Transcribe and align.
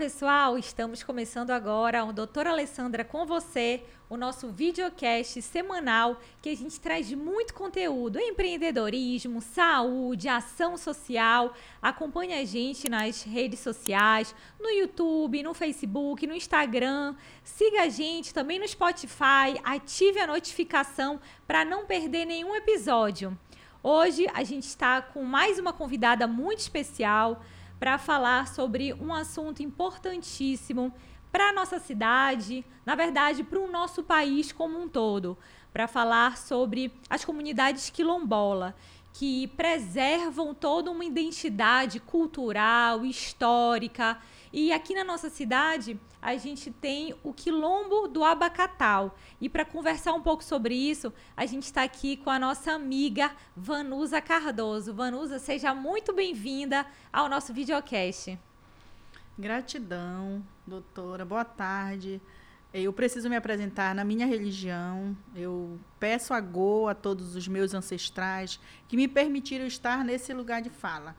pessoal! 0.00 0.56
Estamos 0.56 1.02
começando 1.02 1.50
agora 1.50 2.02
o 2.06 2.10
Doutora 2.10 2.48
Alessandra 2.48 3.04
com 3.04 3.26
você, 3.26 3.82
o 4.08 4.16
nosso 4.16 4.48
videocast 4.48 5.42
semanal 5.42 6.18
que 6.40 6.48
a 6.48 6.56
gente 6.56 6.80
traz 6.80 7.12
muito 7.12 7.52
conteúdo, 7.52 8.18
empreendedorismo, 8.18 9.42
saúde, 9.42 10.26
ação 10.26 10.78
social. 10.78 11.52
Acompanhe 11.82 12.32
a 12.32 12.46
gente 12.46 12.88
nas 12.88 13.24
redes 13.24 13.60
sociais, 13.60 14.34
no 14.58 14.70
YouTube, 14.70 15.42
no 15.42 15.52
Facebook, 15.52 16.26
no 16.26 16.34
Instagram. 16.34 17.14
Siga 17.44 17.82
a 17.82 17.88
gente 17.90 18.32
também 18.32 18.58
no 18.58 18.66
Spotify, 18.66 19.60
ative 19.62 20.18
a 20.18 20.26
notificação 20.26 21.20
para 21.46 21.62
não 21.62 21.84
perder 21.84 22.24
nenhum 22.24 22.56
episódio. 22.56 23.38
Hoje 23.82 24.26
a 24.32 24.44
gente 24.44 24.64
está 24.64 25.02
com 25.02 25.24
mais 25.24 25.58
uma 25.58 25.74
convidada 25.74 26.26
muito 26.26 26.60
especial 26.60 27.42
para 27.80 27.96
falar 27.96 28.46
sobre 28.46 28.92
um 28.92 29.12
assunto 29.12 29.62
importantíssimo 29.62 30.92
para 31.32 31.48
a 31.48 31.52
nossa 31.52 31.78
cidade, 31.78 32.64
na 32.84 32.94
verdade, 32.94 33.42
para 33.42 33.58
o 33.58 33.70
nosso 33.70 34.02
país 34.02 34.52
como 34.52 34.78
um 34.78 34.86
todo, 34.86 35.38
para 35.72 35.88
falar 35.88 36.36
sobre 36.36 36.92
as 37.08 37.24
comunidades 37.24 37.88
quilombola 37.88 38.76
que 39.12 39.48
preservam 39.48 40.54
toda 40.54 40.90
uma 40.90 41.04
identidade 41.04 41.98
cultural, 41.98 43.04
histórica. 43.04 44.18
E 44.52 44.72
aqui 44.72 44.94
na 44.94 45.04
nossa 45.04 45.30
cidade, 45.30 45.98
a 46.20 46.36
gente 46.36 46.72
tem 46.72 47.14
o 47.22 47.32
Quilombo 47.32 48.08
do 48.08 48.24
Abacatal. 48.24 49.16
E 49.40 49.48
para 49.48 49.64
conversar 49.64 50.12
um 50.12 50.20
pouco 50.20 50.42
sobre 50.42 50.74
isso, 50.74 51.12
a 51.36 51.46
gente 51.46 51.64
está 51.64 51.84
aqui 51.84 52.16
com 52.16 52.30
a 52.30 52.38
nossa 52.38 52.72
amiga 52.72 53.30
Vanusa 53.56 54.20
Cardoso. 54.20 54.92
Vanusa, 54.92 55.38
seja 55.38 55.72
muito 55.72 56.12
bem-vinda 56.12 56.84
ao 57.12 57.28
nosso 57.28 57.54
videocast. 57.54 58.36
Gratidão, 59.38 60.44
doutora. 60.66 61.24
Boa 61.24 61.44
tarde. 61.44 62.20
Eu 62.74 62.92
preciso 62.92 63.30
me 63.30 63.36
apresentar 63.36 63.94
na 63.94 64.04
minha 64.04 64.26
religião. 64.26 65.16
Eu 65.34 65.78
peço 66.00 66.34
a 66.34 66.40
Go 66.40 66.88
a 66.88 66.94
todos 66.94 67.36
os 67.36 67.46
meus 67.46 67.72
ancestrais 67.72 68.58
que 68.88 68.96
me 68.96 69.06
permitiram 69.06 69.64
estar 69.64 70.04
nesse 70.04 70.34
lugar 70.34 70.60
de 70.60 70.70
fala. 70.70 71.14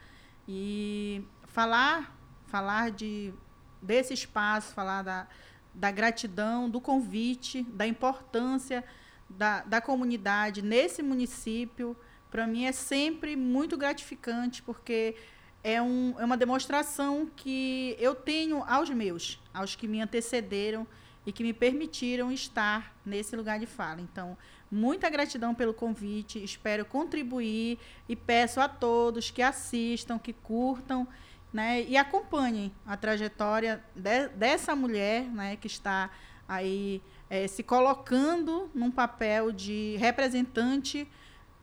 E 0.48 1.24
falar, 1.48 2.21
falar 2.52 2.92
de 2.92 3.34
desse 3.82 4.14
espaço, 4.14 4.74
falar 4.74 5.02
da, 5.02 5.28
da 5.74 5.90
gratidão, 5.90 6.70
do 6.70 6.80
convite, 6.80 7.64
da 7.64 7.88
importância 7.88 8.84
da, 9.28 9.62
da 9.62 9.82
comunidade 9.82 10.62
nesse 10.62 11.02
município, 11.02 11.96
para 12.30 12.46
mim 12.46 12.66
é 12.66 12.72
sempre 12.72 13.36
muito 13.36 13.78
gratificante, 13.78 14.62
porque 14.62 15.16
é, 15.64 15.82
um, 15.82 16.14
é 16.20 16.26
uma 16.26 16.38
demonstração 16.38 17.30
que 17.36 17.96
eu 18.00 18.14
tenho 18.14 18.64
aos 18.68 18.90
meus, 18.90 19.40
aos 19.54 19.76
que 19.76 19.88
me 19.88 20.02
antecederam 20.02 20.86
e 21.26 21.32
que 21.32 21.44
me 21.44 21.54
permitiram 21.54 22.32
estar 22.32 22.96
nesse 23.06 23.36
lugar 23.36 23.60
de 23.60 23.66
fala. 23.66 24.02
Então, 24.02 24.38
muita 24.70 25.10
gratidão 25.10 25.54
pelo 25.54 25.74
convite, 25.74 26.44
espero 26.44 26.84
contribuir 26.84 27.80
e 28.10 28.16
peço 28.16 28.60
a 28.60 28.68
todos 28.68 29.32
que 29.32 29.42
assistam, 29.42 30.18
que 30.18 30.34
curtam 30.34 31.08
né, 31.52 31.84
e 31.84 31.98
acompanhem 31.98 32.72
a 32.86 32.96
trajetória 32.96 33.84
de, 33.96 34.28
dessa 34.30 34.76
mulher 34.76 35.24
né, 35.24 35.56
que 35.58 35.68
está 35.68 36.10
aí 36.48 37.02
é, 37.30 37.48
se 37.48 37.64
colocando 37.64 38.70
num 38.74 38.92
papel 38.92 39.52
de 39.52 39.96
representante 39.98 41.08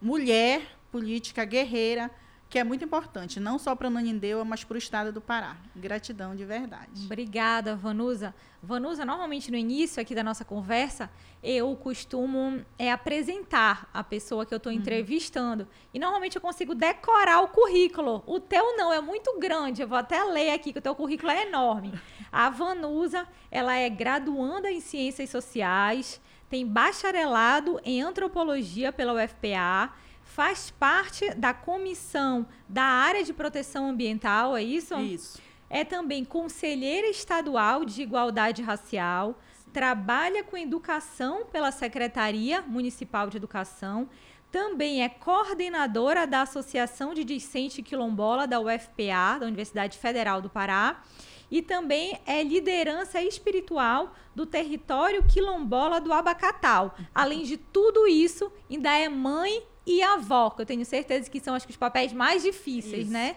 mulher 0.00 0.62
política 0.91 1.44
guerreira 1.44 2.11
que 2.48 2.58
é 2.58 2.64
muito 2.64 2.82
importante, 2.82 3.38
não 3.38 3.58
só 3.58 3.74
para 3.74 3.91
Nanindeua, 3.91 4.42
mas 4.42 4.64
para 4.64 4.74
o 4.74 4.78
estado 4.78 5.12
do 5.12 5.20
Pará. 5.20 5.56
Gratidão 5.77 6.34
de 6.34 6.46
verdade. 6.46 7.04
Obrigada, 7.04 7.77
Vanusa. 7.77 8.34
Vanusa, 8.62 9.04
normalmente 9.04 9.50
no 9.50 9.56
início 9.56 10.00
aqui 10.00 10.14
da 10.14 10.25
nossa 10.25 10.47
conversa, 10.47 11.10
eu 11.42 11.76
costumo 11.76 12.64
é, 12.78 12.91
apresentar 12.91 13.88
a 13.92 14.03
pessoa 14.03 14.47
que 14.47 14.54
eu 14.54 14.56
estou 14.56 14.72
uhum. 14.72 14.78
entrevistando. 14.78 15.64
Uhum. 15.64 15.69
E 15.94 15.98
normalmente 15.98 16.36
eu 16.36 16.42
consigo 16.42 16.75
decorar 16.75 17.42
o 17.42 17.48
currículo. 17.48 18.25
O 18.26 18.41
teu 18.41 18.76
não, 18.76 18.92
é 18.92 19.00
muito 19.00 19.38
grande. 19.38 19.82
Eu 19.82 19.88
vou 19.88 19.98
até 19.98 20.25
ler 20.25 20.50
aqui 20.50 20.72
que 20.72 20.78
o 20.78 20.82
teu 20.82 20.94
currículo 20.94 21.30
é 21.30 21.47
enorme. 21.47 21.92
A 22.32 22.48
Vanusa, 22.48 23.28
ela 23.50 23.76
é 23.76 23.91
graduanda 23.91 24.70
em 24.70 24.80
Ciências 24.80 25.28
Sociais, 25.28 26.19
tem 26.48 26.66
bacharelado 26.66 27.78
em 27.84 28.00
Antropologia 28.00 28.91
pela 28.91 29.12
UFPA, 29.12 29.92
faz 30.28 30.71
parte 30.71 31.34
da 31.34 31.55
comissão 31.55 32.47
da 32.69 32.84
área 32.84 33.25
de 33.25 33.33
proteção 33.33 33.89
ambiental, 33.89 34.56
é 34.56 34.62
isso? 34.62 34.94
Isso. 35.00 35.41
É 35.71 35.84
também 35.84 36.25
conselheira 36.25 37.09
estadual 37.09 37.84
de 37.84 38.03
igualdade 38.03 38.62
racial, 38.62 39.41
trabalha 39.72 40.44
com 40.44 40.56
educação 40.56 41.47
pela 41.47 41.72
Secretaria 41.72 42.62
Municipal 42.62 43.28
de 43.28 43.37
Educação, 43.39 44.09
também 44.50 45.03
é 45.03 45.09
coordenadora 45.09 46.27
da 46.27 46.43
Associação 46.43 47.15
de 47.15 47.25
Discente 47.25 47.83
Quilombola 47.83 48.47
da 48.47 48.60
UFPA, 48.60 49.39
da 49.41 49.47
Universidade 49.47 49.99
Federal 49.99 50.41
do 50.41 50.49
Pará, 50.49 51.03
e 51.50 51.62
também 51.62 52.19
é 52.27 52.43
liderança 52.43 53.21
espiritual 53.22 54.15
do 54.34 54.45
território 54.45 55.25
quilombola 55.27 56.00
do 56.00 56.12
Abacatal. 56.12 56.95
Além 57.15 57.43
de 57.45 57.56
tudo 57.56 58.06
isso, 58.06 58.53
ainda 58.71 58.97
é 58.97 59.09
mãe 59.09 59.62
e 59.88 60.03
avó, 60.03 60.50
que 60.50 60.60
eu 60.60 60.66
tenho 60.66 60.84
certeza 60.84 61.31
que 61.31 61.41
são 61.41 61.54
acho 61.54 61.66
que 61.66 61.72
os 61.72 61.78
papéis 61.78 62.12
mais 62.12 62.43
difíceis, 62.43 63.04
Isso. 63.04 63.12
né? 63.12 63.37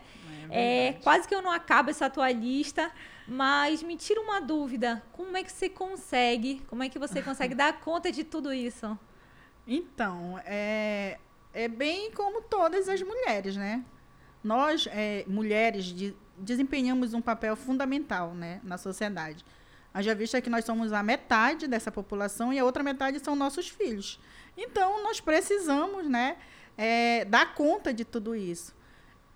É, 0.50 0.88
é, 0.88 0.94
quase 0.94 1.26
que 1.26 1.34
eu 1.34 1.42
não 1.42 1.50
acabo 1.50 1.90
essa 1.90 2.10
tua 2.10 2.30
lista, 2.30 2.92
mas 3.26 3.82
me 3.82 3.96
tira 3.96 4.20
uma 4.20 4.42
dúvida: 4.42 5.02
como 5.14 5.38
é 5.38 5.44
que 5.44 5.52
você 5.52 5.70
consegue? 5.70 6.62
Como 6.68 6.84
é 6.84 6.90
que 6.90 7.00
você 7.00 7.22
consegue 7.22 7.56
dar 7.56 7.80
conta 7.80 8.12
de 8.12 8.26
tudo 8.26 8.54
isso? 8.54 9.00
Então, 9.66 10.38
é, 10.44 11.18
é 11.54 11.70
bem 11.70 12.12
como 12.12 12.42
todas 12.42 12.90
as 12.90 13.02
mulheres, 13.02 13.56
né? 13.56 13.86
Nós, 14.44 14.88
é, 14.92 15.24
mulheres, 15.28 15.86
de, 15.86 16.14
desempenhamos 16.38 17.14
um 17.14 17.22
papel 17.22 17.56
fundamental 17.56 18.34
né, 18.34 18.60
na 18.62 18.78
sociedade. 18.78 19.46
Haja 19.94 20.14
vista 20.16 20.42
que 20.42 20.50
nós 20.50 20.66
somos 20.66 20.92
a 20.92 21.04
metade 21.04 21.68
dessa 21.68 21.92
população 21.92 22.52
e 22.52 22.60
a 22.60 22.66
outra 22.66 22.84
metade 22.84 23.20
são 23.20 23.36
nossos 23.36 23.70
filhos. 23.70 24.20
Então, 24.58 25.04
nós 25.04 25.20
precisamos 25.20 26.08
né, 26.08 26.38
é, 26.78 27.26
dar 27.26 27.54
conta 27.54 27.94
de 27.94 28.06
tudo 28.06 28.36
isso. 28.36 28.76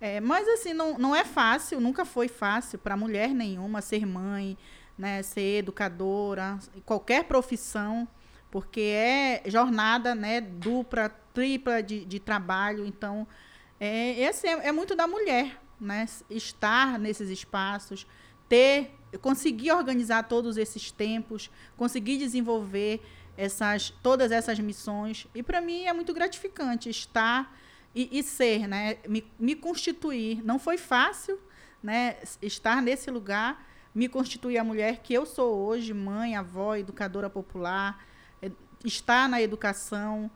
É, 0.00 0.20
mas, 0.20 0.46
assim, 0.48 0.74
não, 0.74 0.98
não 0.98 1.16
é 1.16 1.24
fácil, 1.24 1.80
nunca 1.80 2.04
foi 2.04 2.28
fácil 2.28 2.78
para 2.78 2.96
mulher 2.96 3.30
nenhuma 3.30 3.80
ser 3.80 4.06
mãe, 4.06 4.56
né, 4.96 5.22
ser 5.22 5.58
educadora, 5.58 6.58
qualquer 6.84 7.24
profissão, 7.24 8.06
porque 8.50 8.80
é 8.80 9.42
jornada 9.46 10.14
né, 10.14 10.40
dupla, 10.40 11.08
tripla 11.32 11.82
de, 11.82 12.04
de 12.04 12.20
trabalho. 12.20 12.86
Então, 12.86 13.26
é, 13.80 14.20
esse 14.20 14.46
é, 14.46 14.68
é 14.68 14.72
muito 14.72 14.94
da 14.94 15.06
mulher, 15.06 15.60
né, 15.80 16.06
estar 16.30 16.98
nesses 16.98 17.30
espaços, 17.30 18.06
ter, 18.48 18.92
conseguir 19.20 19.72
organizar 19.72 20.22
todos 20.24 20.56
esses 20.56 20.90
tempos, 20.90 21.50
conseguir 21.76 22.18
desenvolver 22.18 23.02
essas, 23.36 23.90
todas 24.02 24.32
essas 24.32 24.58
missões. 24.58 25.26
E 25.34 25.42
para 25.42 25.60
mim 25.60 25.84
é 25.84 25.92
muito 25.92 26.12
gratificante 26.14 26.88
estar 26.88 27.56
e, 27.94 28.18
e 28.18 28.22
ser, 28.22 28.66
né? 28.66 28.98
Me, 29.08 29.24
me, 29.38 29.54
constituir. 29.54 30.44
Não 30.44 30.58
foi 30.58 30.76
fácil 30.76 31.38
né? 31.82 32.16
estar 32.42 32.82
nesse 32.82 33.10
lugar, 33.10 33.66
me 33.94 34.08
constituir 34.08 34.58
a 34.58 34.64
mulher 34.64 34.98
que 34.98 35.14
eu 35.14 35.24
sou 35.24 35.66
hoje, 35.66 35.94
mãe, 35.94 36.36
avó, 36.36 36.76
educadora 36.76 37.30
popular, 37.30 38.04
é, 38.42 38.50
estar 38.84 39.28
na 39.28 39.40
educação. 39.40 40.30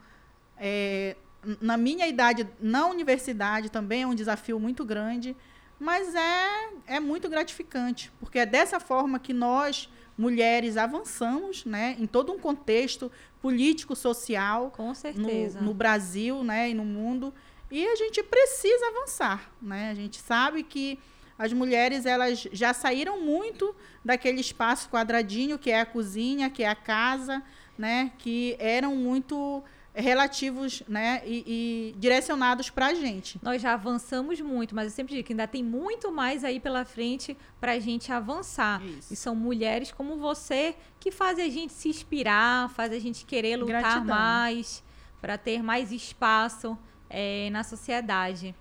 É, 0.56 1.16
na 1.60 1.76
minha 1.76 2.06
idade, 2.06 2.46
na 2.60 2.86
universidade 2.86 3.70
também 3.70 4.02
é 4.02 4.06
um 4.06 4.14
desafio 4.14 4.58
muito 4.58 4.84
grande, 4.84 5.36
mas 5.78 6.14
é, 6.14 6.70
é 6.86 7.00
muito 7.00 7.28
gratificante, 7.28 8.12
porque 8.20 8.38
é 8.38 8.46
dessa 8.46 8.78
forma 8.78 9.18
que 9.18 9.32
nós 9.32 9.88
mulheres 10.20 10.76
avançamos, 10.76 11.64
né, 11.64 11.96
em 11.98 12.06
todo 12.06 12.30
um 12.30 12.38
contexto 12.38 13.10
político, 13.40 13.96
social, 13.96 14.70
com 14.70 14.94
certeza, 14.94 15.60
no, 15.60 15.68
no 15.68 15.74
Brasil, 15.74 16.44
né, 16.44 16.68
e 16.68 16.74
no 16.74 16.84
mundo, 16.84 17.32
e 17.70 17.86
a 17.86 17.96
gente 17.96 18.22
precisa 18.22 18.86
avançar, 18.88 19.50
né? 19.62 19.90
A 19.90 19.94
gente 19.94 20.20
sabe 20.20 20.62
que 20.62 20.98
as 21.38 21.52
mulheres 21.52 22.04
elas 22.04 22.46
já 22.52 22.74
saíram 22.74 23.20
muito 23.20 23.74
daquele 24.04 24.40
espaço 24.40 24.90
quadradinho 24.90 25.58
que 25.58 25.70
é 25.70 25.80
a 25.80 25.86
cozinha, 25.86 26.50
que 26.50 26.62
é 26.62 26.68
a 26.68 26.74
casa, 26.74 27.42
né, 27.78 28.12
que 28.18 28.56
eram 28.58 28.94
muito 28.94 29.64
relativos 30.00 30.82
né, 30.88 31.22
e, 31.24 31.92
e 31.94 31.98
direcionados 31.98 32.70
para 32.70 32.86
a 32.86 32.94
gente. 32.94 33.38
Nós 33.42 33.62
já 33.62 33.74
avançamos 33.74 34.40
muito, 34.40 34.74
mas 34.74 34.86
eu 34.86 34.90
sempre 34.90 35.14
digo 35.14 35.26
que 35.26 35.32
ainda 35.32 35.46
tem 35.46 35.62
muito 35.62 36.10
mais 36.10 36.44
aí 36.44 36.58
pela 36.58 36.84
frente 36.84 37.36
para 37.60 37.72
a 37.72 37.78
gente 37.78 38.12
avançar. 38.12 38.84
Isso. 38.84 39.12
E 39.12 39.16
são 39.16 39.34
mulheres 39.34 39.92
como 39.92 40.16
você 40.16 40.74
que 40.98 41.10
fazem 41.10 41.44
a 41.44 41.50
gente 41.50 41.72
se 41.72 41.88
inspirar, 41.88 42.70
fazem 42.70 42.98
a 42.98 43.00
gente 43.00 43.24
querer 43.24 43.56
lutar 43.56 43.80
Gratidão. 43.80 44.16
mais, 44.16 44.82
para 45.20 45.36
ter 45.36 45.62
mais 45.62 45.92
espaço 45.92 46.76
é, 47.08 47.48
na 47.50 47.62
sociedade. 47.62 48.54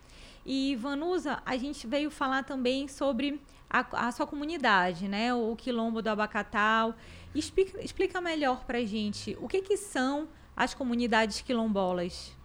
E, 0.46 0.76
Vanusa, 0.76 1.42
a 1.46 1.56
gente 1.58 1.86
veio 1.86 2.10
falar 2.10 2.44
também 2.44 2.88
sobre 2.88 3.40
a, 3.70 4.08
a, 4.08 4.12
sua 4.12 4.26
comunidade, 4.26 5.08
né? 5.08 5.34
O 5.34 5.56
quilombo 5.56 6.02
do 6.02 6.08
Abacatal. 6.08 6.96
Explica, 7.36 7.80
explica 7.84 8.20
melhor 8.20 8.66
para 8.66 8.84
gente 8.84 9.38
o 9.40 9.48
que, 9.48 9.62
que 9.62 9.78
são 9.78 10.28
as 10.60 10.74
comunidades 10.74 11.40
quilombolas. 11.40 12.36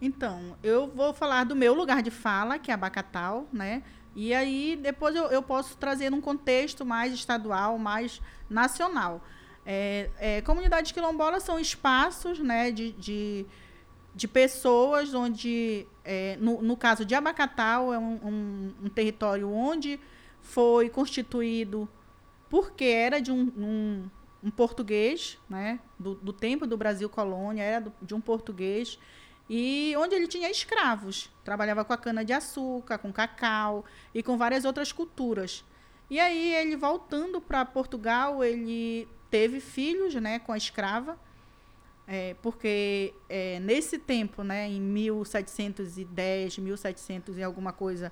Então, 0.00 0.56
eu 0.62 0.86
vou 0.86 1.12
falar 1.12 1.42
do 1.42 1.56
meu 1.56 1.74
lugar 1.74 2.00
de 2.04 2.10
fala, 2.10 2.56
que 2.56 2.70
é 2.70 2.74
Abacatal, 2.74 3.48
né? 3.52 3.82
E 4.14 4.32
aí 4.32 4.78
depois 4.80 5.16
eu, 5.16 5.24
eu 5.24 5.42
posso 5.42 5.76
trazer 5.76 6.08
num 6.08 6.20
contexto 6.20 6.86
mais 6.86 7.12
estadual, 7.12 7.76
mais 7.76 8.22
nacional. 8.48 9.20
É, 9.66 10.08
é, 10.20 10.40
comunidades 10.42 10.92
quilombolas 10.92 11.42
são 11.42 11.58
espaços 11.58 12.38
né, 12.38 12.70
de, 12.70 12.92
de, 12.92 13.44
de 14.14 14.28
pessoas 14.28 15.12
onde, 15.12 15.84
é, 16.04 16.36
no, 16.40 16.62
no, 16.62 16.76
caso 16.76 17.04
de 17.04 17.16
Abacatal, 17.16 17.92
é 17.92 17.98
um, 17.98 18.20
um, 18.24 18.74
um, 18.84 18.88
território 18.88 19.50
onde 19.50 20.00
foi 20.40 20.88
constituído 20.88 21.88
porque 22.48 22.84
era 22.84 23.20
de 23.20 23.30
um, 23.30 23.52
um, 23.58 24.10
um 24.42 24.50
português, 24.50 25.38
né, 25.48 25.80
do, 25.98 26.14
do, 26.14 26.32
tempo 26.32 26.66
do 26.66 26.76
Brasil 26.76 27.08
colônia, 27.08 27.62
era 27.62 27.80
do, 27.80 27.92
de 28.00 28.14
um 28.14 28.20
português, 28.20 28.98
e 29.48 29.94
onde 29.96 30.14
ele 30.14 30.28
tinha 30.28 30.50
escravos. 30.50 31.30
Trabalhava 31.42 31.84
com 31.84 31.92
a 31.92 31.96
cana-de-açúcar, 31.96 32.98
com 32.98 33.12
cacau 33.12 33.84
e 34.14 34.22
com 34.22 34.36
várias 34.36 34.64
outras 34.64 34.92
culturas. 34.92 35.64
E 36.10 36.20
aí, 36.20 36.54
ele 36.54 36.76
voltando 36.76 37.40
para 37.40 37.64
Portugal, 37.64 38.42
ele 38.42 39.08
teve 39.30 39.60
filhos 39.60 40.14
né, 40.14 40.38
com 40.38 40.52
a 40.52 40.56
escrava, 40.56 41.18
é, 42.06 42.34
porque 42.40 43.12
é, 43.28 43.60
nesse 43.60 43.98
tempo, 43.98 44.42
né, 44.42 44.66
em 44.68 44.80
1710, 44.80 46.58
1700 46.58 47.36
e 47.36 47.42
alguma 47.42 47.72
coisa, 47.72 48.10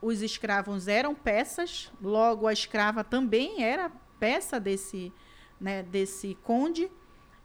os 0.00 0.22
escravos 0.22 0.88
eram 0.88 1.14
peças, 1.14 1.92
logo 2.00 2.46
a 2.46 2.52
escrava 2.52 3.04
também 3.04 3.62
era 3.62 3.92
peça 4.18 4.58
desse, 4.58 5.12
né, 5.60 5.82
desse 5.82 6.36
conde 6.42 6.90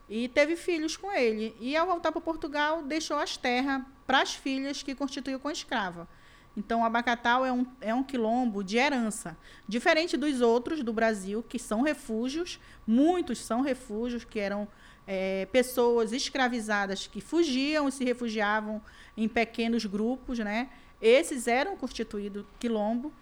e 0.08 0.28
teve 0.28 0.56
filhos 0.56 0.96
com 0.96 1.10
ele. 1.10 1.56
E 1.60 1.76
ao 1.76 1.86
voltar 1.86 2.12
para 2.12 2.20
Portugal, 2.20 2.82
deixou 2.82 3.16
as 3.16 3.36
terras 3.36 3.82
para 4.06 4.20
as 4.20 4.34
filhas 4.34 4.82
que 4.82 4.94
constituiu 4.94 5.40
com 5.40 5.50
escrava. 5.50 6.08
Então, 6.56 6.84
Abacatal 6.84 7.44
é 7.44 7.52
um, 7.52 7.66
é 7.80 7.92
um 7.92 8.04
quilombo 8.04 8.62
de 8.62 8.76
herança, 8.76 9.36
diferente 9.68 10.16
dos 10.16 10.40
outros 10.40 10.84
do 10.84 10.92
Brasil, 10.92 11.42
que 11.42 11.58
são 11.58 11.82
refúgios, 11.82 12.60
muitos 12.86 13.38
são 13.38 13.60
refúgios, 13.60 14.24
que 14.24 14.38
eram 14.38 14.68
é, 15.06 15.46
pessoas 15.46 16.12
escravizadas 16.12 17.08
que 17.08 17.20
fugiam 17.20 17.88
e 17.88 17.92
se 17.92 18.04
refugiavam 18.04 18.80
em 19.16 19.28
pequenos 19.28 19.84
grupos, 19.84 20.38
né? 20.38 20.70
Esses 21.02 21.48
eram 21.48 21.76
constituídos 21.76 22.44
quilombo. 22.58 23.12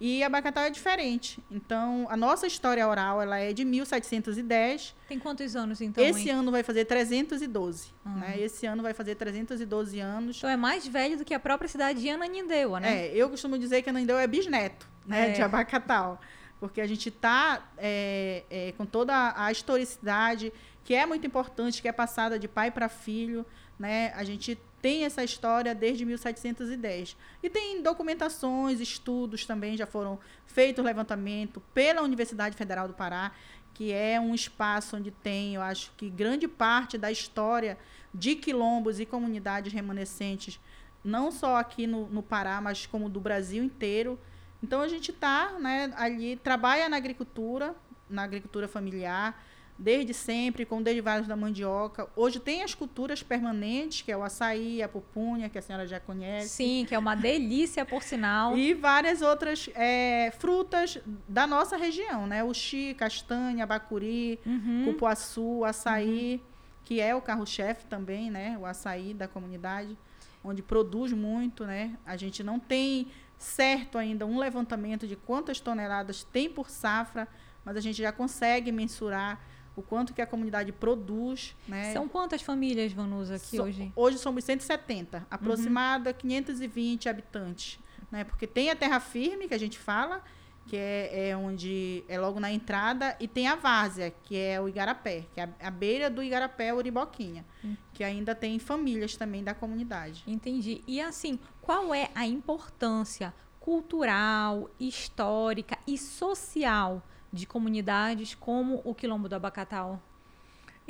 E 0.00 0.24
Abacatal 0.24 0.64
é 0.64 0.70
diferente. 0.70 1.38
Então, 1.50 2.06
a 2.08 2.16
nossa 2.16 2.46
história 2.46 2.88
oral 2.88 3.20
ela 3.20 3.38
é 3.38 3.52
de 3.52 3.66
1710. 3.66 4.94
Tem 5.06 5.18
quantos 5.18 5.54
anos, 5.54 5.82
então? 5.82 6.02
Esse 6.02 6.30
hein? 6.30 6.36
ano 6.36 6.50
vai 6.50 6.62
fazer 6.62 6.86
312. 6.86 7.92
Uhum. 8.06 8.12
Né? 8.14 8.40
Esse 8.40 8.64
ano 8.64 8.82
vai 8.82 8.94
fazer 8.94 9.16
312 9.16 10.00
anos. 10.00 10.38
Então, 10.38 10.48
é 10.48 10.56
mais 10.56 10.86
velho 10.86 11.18
do 11.18 11.24
que 11.24 11.34
a 11.34 11.38
própria 11.38 11.68
cidade 11.68 12.00
de 12.00 12.08
Ananindeua, 12.08 12.80
né? 12.80 13.08
É, 13.08 13.14
eu 13.14 13.28
costumo 13.28 13.58
dizer 13.58 13.82
que 13.82 13.90
Ananindeua 13.90 14.22
é 14.22 14.26
bisneto 14.26 14.88
né, 15.06 15.28
é. 15.28 15.32
de 15.32 15.42
Abacatal. 15.42 16.18
Porque 16.58 16.80
a 16.80 16.86
gente 16.86 17.10
está 17.10 17.70
é, 17.76 18.44
é, 18.50 18.72
com 18.78 18.86
toda 18.86 19.34
a 19.36 19.52
historicidade, 19.52 20.50
que 20.82 20.94
é 20.94 21.04
muito 21.04 21.26
importante, 21.26 21.82
que 21.82 21.88
é 21.88 21.92
passada 21.92 22.38
de 22.38 22.48
pai 22.48 22.70
para 22.70 22.88
filho. 22.88 23.44
Né? 23.78 24.12
A 24.14 24.24
gente 24.24 24.58
tem 24.80 25.04
essa 25.04 25.22
história 25.22 25.74
desde 25.74 26.04
1710. 26.04 27.16
E 27.42 27.50
tem 27.50 27.82
documentações, 27.82 28.80
estudos 28.80 29.44
também 29.44 29.76
já 29.76 29.86
foram 29.86 30.18
feitos 30.46 30.84
levantamento 30.84 31.60
pela 31.74 32.02
Universidade 32.02 32.56
Federal 32.56 32.88
do 32.88 32.94
Pará, 32.94 33.32
que 33.74 33.92
é 33.92 34.20
um 34.20 34.34
espaço 34.34 34.96
onde 34.96 35.10
tem, 35.10 35.54
eu 35.54 35.62
acho 35.62 35.92
que 35.96 36.10
grande 36.10 36.46
parte 36.46 36.98
da 36.98 37.10
história 37.10 37.78
de 38.12 38.34
quilombos 38.34 39.00
e 39.00 39.06
comunidades 39.06 39.72
remanescentes, 39.72 40.60
não 41.02 41.30
só 41.30 41.56
aqui 41.56 41.86
no, 41.86 42.08
no 42.08 42.22
Pará, 42.22 42.60
mas 42.60 42.84
como 42.86 43.08
do 43.08 43.20
Brasil 43.20 43.62
inteiro. 43.62 44.18
Então 44.62 44.82
a 44.82 44.88
gente 44.88 45.10
está 45.10 45.58
né, 45.58 45.92
ali, 45.96 46.36
trabalha 46.36 46.88
na 46.88 46.96
agricultura, 46.96 47.74
na 48.08 48.22
agricultura 48.22 48.68
familiar, 48.68 49.42
desde 49.80 50.12
sempre, 50.12 50.66
com 50.66 50.82
derivados 50.82 51.26
da 51.26 51.34
mandioca. 51.34 52.06
Hoje 52.14 52.38
tem 52.38 52.62
as 52.62 52.74
culturas 52.74 53.22
permanentes, 53.22 54.02
que 54.02 54.12
é 54.12 54.16
o 54.16 54.22
açaí, 54.22 54.82
a 54.82 54.88
pupunha, 54.88 55.48
que 55.48 55.56
a 55.56 55.62
senhora 55.62 55.86
já 55.86 55.98
conhece. 55.98 56.50
Sim, 56.50 56.84
que 56.86 56.94
é 56.94 56.98
uma 56.98 57.14
delícia, 57.14 57.82
por 57.86 58.02
sinal. 58.02 58.56
E 58.58 58.74
várias 58.74 59.22
outras 59.22 59.70
é, 59.74 60.30
frutas 60.38 60.98
da 61.26 61.46
nossa 61.46 61.78
região, 61.78 62.26
né? 62.26 62.44
O 62.44 62.52
chi, 62.52 62.94
castanha, 62.94 63.66
bacuri, 63.66 64.38
uhum. 64.44 64.82
cupuaçu, 64.84 65.64
açaí, 65.64 66.34
uhum. 66.34 66.40
que 66.84 67.00
é 67.00 67.14
o 67.14 67.22
carro-chefe 67.22 67.86
também, 67.86 68.30
né? 68.30 68.58
O 68.60 68.66
açaí 68.66 69.14
da 69.14 69.26
comunidade, 69.26 69.96
onde 70.44 70.62
produz 70.62 71.10
muito, 71.10 71.64
né? 71.64 71.96
A 72.04 72.18
gente 72.18 72.44
não 72.44 72.58
tem 72.60 73.08
certo 73.38 73.96
ainda 73.96 74.26
um 74.26 74.38
levantamento 74.38 75.06
de 75.06 75.16
quantas 75.16 75.58
toneladas 75.58 76.22
tem 76.22 76.50
por 76.50 76.68
safra, 76.68 77.26
mas 77.64 77.78
a 77.78 77.80
gente 77.80 77.96
já 77.96 78.12
consegue 78.12 78.70
mensurar 78.70 79.40
o 79.76 79.82
quanto 79.82 80.12
que 80.12 80.20
a 80.20 80.26
comunidade 80.26 80.72
produz. 80.72 81.56
Né? 81.66 81.92
São 81.92 82.08
quantas 82.08 82.42
famílias, 82.42 82.92
Vanusa, 82.92 83.36
aqui 83.36 83.56
so, 83.56 83.62
hoje? 83.62 83.92
Hoje 83.94 84.18
somos 84.18 84.44
170, 84.44 85.26
aproximada 85.30 86.10
uhum. 86.10 86.16
520 86.16 87.08
habitantes. 87.08 87.78
Né? 88.10 88.24
Porque 88.24 88.46
tem 88.46 88.70
a 88.70 88.76
terra 88.76 89.00
firme, 89.00 89.48
que 89.48 89.54
a 89.54 89.58
gente 89.58 89.78
fala, 89.78 90.22
que 90.66 90.76
é, 90.76 91.30
é, 91.30 91.36
onde 91.36 92.04
é 92.08 92.18
logo 92.18 92.38
na 92.38 92.50
entrada, 92.52 93.16
e 93.18 93.26
tem 93.26 93.48
a 93.48 93.54
várzea, 93.54 94.12
que 94.24 94.36
é 94.36 94.60
o 94.60 94.68
Igarapé, 94.68 95.26
que 95.32 95.40
é 95.40 95.44
a, 95.44 95.68
a 95.68 95.70
beira 95.70 96.10
do 96.10 96.22
Igarapé 96.22 96.72
Uriboquinha, 96.74 97.44
hum. 97.64 97.76
que 97.92 98.04
ainda 98.04 98.34
tem 98.34 98.58
famílias 98.58 99.16
também 99.16 99.42
da 99.42 99.54
comunidade. 99.54 100.22
Entendi. 100.26 100.82
E 100.86 101.00
assim, 101.00 101.38
qual 101.60 101.94
é 101.94 102.10
a 102.14 102.26
importância 102.26 103.32
cultural, 103.58 104.70
histórica 104.80 105.78
e 105.86 105.98
social 105.98 107.02
de 107.32 107.46
comunidades 107.46 108.34
como 108.34 108.80
o 108.84 108.94
Quilombo 108.94 109.28
do 109.28 109.34
Abacatal? 109.34 110.00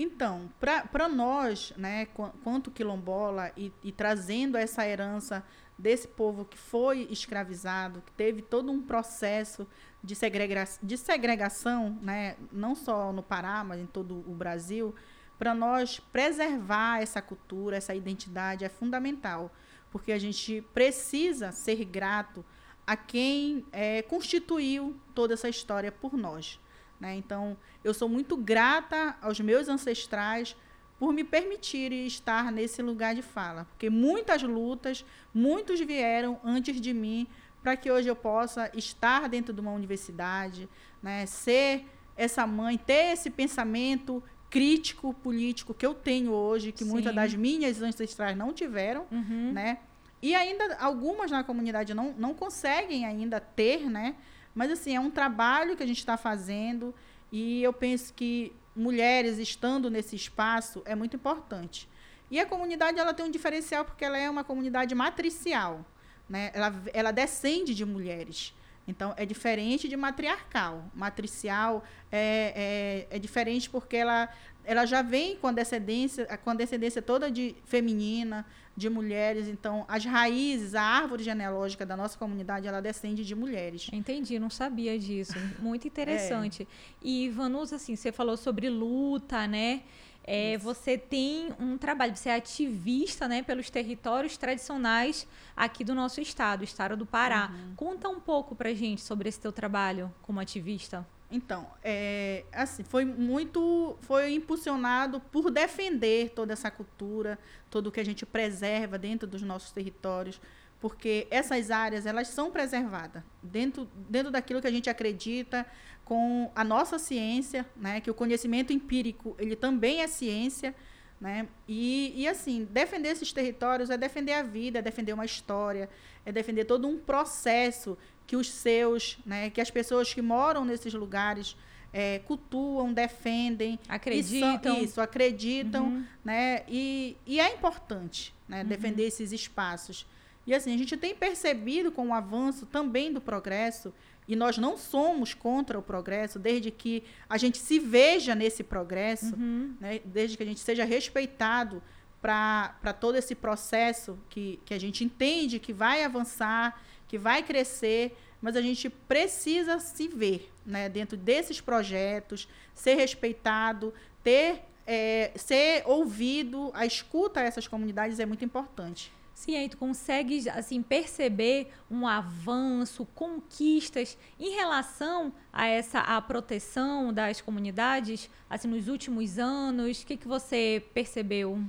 Então, 0.02 0.50
para 0.58 1.08
nós, 1.08 1.74
né, 1.76 2.06
quanto 2.42 2.70
quilombola, 2.70 3.52
e, 3.54 3.70
e, 3.82 3.92
trazendo 3.92 4.56
essa 4.56 4.86
herança 4.86 5.44
desse 5.78 6.08
povo 6.08 6.44
que 6.46 6.56
foi 6.56 7.06
escravizado, 7.10 8.00
que 8.00 8.12
teve 8.12 8.40
todo 8.40 8.70
um 8.72 8.80
processo 8.80 9.66
de, 10.02 10.14
segrega 10.14 10.64
de 10.82 10.96
segregação, 10.96 11.98
né, 12.00 12.36
não 12.50 12.74
só 12.74 13.12
no 13.12 13.22
Pará, 13.22 13.62
mas 13.62 13.78
em 13.80 13.86
todo 13.86 14.24
o 14.26 14.34
Brasil, 14.34 14.94
para 15.38 15.54
nós 15.54 16.00
preservar 16.00 17.02
essa 17.02 17.20
cultura, 17.20 17.76
essa 17.76 17.94
identidade 17.94 18.64
é 18.64 18.68
fundamental, 18.68 19.52
porque 19.90 20.12
a 20.12 20.18
gente 20.18 20.62
precisa 20.72 21.52
ser 21.52 21.84
grato 21.84 22.44
a 22.90 22.96
quem 22.96 23.64
é, 23.70 24.02
constituiu 24.02 24.96
toda 25.14 25.34
essa 25.34 25.48
história 25.48 25.92
por 25.92 26.14
nós. 26.16 26.58
Né? 26.98 27.14
Então, 27.14 27.56
eu 27.84 27.94
sou 27.94 28.08
muito 28.08 28.36
grata 28.36 29.16
aos 29.22 29.38
meus 29.38 29.68
ancestrais 29.68 30.56
por 30.98 31.12
me 31.12 31.22
permitirem 31.22 32.04
estar 32.04 32.50
nesse 32.50 32.82
lugar 32.82 33.14
de 33.14 33.22
fala, 33.22 33.64
porque 33.66 33.88
muitas 33.88 34.42
lutas, 34.42 35.04
muitos 35.32 35.78
vieram 35.78 36.40
antes 36.42 36.80
de 36.80 36.92
mim 36.92 37.28
para 37.62 37.76
que 37.76 37.88
hoje 37.88 38.08
eu 38.08 38.16
possa 38.16 38.68
estar 38.74 39.28
dentro 39.28 39.54
de 39.54 39.60
uma 39.60 39.70
universidade, 39.70 40.68
né? 41.00 41.26
ser 41.26 41.86
essa 42.16 42.44
mãe, 42.44 42.76
ter 42.76 43.12
esse 43.12 43.30
pensamento 43.30 44.20
crítico 44.50 45.14
político 45.14 45.72
que 45.72 45.86
eu 45.86 45.94
tenho 45.94 46.32
hoje, 46.32 46.72
que 46.72 46.82
Sim. 46.82 46.90
muitas 46.90 47.14
das 47.14 47.34
minhas 47.34 47.80
ancestrais 47.80 48.36
não 48.36 48.52
tiveram, 48.52 49.06
uhum. 49.12 49.52
né? 49.52 49.78
E 50.22 50.34
ainda 50.34 50.76
algumas 50.76 51.30
na 51.30 51.42
comunidade 51.42 51.94
não, 51.94 52.12
não 52.12 52.34
conseguem 52.34 53.06
ainda 53.06 53.40
ter, 53.40 53.88
né? 53.88 54.16
Mas 54.54 54.70
assim, 54.70 54.94
é 54.94 55.00
um 55.00 55.10
trabalho 55.10 55.76
que 55.76 55.82
a 55.82 55.86
gente 55.86 55.98
está 55.98 56.16
fazendo 56.16 56.94
e 57.32 57.62
eu 57.62 57.72
penso 57.72 58.12
que 58.12 58.52
mulheres 58.74 59.38
estando 59.38 59.90
nesse 59.90 60.16
espaço 60.16 60.82
é 60.84 60.94
muito 60.94 61.16
importante. 61.16 61.88
E 62.30 62.38
a 62.38 62.46
comunidade 62.46 62.98
ela 62.98 63.12
tem 63.12 63.26
um 63.26 63.30
diferencial 63.30 63.84
porque 63.84 64.04
ela 64.04 64.18
é 64.18 64.28
uma 64.28 64.44
comunidade 64.44 64.94
matricial, 64.94 65.84
né? 66.28 66.50
Ela, 66.54 66.82
ela 66.92 67.10
descende 67.10 67.74
de 67.74 67.84
mulheres. 67.84 68.54
Então, 68.86 69.14
é 69.16 69.24
diferente 69.24 69.88
de 69.88 69.96
matriarcal. 69.96 70.84
Matricial 70.94 71.84
é, 72.10 73.06
é, 73.10 73.16
é 73.16 73.18
diferente 73.18 73.70
porque 73.70 73.96
ela, 73.96 74.28
ela 74.64 74.86
já 74.86 75.02
vem 75.02 75.36
com 75.36 75.48
a 75.48 75.52
descendência, 75.52 76.26
com 76.38 76.50
a 76.50 76.54
descendência 76.54 77.00
toda 77.02 77.30
de 77.30 77.54
feminina, 77.64 78.46
de 78.76 78.88
mulheres. 78.88 79.48
Então, 79.48 79.84
as 79.88 80.04
raízes, 80.04 80.74
a 80.74 80.82
árvore 80.82 81.22
genealógica 81.22 81.84
da 81.84 81.96
nossa 81.96 82.18
comunidade, 82.18 82.66
ela 82.66 82.80
descende 82.80 83.24
de 83.24 83.34
mulheres. 83.34 83.88
Entendi, 83.92 84.38
não 84.38 84.50
sabia 84.50 84.98
disso. 84.98 85.34
Muito 85.58 85.86
interessante. 85.86 86.62
é. 86.62 86.66
E, 87.02 87.28
Vanusa, 87.30 87.76
assim, 87.76 87.96
você 87.96 88.12
falou 88.12 88.36
sobre 88.36 88.68
luta, 88.68 89.46
né? 89.46 89.82
é, 90.24 90.56
você 90.58 90.96
tem 90.96 91.52
um 91.58 91.76
trabalho, 91.76 92.14
você 92.14 92.28
é 92.28 92.36
ativista 92.36 93.26
né, 93.26 93.42
pelos 93.42 93.70
territórios 93.70 94.36
tradicionais 94.36 95.26
aqui 95.56 95.82
do 95.82 95.94
nosso 95.94 96.20
estado, 96.20 96.60
o 96.60 96.64
estado 96.64 96.96
do 96.96 97.06
Pará. 97.06 97.50
Uhum. 97.52 97.74
Conta 97.74 98.08
um 98.08 98.20
pouco 98.20 98.54
pra 98.54 98.72
gente 98.72 99.00
sobre 99.00 99.28
esse 99.28 99.40
teu 99.40 99.52
trabalho 99.52 100.12
como 100.22 100.38
ativista. 100.38 101.06
Então, 101.30 101.70
é, 101.82 102.44
assim, 102.52 102.82
foi 102.82 103.04
muito, 103.04 103.96
foi 104.00 104.32
impulsionado 104.32 105.20
por 105.20 105.50
defender 105.50 106.30
toda 106.30 106.52
essa 106.52 106.70
cultura, 106.70 107.38
todo 107.70 107.86
o 107.86 107.92
que 107.92 108.00
a 108.00 108.04
gente 108.04 108.26
preserva 108.26 108.98
dentro 108.98 109.28
dos 109.28 109.40
nossos 109.40 109.70
territórios, 109.70 110.40
porque 110.80 111.28
essas 111.30 111.70
áreas 111.70 112.04
elas 112.04 112.28
são 112.28 112.50
preservadas 112.50 113.22
dentro, 113.42 113.88
dentro 114.08 114.32
daquilo 114.32 114.60
que 114.60 114.66
a 114.66 114.72
gente 114.72 114.90
acredita 114.90 115.64
com 116.04 116.50
a 116.54 116.64
nossa 116.64 116.98
ciência, 116.98 117.64
né, 117.76 118.00
que 118.00 118.10
o 118.10 118.14
conhecimento 118.14 118.72
empírico 118.72 119.36
ele 119.38 119.54
também 119.54 120.00
é 120.00 120.08
ciência, 120.08 120.74
né, 121.20 121.46
e, 121.68 122.12
e 122.16 122.26
assim 122.26 122.66
defender 122.70 123.10
esses 123.10 123.32
territórios 123.32 123.90
é 123.90 123.96
defender 123.96 124.32
a 124.32 124.42
vida, 124.42 124.80
é 124.80 124.82
defender 124.82 125.12
uma 125.12 125.24
história, 125.24 125.88
é 126.24 126.32
defender 126.32 126.64
todo 126.64 126.88
um 126.88 126.98
processo 126.98 127.96
que 128.30 128.36
os 128.36 128.48
seus, 128.48 129.18
né, 129.26 129.50
que 129.50 129.60
as 129.60 129.72
pessoas 129.72 130.14
que 130.14 130.22
moram 130.22 130.64
nesses 130.64 130.94
lugares 130.94 131.56
é, 131.92 132.20
cultuam, 132.20 132.92
defendem, 132.92 133.76
acreditam, 133.88 134.76
isso, 134.76 134.84
isso 134.84 135.00
acreditam, 135.00 135.86
uhum. 135.86 136.04
né, 136.24 136.62
e, 136.68 137.16
e 137.26 137.40
é 137.40 137.52
importante, 137.52 138.32
né, 138.48 138.62
uhum. 138.62 138.68
defender 138.68 139.02
esses 139.02 139.32
espaços. 139.32 140.06
E 140.46 140.54
assim 140.54 140.72
a 140.72 140.78
gente 140.78 140.96
tem 140.96 141.12
percebido 141.12 141.90
com 141.90 142.06
o 142.10 142.14
avanço 142.14 142.66
também 142.66 143.12
do 143.12 143.20
progresso 143.20 143.92
e 144.28 144.36
nós 144.36 144.56
não 144.56 144.78
somos 144.78 145.34
contra 145.34 145.76
o 145.76 145.82
progresso, 145.82 146.38
desde 146.38 146.70
que 146.70 147.02
a 147.28 147.36
gente 147.36 147.58
se 147.58 147.80
veja 147.80 148.32
nesse 148.32 148.62
progresso, 148.62 149.34
uhum. 149.34 149.74
né, 149.80 149.98
desde 150.04 150.36
que 150.36 150.44
a 150.44 150.46
gente 150.46 150.60
seja 150.60 150.84
respeitado 150.84 151.82
para 152.22 152.92
todo 153.00 153.16
esse 153.16 153.34
processo 153.34 154.16
que, 154.28 154.60
que 154.64 154.72
a 154.72 154.78
gente 154.78 155.02
entende 155.02 155.58
que 155.58 155.72
vai 155.72 156.04
avançar, 156.04 156.80
que 157.10 157.18
vai 157.18 157.42
crescer, 157.42 158.16
mas 158.40 158.54
a 158.54 158.62
gente 158.62 158.88
precisa 158.88 159.80
se 159.80 160.06
ver 160.06 160.48
né, 160.64 160.88
dentro 160.88 161.16
desses 161.16 161.60
projetos, 161.60 162.48
ser 162.72 162.94
respeitado, 162.94 163.92
ter, 164.22 164.62
é, 164.86 165.32
ser 165.34 165.82
ouvido, 165.86 166.70
a 166.72 166.86
escuta 166.86 167.40
a 167.40 167.42
essas 167.42 167.66
comunidades 167.66 168.20
é 168.20 168.24
muito 168.24 168.44
importante. 168.44 169.10
Sim, 169.34 169.56
aí 169.56 169.68
tu 169.68 169.76
consegue 169.76 170.48
assim 170.50 170.80
perceber 170.82 171.72
um 171.90 172.06
avanço, 172.06 173.04
conquistas 173.12 174.16
em 174.38 174.54
relação 174.54 175.32
a 175.52 175.66
essa 175.66 175.98
a 175.98 176.20
proteção 176.22 177.12
das 177.12 177.40
comunidades, 177.40 178.30
assim 178.48 178.68
nos 178.68 178.86
últimos 178.86 179.36
anos. 179.36 180.00
O 180.00 180.06
que 180.06 180.16
que 180.16 180.28
você 180.28 180.84
percebeu? 180.94 181.60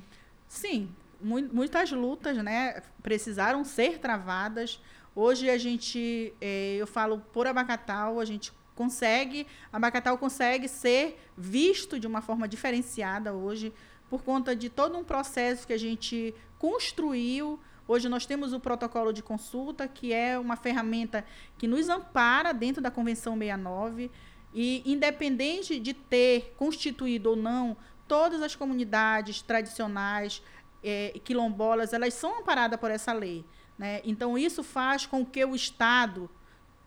Sim, 0.47 0.89
mu 1.19 1.41
muitas 1.51 1.91
lutas, 1.91 2.37
né, 2.37 2.83
precisaram 3.01 3.63
ser 3.63 3.99
travadas. 3.99 4.79
Hoje 5.13 5.49
a 5.49 5.57
gente, 5.57 6.33
é, 6.39 6.75
eu 6.77 6.87
falo 6.87 7.19
por 7.33 7.45
Abacatal, 7.45 8.19
a 8.19 8.23
gente 8.23 8.53
consegue, 8.73 9.45
Abacatal 9.71 10.17
consegue 10.17 10.69
ser 10.69 11.19
visto 11.37 11.99
de 11.99 12.07
uma 12.07 12.21
forma 12.21 12.47
diferenciada 12.47 13.33
hoje 13.33 13.73
por 14.09 14.23
conta 14.23 14.55
de 14.55 14.69
todo 14.69 14.97
um 14.97 15.03
processo 15.03 15.67
que 15.67 15.73
a 15.73 15.77
gente 15.77 16.33
construiu. 16.57 17.59
Hoje 17.85 18.07
nós 18.07 18.25
temos 18.25 18.53
o 18.53 18.59
protocolo 18.59 19.11
de 19.11 19.21
consulta, 19.21 19.85
que 19.85 20.13
é 20.13 20.39
uma 20.39 20.55
ferramenta 20.55 21.25
que 21.57 21.67
nos 21.67 21.89
ampara 21.89 22.53
dentro 22.53 22.81
da 22.81 22.89
Convenção 22.89 23.33
69 23.33 24.09
e 24.53 24.81
independente 24.85 25.77
de 25.77 25.93
ter 25.93 26.53
constituído 26.57 27.31
ou 27.31 27.35
não 27.35 27.75
todas 28.07 28.41
as 28.41 28.55
comunidades 28.55 29.41
tradicionais 29.41 30.41
é, 30.83 31.19
quilombolas, 31.23 31.93
elas 31.93 32.13
são 32.13 32.39
amparadas 32.39 32.79
por 32.79 32.89
essa 32.89 33.11
lei. 33.11 33.45
Né? 33.81 33.99
Então, 34.03 34.37
isso 34.37 34.61
faz 34.61 35.07
com 35.07 35.25
que 35.25 35.43
o 35.43 35.55
Estado 35.55 36.29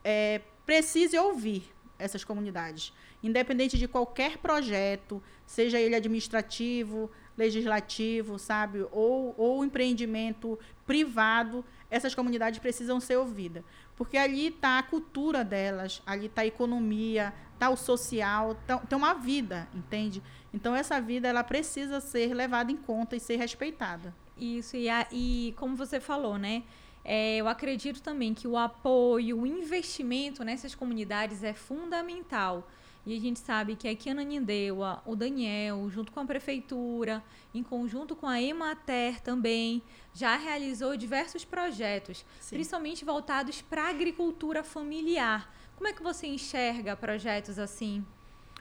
é, 0.04 0.40
precise 0.64 1.18
ouvir 1.18 1.74
essas 1.98 2.22
comunidades, 2.22 2.92
independente 3.20 3.76
de 3.76 3.88
qualquer 3.88 4.38
projeto, 4.38 5.20
seja 5.44 5.80
ele 5.80 5.96
administrativo, 5.96 7.10
legislativo, 7.36 8.38
sabe, 8.38 8.86
ou, 8.92 9.34
ou 9.36 9.64
empreendimento 9.64 10.56
privado, 10.86 11.64
essas 11.90 12.14
comunidades 12.14 12.60
precisam 12.60 13.00
ser 13.00 13.16
ouvidas. 13.16 13.64
Porque 13.96 14.16
ali 14.16 14.46
está 14.46 14.78
a 14.78 14.82
cultura 14.84 15.42
delas, 15.42 16.00
ali 16.06 16.26
está 16.26 16.42
a 16.42 16.46
economia, 16.46 17.34
está 17.54 17.70
o 17.70 17.76
social, 17.76 18.54
tá, 18.68 18.78
tem 18.78 18.96
uma 18.96 19.14
vida, 19.14 19.66
entende? 19.74 20.22
Então, 20.52 20.76
essa 20.76 21.00
vida 21.00 21.26
ela 21.26 21.42
precisa 21.42 22.00
ser 22.00 22.32
levada 22.34 22.70
em 22.70 22.76
conta 22.76 23.16
e 23.16 23.20
ser 23.20 23.34
respeitada. 23.34 24.14
Isso, 24.38 24.76
e, 24.76 24.88
a, 24.88 25.08
e 25.10 25.54
como 25.56 25.74
você 25.74 25.98
falou, 25.98 26.38
né? 26.38 26.62
É, 27.04 27.36
eu 27.36 27.46
acredito 27.46 28.00
também 28.00 28.32
que 28.32 28.48
o 28.48 28.56
apoio, 28.56 29.40
o 29.40 29.46
investimento 29.46 30.42
nessas 30.42 30.74
comunidades 30.74 31.44
é 31.44 31.52
fundamental. 31.52 32.66
E 33.06 33.14
a 33.14 33.20
gente 33.20 33.38
sabe 33.38 33.76
que 33.76 33.86
aqui 33.86 34.08
a 34.08 34.14
Nanindeua, 34.14 35.02
o 35.04 35.14
Daniel, 35.14 35.90
junto 35.90 36.10
com 36.10 36.20
a 36.20 36.24
prefeitura, 36.24 37.22
em 37.52 37.62
conjunto 37.62 38.16
com 38.16 38.26
a 38.26 38.40
Emater 38.40 39.20
também, 39.20 39.82
já 40.14 40.36
realizou 40.36 40.96
diversos 40.96 41.44
projetos, 41.44 42.24
Sim. 42.40 42.56
principalmente 42.56 43.04
voltados 43.04 43.60
para 43.60 43.82
a 43.82 43.90
agricultura 43.90 44.64
familiar. 44.64 45.54
Como 45.76 45.86
é 45.86 45.92
que 45.92 46.02
você 46.02 46.26
enxerga 46.26 46.96
projetos 46.96 47.58
assim? 47.58 48.02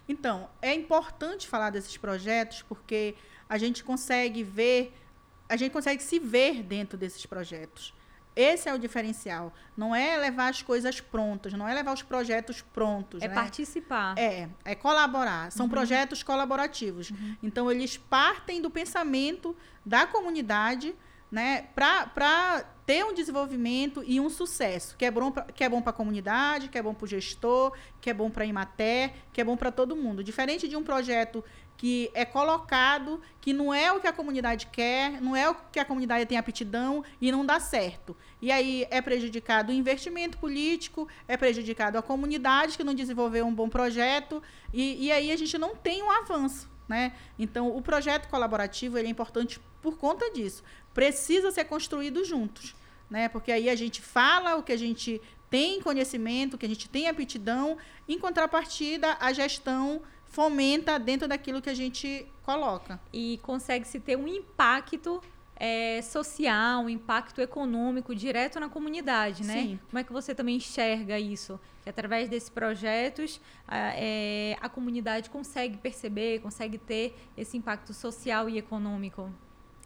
Então, 0.10 0.50
é 0.62 0.74
importante 0.74 1.48
falar 1.48 1.70
desses 1.70 1.96
projetos 1.96 2.62
porque 2.64 3.16
a 3.48 3.58
gente 3.58 3.82
consegue 3.82 4.44
ver, 4.44 4.94
a 5.48 5.56
gente 5.56 5.72
consegue 5.72 6.04
se 6.04 6.20
ver 6.20 6.62
dentro 6.64 6.98
desses 6.98 7.26
projetos. 7.26 7.94
Esse 8.36 8.68
é 8.68 8.74
o 8.74 8.80
diferencial. 8.80 9.54
Não 9.78 9.96
é 9.96 10.18
levar 10.18 10.50
as 10.50 10.62
coisas 10.62 11.00
prontas, 11.00 11.54
não 11.54 11.68
é 11.68 11.74
levar 11.74 11.94
os 11.94 12.02
projetos 12.02 12.62
prontos. 12.62 13.22
É 13.22 13.28
né? 13.28 13.34
participar. 13.34 14.18
É, 14.18 14.50
é 14.66 14.76
colaborar. 14.76 15.52
São 15.52 15.66
uhum. 15.66 15.72
projetos 15.72 16.24
colaborativos. 16.24 17.12
Uhum. 17.12 17.36
Então, 17.44 17.72
eles 17.72 17.98
partem 17.98 18.62
do 18.62 18.70
pensamento 18.70 19.56
da 19.86 20.08
comunidade 20.08 20.96
né, 21.34 21.66
para 21.74 22.64
ter 22.86 23.04
um 23.04 23.12
desenvolvimento 23.12 24.04
e 24.06 24.20
um 24.20 24.30
sucesso, 24.30 24.96
que 24.96 25.04
é 25.04 25.10
bom 25.10 25.32
pra, 25.32 25.44
que 25.44 25.64
é 25.64 25.70
bom 25.70 25.82
para 25.82 25.90
a 25.90 25.94
comunidade, 25.94 26.68
que 26.68 26.78
é 26.78 26.82
bom 26.82 26.94
para 26.94 27.06
o 27.06 27.08
gestor, 27.08 27.76
que 28.00 28.10
é 28.10 28.14
bom 28.14 28.30
para 28.30 28.44
a 28.44 28.46
Imater, 28.46 29.12
que 29.32 29.42
é 29.42 29.44
bom 29.44 29.58
para 29.58 29.72
todo 29.72 29.96
mundo. 29.96 30.24
Diferente 30.24 30.68
de 30.68 30.76
um 30.76 30.84
projeto 30.84 31.44
que 31.84 32.10
é 32.14 32.24
colocado, 32.24 33.22
que 33.42 33.52
não 33.52 33.74
é 33.74 33.92
o 33.92 34.00
que 34.00 34.08
a 34.08 34.14
comunidade 34.14 34.68
quer, 34.68 35.22
não 35.22 35.36
é 35.36 35.50
o 35.50 35.56
que 35.70 35.78
a 35.78 35.84
comunidade 35.84 36.26
tem 36.26 36.38
aptidão 36.38 37.04
e 37.20 37.30
não 37.30 37.46
dá 37.46 37.60
certo. 37.60 38.16
E 38.42 38.54
aí 38.54 38.88
é 38.90 39.02
prejudicado 39.02 39.70
o 39.70 39.76
investimento 39.76 40.38
político, 40.38 41.10
é 41.28 41.36
prejudicado 41.36 41.98
a 41.98 42.02
comunidade 42.02 42.78
que 42.78 42.86
não 42.86 42.94
desenvolveu 42.94 43.46
um 43.46 43.54
bom 43.54 43.68
projeto, 43.68 44.42
e, 44.72 45.08
e 45.08 45.12
aí 45.12 45.30
a 45.30 45.36
gente 45.36 45.58
não 45.58 45.76
tem 45.76 46.02
um 46.02 46.10
avanço. 46.10 46.72
Né? 46.88 47.12
Então, 47.38 47.76
o 47.76 47.82
projeto 47.82 48.30
colaborativo 48.30 48.98
é 48.98 49.06
importante 49.06 49.60
por 49.82 49.98
conta 49.98 50.32
disso. 50.32 50.64
Precisa 50.94 51.52
ser 51.52 51.66
construído 51.66 52.24
juntos, 52.24 52.74
né? 53.10 53.28
porque 53.28 53.52
aí 53.52 53.70
a 53.70 53.76
gente 53.76 54.02
fala 54.02 54.56
o 54.56 54.64
que 54.64 54.72
a 54.72 54.78
gente 54.78 55.22
tem 55.50 55.82
conhecimento, 55.82 56.54
o 56.54 56.58
que 56.58 56.66
a 56.66 56.70
gente 56.70 56.88
tem 56.88 57.10
aptidão, 57.10 57.78
em 58.08 58.18
contrapartida, 58.18 59.18
a 59.20 59.34
gestão 59.34 60.02
fomenta 60.34 60.98
dentro 60.98 61.28
daquilo 61.28 61.62
que 61.62 61.70
a 61.70 61.76
gente 61.76 62.28
coloca. 62.42 63.00
E 63.14 63.40
consegue-se 63.44 64.00
ter 64.00 64.18
um 64.18 64.28
impacto 64.28 65.22
é, 65.56 66.02
social, 66.02 66.82
um 66.82 66.90
impacto 66.90 67.40
econômico 67.40 68.16
direto 68.16 68.60
na 68.60 68.68
comunidade, 68.68 69.44
né? 69.46 69.62
Sim. 69.62 69.80
Como 69.88 70.00
é 70.00 70.04
que 70.04 70.12
você 70.12 70.34
também 70.34 70.56
enxerga 70.56 71.20
isso? 71.20 71.60
Que 71.84 71.90
através 71.90 72.28
desses 72.30 72.50
projetos 72.50 73.40
a, 73.68 73.94
é, 73.96 74.58
a 74.60 74.68
comunidade 74.68 75.30
consegue 75.30 75.78
perceber, 75.78 76.42
consegue 76.42 76.80
ter 76.80 77.16
esse 77.38 77.56
impacto 77.56 77.94
social 77.94 78.50
e 78.50 78.58
econômico? 78.58 79.32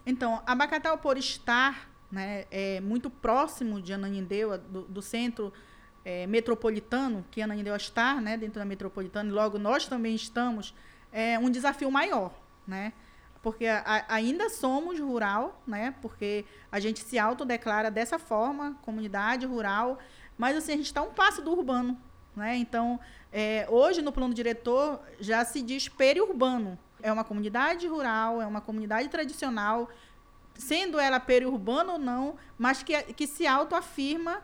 Então, 0.06 0.42
Abacatal, 0.46 0.98
por 0.98 1.18
estar 1.18 1.89
né, 2.10 2.46
é, 2.50 2.80
muito 2.80 3.10
próximo 3.10 3.82
de 3.82 3.92
Ananindeua, 3.92 4.58
do, 4.58 4.84
do 4.84 5.01
centro 5.01 5.51
é, 6.08 6.26
metropolitano, 6.26 7.26
que 7.30 7.42
Ananindeua 7.42 7.76
está 7.76 8.22
né, 8.22 8.38
dentro 8.38 8.60
da 8.60 8.66
metropolitana, 8.66 9.30
e 9.30 9.34
logo 9.34 9.58
nós 9.58 9.88
também 9.88 10.16
estamos, 10.16 10.74
é 11.12 11.38
um 11.38 11.50
desafio 11.50 11.92
maior, 11.92 12.34
né? 12.66 12.94
Porque 13.44 13.68
a, 13.68 14.06
ainda 14.08 14.50
somos 14.50 14.98
rural, 15.02 15.62
né? 15.68 15.94
Porque 16.02 16.46
a 16.72 16.80
gente 16.80 17.02
se 17.02 17.20
autodeclara 17.20 17.92
dessa 17.92 18.18
forma, 18.18 18.78
comunidade 18.84 19.46
rural, 19.46 20.00
mas 20.38 20.56
assim, 20.56 20.72
a 20.72 20.78
gente 20.78 20.86
está 20.86 21.02
um 21.02 21.12
passo 21.12 21.42
do 21.42 21.52
urbano, 21.52 22.00
né? 22.34 22.56
Então, 22.56 22.98
é, 23.30 23.68
hoje 23.70 24.02
no 24.02 24.14
plano 24.14 24.34
diretor 24.34 25.02
já 25.20 25.44
se 25.44 25.62
diz 25.62 25.90
periurbano. 25.90 26.80
É 27.04 27.12
uma 27.12 27.26
comunidade 27.26 27.86
rural, 27.86 28.42
é 28.42 28.48
uma 28.48 28.62
comunidade 28.62 29.10
tradicional, 29.10 29.90
sendo 30.56 31.02
ela 31.02 31.20
periurbana 31.20 31.94
ou 31.94 32.00
não, 32.00 32.38
mas 32.58 32.82
que, 32.82 32.96
que 33.14 33.28
se 33.28 33.46
autoafirma 33.46 34.42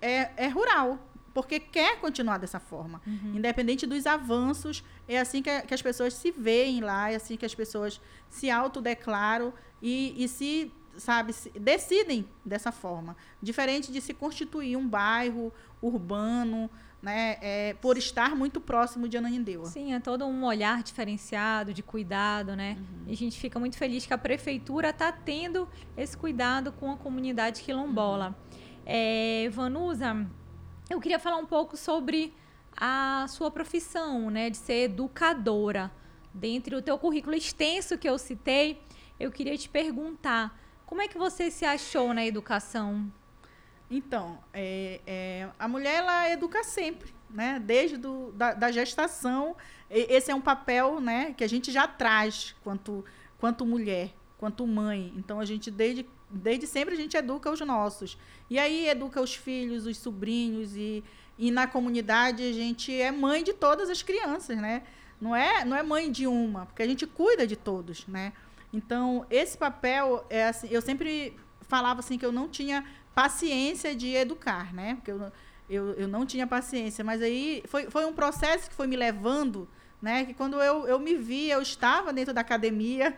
é, 0.00 0.30
é 0.36 0.48
rural, 0.48 0.98
porque 1.32 1.60
quer 1.60 2.00
continuar 2.00 2.38
dessa 2.38 2.58
forma. 2.58 3.00
Uhum. 3.06 3.36
Independente 3.36 3.86
dos 3.86 4.06
avanços, 4.06 4.84
é 5.06 5.18
assim 5.18 5.42
que, 5.42 5.62
que, 5.62 5.74
as 5.74 5.82
pessoas 5.82 6.14
se 6.14 6.30
veem 6.30 6.80
lá, 6.80 7.10
é 7.10 7.16
assim 7.16 7.36
que 7.36 7.46
as 7.46 7.54
pessoas 7.54 8.00
se 8.28 8.50
autodeclaram 8.50 9.52
e, 9.80 10.14
e 10.22 10.28
se, 10.28 10.72
sabe, 10.96 11.32
se, 11.32 11.50
decidem 11.50 12.26
dessa 12.44 12.72
forma. 12.72 13.16
Diferente 13.40 13.92
de 13.92 14.00
se 14.00 14.12
constituir 14.12 14.76
um 14.76 14.88
bairro 14.88 15.52
urbano, 15.80 16.68
né, 17.02 17.38
é, 17.40 17.74
por 17.80 17.96
estar 17.96 18.36
muito 18.36 18.60
próximo 18.60 19.08
de 19.08 19.16
Ananindeua. 19.16 19.66
Sim, 19.66 19.94
é 19.94 20.00
todo 20.00 20.26
um 20.26 20.44
olhar 20.44 20.82
diferenciado, 20.82 21.72
de 21.72 21.82
cuidado, 21.82 22.54
né? 22.54 22.76
Uhum. 22.78 23.04
E 23.06 23.12
a 23.12 23.16
gente 23.16 23.38
fica 23.40 23.58
muito 23.58 23.76
feliz 23.78 24.04
que 24.04 24.12
a 24.12 24.18
prefeitura 24.18 24.90
está 24.90 25.10
tendo 25.10 25.66
esse 25.96 26.16
cuidado 26.16 26.72
com 26.72 26.90
a 26.90 26.96
comunidade 26.96 27.62
quilombola. 27.62 28.28
Uhum. 28.52 28.60
É, 28.92 29.48
Vanusa, 29.50 30.26
eu 30.90 31.00
queria 31.00 31.20
falar 31.20 31.36
um 31.36 31.46
pouco 31.46 31.76
sobre 31.76 32.34
a 32.76 33.24
sua 33.28 33.48
profissão, 33.48 34.30
né, 34.30 34.50
de 34.50 34.56
ser 34.56 34.90
educadora. 34.90 35.92
Dentre 36.34 36.74
o 36.74 36.82
teu 36.82 36.98
currículo 36.98 37.36
extenso 37.36 37.96
que 37.96 38.08
eu 38.08 38.18
citei, 38.18 38.82
eu 39.20 39.30
queria 39.30 39.56
te 39.56 39.68
perguntar, 39.68 40.60
como 40.86 41.00
é 41.00 41.06
que 41.06 41.16
você 41.16 41.52
se 41.52 41.64
achou 41.64 42.12
na 42.12 42.26
educação? 42.26 43.12
Então, 43.88 44.40
é, 44.52 45.00
é, 45.06 45.48
a 45.56 45.68
mulher 45.68 45.98
ela 45.98 46.28
educa 46.28 46.64
sempre, 46.64 47.14
né? 47.30 47.62
Desde 47.64 47.96
do, 47.96 48.32
da, 48.32 48.54
da, 48.54 48.72
gestação, 48.72 49.54
esse 49.88 50.32
é 50.32 50.34
um 50.34 50.40
papel, 50.40 51.00
né, 51.00 51.32
que 51.36 51.44
a 51.44 51.48
gente 51.48 51.70
já 51.70 51.86
traz 51.86 52.56
quanto 52.64 53.04
quanto 53.38 53.64
mulher, 53.64 54.12
quanto 54.36 54.66
mãe. 54.66 55.12
Então 55.16 55.38
a 55.38 55.44
gente 55.44 55.70
desde 55.70 56.04
desde 56.30 56.66
sempre 56.66 56.94
a 56.94 56.96
gente 56.96 57.16
educa 57.16 57.50
os 57.50 57.60
nossos. 57.60 58.16
E 58.48 58.58
aí 58.58 58.88
educa 58.88 59.20
os 59.20 59.34
filhos, 59.34 59.86
os 59.86 59.96
sobrinhos 59.96 60.76
e 60.76 61.02
e 61.38 61.50
na 61.50 61.66
comunidade 61.66 62.42
a 62.42 62.52
gente 62.52 62.92
é 62.92 63.10
mãe 63.10 63.42
de 63.42 63.54
todas 63.54 63.88
as 63.88 64.02
crianças, 64.02 64.58
né? 64.58 64.82
Não 65.20 65.34
é 65.34 65.64
não 65.64 65.76
é 65.76 65.82
mãe 65.82 66.12
de 66.12 66.26
uma, 66.26 66.66
porque 66.66 66.82
a 66.82 66.86
gente 66.86 67.06
cuida 67.06 67.46
de 67.46 67.56
todos, 67.56 68.06
né? 68.06 68.32
Então, 68.72 69.26
esse 69.30 69.58
papel 69.58 70.24
é 70.30 70.48
assim, 70.48 70.68
eu 70.70 70.80
sempre 70.80 71.36
falava 71.62 72.00
assim 72.00 72.18
que 72.18 72.24
eu 72.24 72.32
não 72.32 72.48
tinha 72.48 72.84
paciência 73.14 73.94
de 73.94 74.14
educar, 74.14 74.72
né? 74.72 74.96
Porque 74.96 75.10
eu, 75.10 75.32
eu, 75.68 75.92
eu 75.94 76.08
não 76.08 76.24
tinha 76.24 76.46
paciência. 76.46 77.04
Mas 77.04 77.20
aí 77.22 77.62
foi, 77.66 77.90
foi 77.90 78.04
um 78.04 78.12
processo 78.12 78.68
que 78.68 78.74
foi 78.74 78.86
me 78.86 78.96
levando, 78.96 79.68
né? 80.00 80.24
Que 80.24 80.34
quando 80.34 80.60
eu, 80.60 80.86
eu 80.86 80.98
me 80.98 81.14
vi, 81.14 81.50
eu 81.50 81.60
estava 81.60 82.12
dentro 82.12 82.32
da 82.32 82.40
academia, 82.40 83.16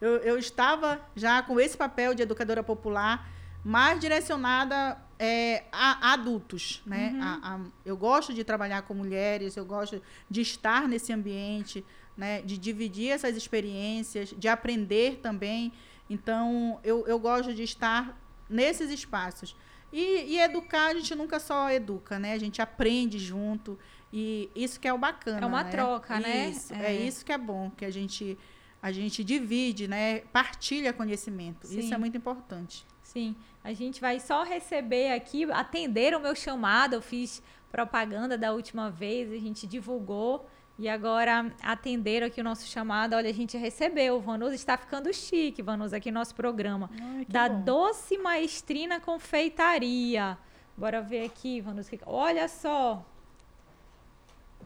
eu, 0.00 0.16
eu 0.18 0.38
estava 0.38 1.00
já 1.14 1.42
com 1.42 1.58
esse 1.60 1.76
papel 1.76 2.14
de 2.14 2.22
educadora 2.22 2.62
popular, 2.62 3.28
mais 3.64 3.98
direcionada 3.98 4.98
é, 5.18 5.64
a, 5.72 6.10
a, 6.10 6.12
adultos, 6.12 6.82
né? 6.84 7.12
Uhum. 7.14 7.22
A, 7.22 7.54
a, 7.54 7.60
eu 7.84 7.96
gosto 7.96 8.34
de 8.34 8.44
trabalhar 8.44 8.82
com 8.82 8.94
mulheres, 8.94 9.56
eu 9.56 9.64
gosto 9.64 10.02
de 10.28 10.40
estar 10.40 10.86
nesse 10.86 11.12
ambiente, 11.12 11.84
né? 12.16 12.42
De 12.42 12.58
dividir 12.58 13.10
essas 13.10 13.36
experiências, 13.36 14.34
de 14.36 14.48
aprender 14.48 15.20
também. 15.22 15.72
Então, 16.08 16.78
eu, 16.84 17.06
eu 17.06 17.18
gosto 17.18 17.54
de 17.54 17.62
estar 17.62 18.18
nesses 18.48 18.90
espaços. 18.90 19.56
E, 19.92 20.34
e, 20.34 20.40
educar, 20.40 20.88
a 20.88 20.94
gente 20.94 21.14
nunca 21.14 21.38
só 21.38 21.70
educa, 21.70 22.18
né? 22.18 22.32
A 22.32 22.38
gente 22.38 22.60
aprende 22.60 23.18
junto. 23.18 23.78
E 24.12 24.50
isso 24.54 24.78
que 24.78 24.88
é 24.88 24.92
o 24.92 24.98
bacana. 24.98 25.40
É 25.40 25.46
uma 25.46 25.62
né? 25.62 25.70
troca, 25.70 26.18
né? 26.18 26.50
Isso, 26.50 26.74
é. 26.74 26.86
é. 26.86 26.94
isso 26.94 27.24
que 27.24 27.32
é 27.32 27.38
bom, 27.38 27.70
que 27.70 27.84
a 27.84 27.90
gente, 27.90 28.36
a 28.84 28.92
gente 28.92 29.24
divide, 29.24 29.88
né? 29.88 30.18
Partilha 30.30 30.92
conhecimento. 30.92 31.66
Sim. 31.66 31.78
Isso 31.78 31.94
é 31.94 31.96
muito 31.96 32.18
importante. 32.18 32.84
Sim. 33.02 33.34
A 33.64 33.72
gente 33.72 33.98
vai 33.98 34.20
só 34.20 34.42
receber 34.42 35.10
aqui, 35.12 35.50
atender 35.50 36.14
o 36.14 36.20
meu 36.20 36.34
chamado. 36.34 36.92
Eu 36.92 37.00
fiz 37.00 37.42
propaganda 37.72 38.36
da 38.36 38.52
última 38.52 38.90
vez, 38.90 39.32
a 39.32 39.38
gente 39.38 39.66
divulgou. 39.66 40.46
E 40.78 40.86
agora 40.86 41.50
atenderam 41.62 42.26
aqui 42.26 42.42
o 42.42 42.44
nosso 42.44 42.66
chamado. 42.66 43.14
Olha, 43.14 43.30
a 43.30 43.32
gente 43.32 43.56
recebeu. 43.56 44.20
Vanusa 44.20 44.54
está 44.54 44.76
ficando 44.76 45.10
chique, 45.14 45.62
Vanusa, 45.62 45.96
aqui 45.96 46.10
no 46.10 46.18
nosso 46.18 46.34
programa. 46.34 46.90
Ai, 47.00 47.24
da 47.26 47.48
bom. 47.48 47.62
Doce 47.62 48.18
Maestrina 48.18 49.00
Confeitaria. 49.00 50.36
Bora 50.76 51.00
ver 51.00 51.24
aqui, 51.24 51.58
Vanusa. 51.62 51.90
Olha 52.04 52.46
só. 52.48 53.02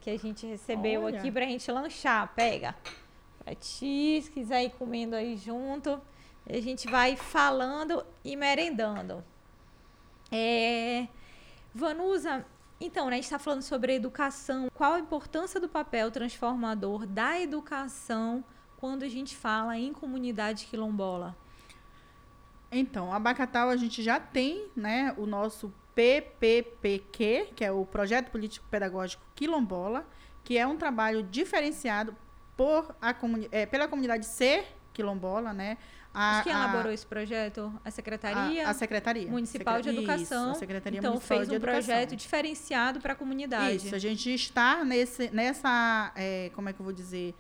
Que 0.01 0.11
a 0.11 0.19
gente 0.19 0.45
recebeu 0.45 1.05
Olha. 1.05 1.21
aqui 1.21 1.31
pra 1.31 1.45
gente 1.47 1.71
lanchar. 1.71 2.35
Pega. 2.35 2.75
Pra 3.49 3.55
ti, 3.55 4.21
se 4.23 4.31
quiser 4.31 4.63
ir 4.65 4.71
comendo 4.73 5.17
aí 5.17 5.35
junto. 5.35 5.99
A 6.47 6.61
gente 6.61 6.87
vai 6.87 7.17
falando 7.17 8.05
e 8.23 8.37
merendando. 8.37 9.25
É... 10.31 11.09
Vanusa, 11.75 12.45
então, 12.79 13.07
né, 13.07 13.13
a 13.13 13.15
gente 13.15 13.25
está 13.25 13.39
falando 13.39 13.63
sobre 13.63 13.95
educação. 13.95 14.69
Qual 14.75 14.93
a 14.93 15.01
importância 15.01 15.59
do 15.59 15.67
papel 15.67 16.11
transformador 16.11 17.07
da 17.07 17.41
educação 17.41 18.45
quando 18.77 19.03
a 19.03 19.09
gente 19.09 19.35
fala 19.35 19.79
em 19.79 19.95
comunidade 19.95 20.67
quilombola? 20.67 21.35
Então, 22.71 23.15
a 23.15 23.19
Bacatal 23.19 23.71
a 23.71 23.79
gente 23.79 24.03
já 24.03 24.21
tem 24.21 24.69
né, 24.77 25.15
o 25.17 25.25
nosso 25.25 25.73
PPPQ, 25.95 27.53
que 27.57 27.65
é 27.65 27.73
o 27.73 27.87
Projeto 27.87 28.31
Político 28.31 28.67
Pedagógico 28.71 29.25
Quilombola, 29.35 30.07
que 30.45 30.59
é 30.59 30.67
um 30.67 30.77
trabalho 30.77 31.23
diferenciado 31.23 32.15
por 32.59 32.93
a 33.01 33.15
comuni 33.15 33.49
é, 33.53 33.65
pela 33.65 33.87
comunidade 33.87 34.27
ser 34.27 34.67
quilombola, 34.93 35.53
né? 35.55 35.79
A, 36.13 36.41
quem 36.43 36.53
elaborou 36.53 36.91
a, 36.91 36.95
esse 36.95 37.07
projeto? 37.07 37.73
A 37.85 37.91
Secretaria? 37.93 38.67
A, 38.67 38.71
a 38.71 38.75
Secretaria. 38.75 39.29
Municipal 39.29 39.81
de 39.81 39.91
Educação. 39.91 40.53
Isso, 40.53 40.65
então, 40.65 41.13
Municipal 41.13 41.21
fez 41.21 41.49
um 41.51 41.61
projeto 41.61 42.17
diferenciado 42.17 43.01
para 43.01 43.13
a 43.13 43.17
comunidade. 43.17 43.87
Isso, 43.87 43.95
a 43.95 43.99
gente 43.99 44.35
está 44.35 44.85
nesse, 44.85 45.31
nessa, 45.31 46.13
é, 46.17 46.51
como 46.55 46.69
é 46.69 46.73
que 46.73 46.81
eu 46.81 46.85
vou 46.85 46.93
dizer? 46.93 47.33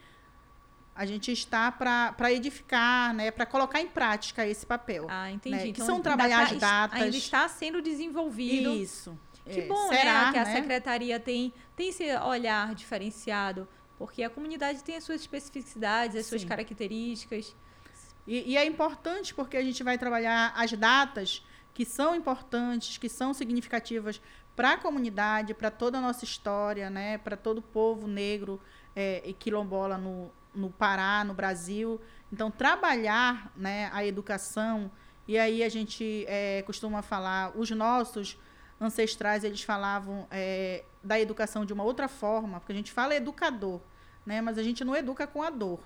A 0.95 1.05
gente 1.05 1.33
está 1.33 1.73
para 1.73 2.33
edificar, 2.33 3.13
né, 3.15 3.33
para 3.33 3.47
colocar 3.47 3.81
em 3.81 3.89
prática 3.89 4.47
esse 4.47 4.65
papel. 4.65 5.07
Ah, 5.09 5.31
entendi. 5.31 5.57
Né, 5.57 5.63
que 5.65 5.71
então, 5.71 5.87
são 5.87 6.01
trabalhar 6.01 6.45
as 6.45 6.59
datas. 6.59 7.03
Ainda 7.03 7.17
está 7.17 7.49
sendo 7.49 7.83
desenvolvido. 7.83 8.71
Isso. 8.71 9.19
Que 9.45 9.61
é, 9.61 9.67
bom, 9.67 9.89
será, 9.89 10.27
né? 10.27 10.33
Que 10.33 10.39
a 10.39 10.45
né? 10.45 10.55
secretaria 10.55 11.19
tem, 11.19 11.53
tem 11.75 11.89
esse 11.89 12.05
olhar 12.19 12.75
diferenciado, 12.75 13.67
porque 13.99 14.23
a 14.23 14.31
comunidade 14.31 14.85
tem 14.85 14.97
as 14.97 15.05
suas 15.05 15.21
especificidades, 15.21 16.17
as 16.17 16.25
Sim. 16.25 16.31
suas 16.31 16.45
características. 16.45 17.55
E, 18.27 18.53
e, 18.53 18.57
é 18.57 18.65
importante 18.65 19.35
porque 19.35 19.57
a 19.57 19.63
gente 19.63 19.83
vai 19.83 19.99
trabalhar 19.99 20.53
as 20.55 20.73
datas 20.73 21.45
que 21.75 21.85
são 21.85 22.15
importantes, 22.15 22.99
que 22.99 23.09
são 23.09 23.35
significativas 23.35 24.21
para 24.55 24.73
a 24.73 24.77
comunidade, 24.77 25.55
para 25.55 25.71
toda 25.71 25.99
a 25.99 26.01
nossa 26.01 26.25
história, 26.25 26.91
né, 26.91 27.19
para 27.19 27.37
todo 27.37 27.59
o 27.59 27.63
povo 27.63 28.07
negro 28.07 28.61
é, 28.95 29.23
e 29.25 29.33
quilombola 29.33 29.97
no, 29.97 30.31
no 30.55 30.71
Pará, 30.71 31.25
no 31.25 31.33
Brasil. 31.35 32.01
Então, 32.33 32.51
trabalhar 32.51 33.53
né, 33.57 33.89
a 33.93 34.05
educação, 34.05 34.91
e 35.27 35.39
aí 35.39 35.63
a 35.63 35.69
gente 35.69 36.25
é, 36.29 36.63
costuma 36.63 37.03
falar, 37.03 37.57
os 37.57 37.71
nossos 37.71 38.39
ancestrais, 38.81 39.45
eles 39.45 39.63
falavam 39.63 40.27
é, 40.31 40.85
da 41.03 41.19
educação 41.19 41.65
de 41.65 41.73
uma 41.73 41.85
outra 41.85 42.09
forma, 42.09 42.61
porque 42.61 42.73
a 42.73 42.77
gente 42.77 42.93
fala 42.93 43.15
educador, 43.15 43.81
né, 44.27 44.41
mas 44.41 44.59
a 44.59 44.63
gente 44.63 44.85
não 44.85 44.95
educa 44.95 45.27
com 45.27 45.43
a 45.43 45.51
dor, 45.51 45.81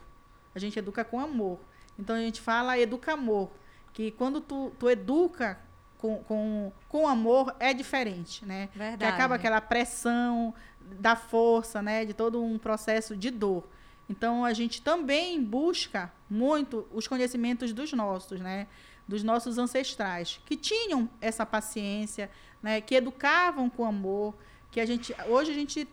a 0.54 0.58
gente 0.58 0.78
educa 0.78 1.04
com 1.04 1.20
amor. 1.20 1.58
Então 1.98 2.16
a 2.16 2.20
gente 2.20 2.40
fala 2.40 2.78
educa-amor, 2.78 3.50
que 3.92 4.10
quando 4.12 4.40
tu, 4.40 4.72
tu 4.78 4.88
educa 4.88 5.58
com, 5.98 6.18
com, 6.24 6.72
com 6.88 7.06
amor 7.06 7.54
é 7.60 7.72
diferente, 7.72 8.44
né? 8.44 8.68
Verdade. 8.74 8.98
Que 8.98 9.04
acaba 9.04 9.36
aquela 9.36 9.60
pressão 9.60 10.52
da 10.98 11.14
força, 11.14 11.80
né? 11.80 12.04
De 12.04 12.12
todo 12.12 12.42
um 12.42 12.58
processo 12.58 13.16
de 13.16 13.30
dor. 13.30 13.68
Então 14.08 14.44
a 14.44 14.52
gente 14.52 14.82
também 14.82 15.42
busca 15.42 16.12
muito 16.28 16.88
os 16.92 17.06
conhecimentos 17.06 17.72
dos 17.72 17.92
nossos, 17.92 18.40
né? 18.40 18.66
Dos 19.06 19.22
nossos 19.22 19.58
ancestrais, 19.58 20.40
que 20.46 20.56
tinham 20.56 21.08
essa 21.20 21.46
paciência, 21.46 22.30
né? 22.62 22.80
Que 22.80 22.96
educavam 22.96 23.70
com 23.70 23.84
amor, 23.84 24.34
que 24.72 24.80
a 24.80 24.86
gente 24.86 25.14
hoje 25.28 25.52
a 25.52 25.54
gente 25.54 25.86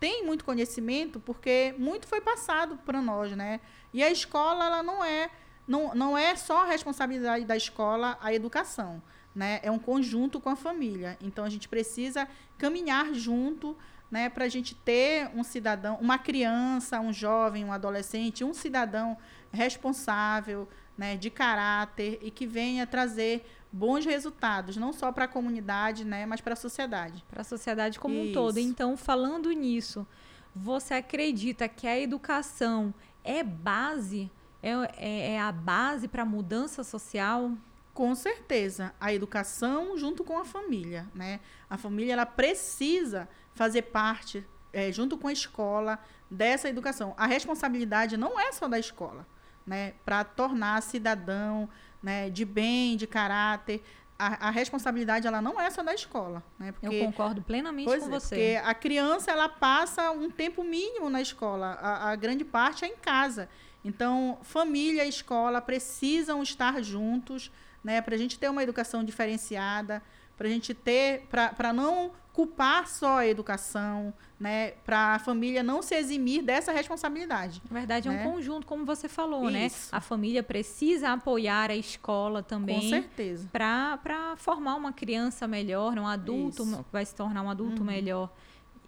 tem 0.00 0.24
muito 0.24 0.44
conhecimento 0.44 1.20
porque 1.20 1.74
muito 1.78 2.08
foi 2.08 2.20
passado 2.20 2.76
para 2.78 3.00
nós, 3.00 3.36
né? 3.36 3.60
E 3.92 4.02
a 4.02 4.10
escola 4.10 4.64
ela 4.64 4.82
não 4.82 5.04
é 5.04 5.30
não, 5.68 5.94
não 5.94 6.18
é 6.18 6.34
só 6.34 6.62
a 6.62 6.64
responsabilidade 6.64 7.44
da 7.44 7.56
escola 7.56 8.18
a 8.20 8.34
educação, 8.34 9.00
né? 9.32 9.60
É 9.62 9.70
um 9.70 9.78
conjunto 9.78 10.40
com 10.40 10.48
a 10.48 10.56
família. 10.56 11.16
Então 11.20 11.44
a 11.44 11.50
gente 11.50 11.68
precisa 11.68 12.26
caminhar 12.58 13.12
junto, 13.12 13.76
né, 14.10 14.28
para 14.28 14.44
a 14.44 14.48
gente 14.48 14.74
ter 14.74 15.30
um 15.34 15.44
cidadão, 15.44 15.96
uma 16.00 16.18
criança, 16.18 17.00
um 17.00 17.12
jovem, 17.12 17.64
um 17.64 17.72
adolescente, 17.72 18.44
um 18.44 18.52
cidadão 18.52 19.16
responsável, 19.50 20.68
né, 20.98 21.16
de 21.16 21.30
caráter 21.30 22.18
e 22.22 22.30
que 22.30 22.46
venha 22.46 22.86
trazer 22.86 23.44
bons 23.72 24.04
resultados, 24.04 24.76
não 24.76 24.92
só 24.92 25.10
para 25.10 25.24
a 25.24 25.28
comunidade, 25.28 26.04
né, 26.04 26.26
mas 26.26 26.40
para 26.40 26.52
a 26.52 26.56
sociedade. 26.56 27.24
Para 27.30 27.40
a 27.40 27.44
sociedade 27.44 27.98
como 27.98 28.14
Isso. 28.14 28.30
um 28.30 28.32
todo. 28.32 28.58
Então, 28.58 28.96
falando 28.96 29.50
nisso, 29.50 30.06
você 30.54 30.94
acredita 30.94 31.68
que 31.68 31.86
a 31.86 31.98
educação 31.98 32.92
é 33.24 33.42
base 33.42 34.30
é, 34.62 34.70
é, 34.96 35.32
é 35.32 35.40
a 35.40 35.50
base 35.50 36.06
para 36.06 36.22
a 36.22 36.26
mudança 36.26 36.84
social? 36.84 37.52
Com 37.92 38.14
certeza, 38.14 38.94
a 39.00 39.12
educação 39.12 39.98
junto 39.98 40.22
com 40.22 40.38
a 40.38 40.44
família, 40.44 41.06
né? 41.14 41.40
A 41.68 41.76
família 41.76 42.12
ela 42.12 42.24
precisa 42.24 43.28
fazer 43.54 43.82
parte 43.82 44.46
é, 44.72 44.90
junto 44.90 45.18
com 45.18 45.28
a 45.28 45.32
escola 45.32 45.98
dessa 46.30 46.68
educação. 46.68 47.12
A 47.18 47.26
responsabilidade 47.26 48.16
não 48.16 48.40
é 48.40 48.50
só 48.52 48.66
da 48.68 48.78
escola, 48.78 49.26
né? 49.66 49.94
Para 50.04 50.24
tornar 50.24 50.80
cidadão, 50.82 51.68
né? 52.02 52.30
De 52.30 52.44
bem, 52.44 52.96
de 52.96 53.06
caráter. 53.06 53.82
A, 54.18 54.48
a, 54.48 54.50
responsabilidade 54.50 55.26
ela 55.26 55.42
não 55.42 55.60
é 55.60 55.68
só 55.70 55.82
da 55.82 55.94
escola, 55.94 56.42
né? 56.58 56.72
Porque, 56.72 56.86
Eu 56.86 57.04
concordo 57.04 57.42
plenamente 57.42 57.86
com 57.86 57.94
é, 57.94 57.98
você. 57.98 58.34
Porque 58.34 58.60
a 58.64 58.74
criança 58.74 59.30
ela 59.30 59.48
passa 59.48 60.10
um 60.12 60.30
tempo 60.30 60.62
mínimo 60.62 61.10
na 61.10 61.20
escola, 61.20 61.78
a, 61.80 62.10
a 62.10 62.16
grande 62.16 62.44
parte 62.44 62.84
é 62.84 62.88
em 62.88 62.96
casa. 62.96 63.48
Então, 63.84 64.38
família 64.42 65.04
e 65.04 65.08
escola 65.08 65.60
precisam 65.60 66.42
estar 66.42 66.80
juntos, 66.82 67.50
né, 67.82 68.00
para 68.00 68.14
a 68.14 68.18
gente 68.18 68.38
ter 68.38 68.48
uma 68.48 68.62
educação 68.62 69.02
diferenciada, 69.02 70.00
para 70.36 70.46
a 70.46 70.50
gente 70.50 70.72
ter, 70.72 71.26
para 71.28 71.72
não 71.72 72.12
culpar 72.32 72.88
só 72.88 73.18
a 73.18 73.26
educação, 73.26 74.12
né, 74.40 74.72
para 74.84 75.14
a 75.14 75.18
família 75.18 75.62
não 75.62 75.82
se 75.82 75.94
eximir 75.94 76.42
dessa 76.42 76.72
responsabilidade. 76.72 77.62
Na 77.70 77.78
verdade, 77.78 78.08
né? 78.08 78.14
é 78.14 78.18
um 78.18 78.20
né? 78.24 78.32
conjunto, 78.32 78.66
como 78.66 78.84
você 78.84 79.08
falou, 79.08 79.50
né? 79.50 79.66
Isso. 79.66 79.92
né? 79.92 79.98
A 79.98 80.00
família 80.00 80.42
precisa 80.42 81.10
apoiar 81.10 81.70
a 81.70 81.76
escola 81.76 82.42
também. 82.42 82.80
Com 82.80 82.88
certeza. 82.88 83.48
Para 83.52 84.34
formar 84.36 84.76
uma 84.76 84.92
criança 84.92 85.46
melhor, 85.46 85.98
um 85.98 86.06
adulto 86.06 86.62
Isso. 86.62 86.84
vai 86.90 87.04
se 87.04 87.14
tornar 87.14 87.42
um 87.42 87.50
adulto 87.50 87.82
uhum. 87.82 87.86
melhor. 87.86 88.30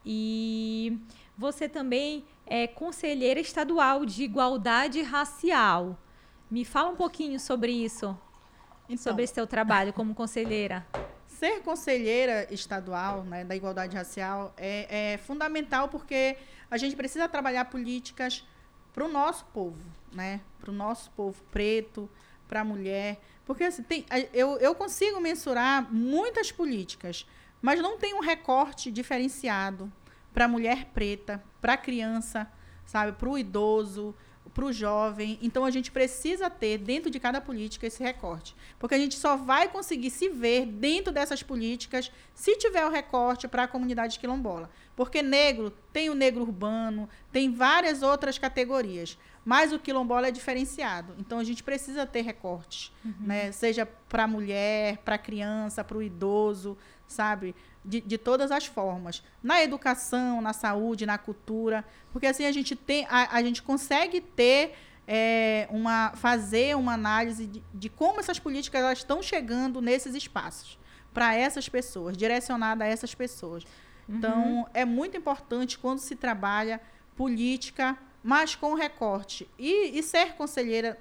E 0.05 0.99
você 1.37 1.69
também 1.69 2.25
é 2.47 2.67
conselheira 2.67 3.41
estadual 3.41 4.07
de 4.07 4.23
igualdade 4.23 5.03
racial. 5.03 5.99
Me 6.51 6.65
fala 6.65 6.91
um 6.91 6.97
pouquinho 6.97 7.39
sobre 7.39 7.73
isso, 7.73 8.17
então, 8.85 9.03
sobre 9.03 9.25
esse 9.25 9.35
seu 9.35 9.47
trabalho 9.47 9.93
como 9.93 10.15
conselheira. 10.15 10.87
Ser 11.39 11.63
conselheira 11.63 12.47
estadual 12.53 13.25
né, 13.25 13.45
da 13.45 13.57
igualdade 13.57 13.97
racial 13.97 14.55
é, 14.57 15.13
é 15.15 15.19
fundamental 15.19 15.89
porque 15.89 16.37
a 16.71 16.77
gente 16.77 16.95
precisa 16.95 17.29
trabalhar 17.29 17.65
políticas 17.67 18.47
para 18.93 19.05
o 19.05 19.09
nosso 19.09 19.45
povo, 19.47 19.83
né? 20.13 20.41
Para 20.61 20.71
o 20.71 20.75
nosso 20.75 21.11
povo 21.11 21.43
preto, 21.51 22.09
para 22.47 22.61
a 22.61 22.65
mulher. 22.65 23.21
Porque 23.45 23.65
assim, 23.65 23.83
tem, 23.83 24.07
eu, 24.33 24.57
eu 24.59 24.75
consigo 24.75 25.21
mensurar 25.21 25.93
muitas 25.93 26.53
políticas, 26.53 27.27
mas 27.61 27.81
não 27.81 27.99
tem 27.99 28.15
um 28.15 28.21
recorte 28.21 28.93
diferenciado 28.93 29.93
para 30.33 30.45
a 30.45 30.49
mulher 30.49 30.87
preta, 30.95 31.43
para 31.61 31.73
a 31.73 31.77
criança, 31.77 32.51
sabe, 32.87 33.13
para 33.13 33.29
o 33.29 33.37
idoso, 33.37 34.15
para 34.55 34.65
o 34.65 34.73
jovem. 34.73 35.39
Então 35.43 35.65
a 35.65 35.71
gente 35.71 35.91
precisa 35.91 36.49
ter 36.49 36.79
dentro 36.79 37.11
de 37.11 37.19
cada 37.19 37.41
política 37.41 37.87
esse 37.87 38.03
recorte, 38.03 38.55
porque 38.79 38.95
a 38.95 38.99
gente 38.99 39.17
só 39.17 39.37
vai 39.37 39.69
conseguir 39.69 40.11
se 40.11 40.29
ver 40.29 40.65
dentro 40.65 41.13
dessas 41.13 41.43
políticas 41.43 42.11
se 42.33 42.57
tiver 42.57 42.87
o 42.87 42.91
recorte 42.91 43.49
para 43.49 43.65
a 43.65 43.69
comunidade 43.69 44.19
quilombola. 44.19 44.71
Porque 44.95 45.23
negro 45.23 45.73
tem 45.93 46.09
o 46.09 46.15
negro 46.15 46.43
urbano, 46.43 47.09
tem 47.33 47.53
várias 47.53 48.03
outras 48.03 48.39
categorias, 48.39 49.19
mas 49.45 49.73
o 49.73 49.79
quilombola 49.79 50.29
é 50.29 50.31
diferenciado. 50.31 51.15
Então 51.19 51.41
a 51.41 51.45
gente 51.45 51.63
precisa 51.63 52.07
ter 52.07 52.23
recortes, 52.23 52.93
uhum. 53.05 53.13
né? 53.21 53.51
Seja 53.51 53.85
para 53.85 54.23
a 54.23 54.29
mulher, 54.29 54.99
para 54.99 55.17
a 55.17 55.19
criança, 55.19 55.83
para 55.83 55.99
o 55.99 56.03
idoso, 56.03 56.79
sabe? 57.07 57.55
De, 57.85 58.01
de 58.01 58.17
todas 58.17 58.51
as 58.51 58.67
formas. 58.67 59.23
Na 59.43 59.63
educação, 59.63 60.41
na 60.41 60.53
saúde, 60.53 61.05
na 61.05 61.19
cultura. 61.19 61.85
Porque 62.13 62.27
assim 62.27 62.47
a 62.47 62.53
gente 62.53 62.75
tem, 62.75 63.07
a, 63.11 63.37
a 63.37 63.43
gente 63.43 63.63
consegue 63.63 64.21
ter 64.21 64.75
é, 65.07 65.69
uma, 65.71 66.13
fazer 66.17 66.77
uma 66.77 66.95
análise 66.95 67.47
de, 67.47 67.63
de 67.75 67.89
como 67.89 68.21
essas 68.21 68.39
políticas 68.39 68.81
elas 68.81 68.99
estão 68.99 69.23
chegando 69.23 69.81
nesses 69.81 70.15
espaços 70.15 70.79
para 71.13 71.35
essas 71.35 71.69
pessoas, 71.69 72.17
direcionada 72.17 72.85
a 72.85 72.87
essas 72.89 73.15
pessoas. 73.15 73.65
Uhum. 74.09 74.17
Então, 74.17 74.69
é 74.75 74.85
muito 74.85 75.17
importante 75.17 75.79
quando 75.79 75.99
se 75.99 76.17
trabalha 76.17 76.81
política, 77.17 77.97
mas 78.23 78.55
com 78.55 78.75
recorte. 78.75 79.49
E, 79.59 79.97
e 79.97 80.03
ser 80.03 80.35
conselheira, 80.35 80.99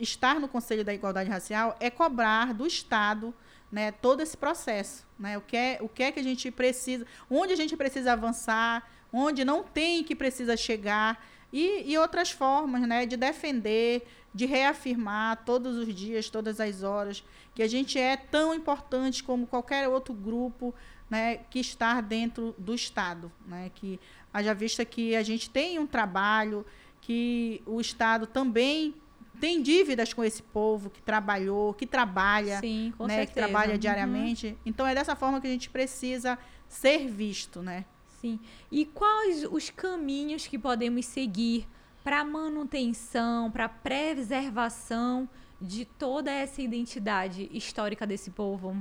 estar 0.00 0.40
no 0.40 0.48
Conselho 0.48 0.84
da 0.84 0.92
Igualdade 0.92 1.30
Racial, 1.30 1.76
é 1.78 1.90
cobrar 1.90 2.52
do 2.52 2.66
Estado 2.66 3.32
né, 3.72 3.90
todo 3.90 4.20
esse 4.20 4.36
processo, 4.36 5.06
né? 5.18 5.38
O 5.38 5.40
que 5.40 5.56
é, 5.56 5.78
o 5.80 5.88
que 5.88 6.02
é 6.02 6.12
que 6.12 6.20
a 6.20 6.22
gente 6.22 6.50
precisa, 6.50 7.06
onde 7.30 7.54
a 7.54 7.56
gente 7.56 7.74
precisa 7.74 8.12
avançar, 8.12 8.86
onde 9.10 9.46
não 9.46 9.64
tem 9.64 10.04
que 10.04 10.14
precisa 10.14 10.56
chegar 10.58 11.24
e, 11.50 11.90
e 11.90 11.96
outras 11.96 12.30
formas, 12.30 12.82
né, 12.82 13.06
de 13.06 13.16
defender, 13.16 14.06
de 14.34 14.44
reafirmar 14.44 15.42
todos 15.44 15.76
os 15.76 15.94
dias, 15.94 16.28
todas 16.28 16.60
as 16.60 16.82
horas 16.82 17.24
que 17.54 17.62
a 17.62 17.68
gente 17.68 17.98
é 17.98 18.16
tão 18.16 18.54
importante 18.54 19.24
como 19.24 19.46
qualquer 19.46 19.88
outro 19.88 20.12
grupo, 20.12 20.74
né, 21.08 21.38
que 21.50 21.58
está 21.58 22.00
dentro 22.00 22.54
do 22.56 22.74
Estado, 22.74 23.32
né? 23.46 23.70
Que 23.74 24.00
haja 24.32 24.54
vista 24.54 24.84
que 24.84 25.14
a 25.16 25.22
gente 25.22 25.50
tem 25.50 25.78
um 25.78 25.86
trabalho 25.86 26.64
que 27.02 27.62
o 27.66 27.80
Estado 27.80 28.26
também 28.26 28.94
tem 29.42 29.60
dívidas 29.60 30.12
com 30.12 30.22
esse 30.22 30.40
povo 30.40 30.88
que 30.88 31.02
trabalhou, 31.02 31.74
que 31.74 31.84
trabalha, 31.84 32.60
Sim, 32.60 32.94
né, 33.00 33.08
certeza. 33.08 33.26
que 33.26 33.34
trabalha 33.34 33.72
uhum. 33.72 33.78
diariamente. 33.78 34.56
Então 34.64 34.86
é 34.86 34.94
dessa 34.94 35.16
forma 35.16 35.40
que 35.40 35.48
a 35.48 35.50
gente 35.50 35.68
precisa 35.68 36.38
ser 36.68 37.08
visto, 37.08 37.60
né? 37.60 37.84
Sim. 38.20 38.38
E 38.70 38.86
quais 38.86 39.42
os 39.42 39.68
caminhos 39.68 40.46
que 40.46 40.56
podemos 40.56 41.06
seguir 41.06 41.66
para 42.04 42.24
manutenção, 42.24 43.50
para 43.50 43.68
preservação 43.68 45.28
de 45.60 45.86
toda 45.86 46.30
essa 46.30 46.62
identidade 46.62 47.50
histórica 47.52 48.06
desse 48.06 48.30
povo? 48.30 48.76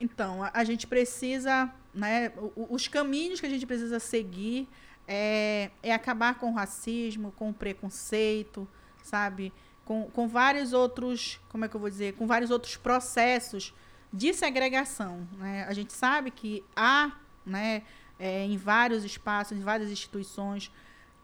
Então, 0.00 0.42
a, 0.42 0.50
a 0.52 0.64
gente 0.64 0.84
precisa, 0.84 1.72
né, 1.94 2.32
os 2.56 2.88
caminhos 2.88 3.38
que 3.38 3.46
a 3.46 3.50
gente 3.50 3.64
precisa 3.64 4.00
seguir 4.00 4.66
é, 5.06 5.70
é 5.80 5.94
acabar 5.94 6.34
com 6.40 6.50
o 6.50 6.54
racismo, 6.54 7.32
com 7.36 7.50
o 7.50 7.54
preconceito, 7.54 8.66
sabe? 9.08 9.52
Com, 9.84 10.04
com 10.10 10.28
vários 10.28 10.72
outros, 10.72 11.40
como 11.48 11.64
é 11.64 11.68
que 11.68 11.74
eu 11.74 11.80
vou 11.80 11.88
dizer? 11.88 12.14
Com 12.14 12.26
vários 12.26 12.50
outros 12.50 12.76
processos 12.76 13.74
de 14.12 14.32
segregação. 14.32 15.26
Né? 15.38 15.64
A 15.64 15.72
gente 15.72 15.92
sabe 15.92 16.30
que 16.30 16.62
há, 16.76 17.12
né, 17.44 17.82
é, 18.18 18.44
em 18.44 18.56
vários 18.56 19.04
espaços, 19.04 19.56
em 19.56 19.60
várias 19.60 19.90
instituições, 19.90 20.70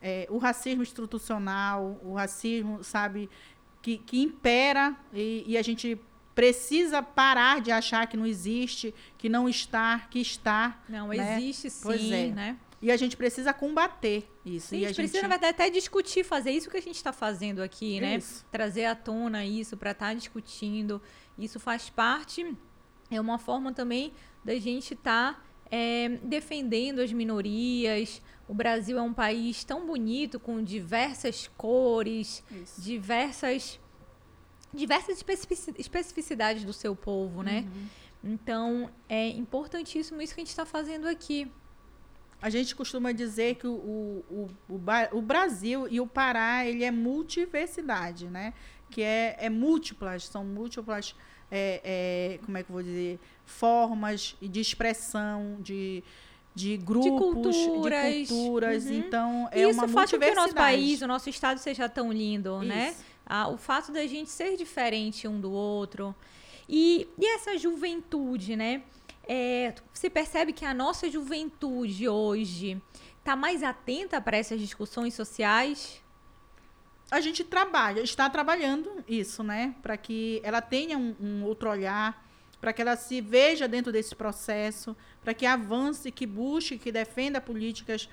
é, 0.01 0.27
o 0.31 0.39
racismo 0.39 0.83
institucional, 0.83 1.99
o 2.03 2.15
racismo, 2.15 2.83
sabe, 2.85 3.31
que, 3.81 3.99
que 3.99 4.21
impera 4.23 4.97
e, 5.13 5.45
e, 5.47 5.59
a 5.59 5.63
gente 5.63 5.99
precisa 6.35 7.03
parar 7.03 7.61
de 7.61 7.71
achar 7.71 8.07
que 8.07 8.17
não 8.17 8.27
existe, 8.27 8.95
que 9.17 9.29
não 9.29 9.49
está, 9.49 10.01
que 10.11 10.19
está. 10.19 10.79
Não, 10.89 11.09
né? 11.09 11.37
existe 11.37 11.71
sim, 11.71 12.13
é. 12.13 12.27
né? 12.29 12.57
E 12.83 12.91
a 12.91 12.97
gente 12.97 13.17
precisa 13.17 13.53
combater 13.55 14.29
isso. 14.45 14.69
Sim, 14.69 14.85
a, 14.85 14.89
gente 14.89 14.97
precisa, 14.97 15.23
na 15.23 15.29
verdade, 15.29 15.53
até 15.53 15.71
discutir, 15.71 16.23
fazer 16.25 16.51
isso 16.51 16.71
que 16.71 16.77
a 16.77 16.83
gente 16.83 16.97
está 16.97 17.13
fazendo 17.13 17.63
aqui, 17.63 18.01
né? 18.01 18.17
Isso. 18.17 18.45
Trazer 18.51 18.85
à 18.85 18.95
tona 18.95 19.45
isso 19.45 19.77
para 19.77 19.93
estar 19.93 20.09
tá 20.09 20.15
discutindo. 20.15 21.01
Isso 21.39 21.59
faz 21.59 21.89
parte, 21.89 22.55
é 23.11 23.21
uma 23.21 23.39
forma 23.39 23.73
também 23.73 24.13
da 24.45 24.59
gente 24.59 24.95
estar 24.95 25.35
tá, 25.35 25.43
é, 25.71 26.11
defendendo 26.23 27.01
as 27.01 27.13
minorias. 27.13 28.21
O 28.47 28.53
Brasil 28.53 28.99
é 28.99 29.03
um 29.03 29.15
país 29.15 29.65
tão 29.65 29.87
bonito, 29.87 30.39
com 30.39 30.63
diversas 30.63 31.49
cores, 31.57 32.45
isso. 32.51 32.81
diversas 32.81 33.81
diversas 34.73 35.25
especificidades 35.79 36.65
do 36.65 36.73
seu 36.73 36.97
povo, 36.97 37.43
né? 37.43 37.61
Uhum. 37.61 38.33
Então, 38.33 38.91
é 39.09 39.29
importantíssimo 39.29 40.21
isso 40.21 40.35
que 40.35 40.41
a 40.41 40.43
gente 40.43 40.51
está 40.51 40.67
fazendo 40.67 41.07
aqui. 41.07 41.51
A 42.41 42.51
gente 42.51 42.75
costuma 42.75 43.13
dizer 43.13 43.55
que 43.57 43.67
o, 43.67 43.73
o, 44.31 44.51
o, 44.69 44.81
o, 45.13 45.23
Brasil 45.23 45.87
e 45.91 46.01
o 46.01 46.07
Pará 46.07 46.65
ele 46.67 46.85
é 46.85 46.91
multiversidade, 46.91 48.27
né? 48.27 48.53
Que 48.91 49.03
é, 49.03 49.37
é 49.39 49.51
múltiplas, 49.51 50.27
são 50.27 50.45
múltiplas, 50.45 51.15
é, 51.51 51.81
é, 51.85 52.39
como 52.45 52.59
é 52.59 52.63
que 52.63 52.71
eu 52.71 52.75
vou 52.75 52.83
dizer, 52.83 53.19
formas 53.47 54.37
de 54.41 54.61
expressão, 54.61 55.57
de, 55.61 56.05
de 56.55 56.77
grupos, 56.77 57.57
de 57.57 57.65
culturas. 57.65 58.15
De 58.15 58.27
culturas. 58.27 58.85
Uhum. 58.85 58.93
Então, 58.93 59.49
é 59.51 59.63
Isso 59.63 59.79
uma 59.79 59.89
faz 59.89 60.11
com 60.11 60.19
que 60.19 60.31
o 60.31 60.35
nosso 60.35 60.55
país, 60.55 61.03
o 61.03 61.07
nosso 61.07 61.31
estado 61.31 61.59
seja 61.59 61.89
tão 61.89 62.13
lindo, 62.13 62.61
né? 62.61 62.91
Isso. 62.91 62.99
né? 62.99 63.05
Ah, 63.27 63.49
o 63.49 63.57
fato 63.57 63.91
da 63.91 64.07
gente 64.07 64.31
ser 64.31 64.57
diferente 64.57 65.27
um 65.27 65.41
do 65.41 65.51
outro. 65.51 66.15
E, 66.69 67.09
e 67.19 67.27
essa 67.35 67.57
juventude, 67.57 68.57
né? 68.57 68.83
É, 69.27 69.75
você 69.93 70.11
percebe 70.11 70.53
que 70.53 70.65
a 70.65 70.75
nossa 70.75 71.11
juventude 71.11 72.09
hoje 72.09 72.81
está 73.19 73.35
mais 73.35 73.63
atenta 73.63 74.21
para 74.21 74.37
essas 74.37 74.61
discussões 74.61 75.15
sociais? 75.15 76.03
A 77.11 77.21
gente 77.21 77.45
trabalha, 77.45 78.01
está 78.01 78.29
trabalhando 78.29 79.05
isso, 79.09 79.43
né? 79.43 79.75
Para 79.83 79.97
que 79.97 80.41
ela 80.43 80.61
tenha 80.61 80.99
um, 80.99 81.15
um 81.21 81.45
outro 81.45 81.71
olhar, 81.71 82.23
para 82.61 82.73
que 82.73 82.83
ela 82.83 82.97
se 82.97 83.21
veja 83.21 83.69
dentro 83.69 83.93
desse 83.93 84.15
processo, 84.15 84.97
para 85.23 85.35
que 85.35 85.47
avance, 85.47 86.11
que 86.11 86.27
busque, 86.27 86.79
que 86.79 86.91
defenda 86.91 87.41
políticas 87.41 88.09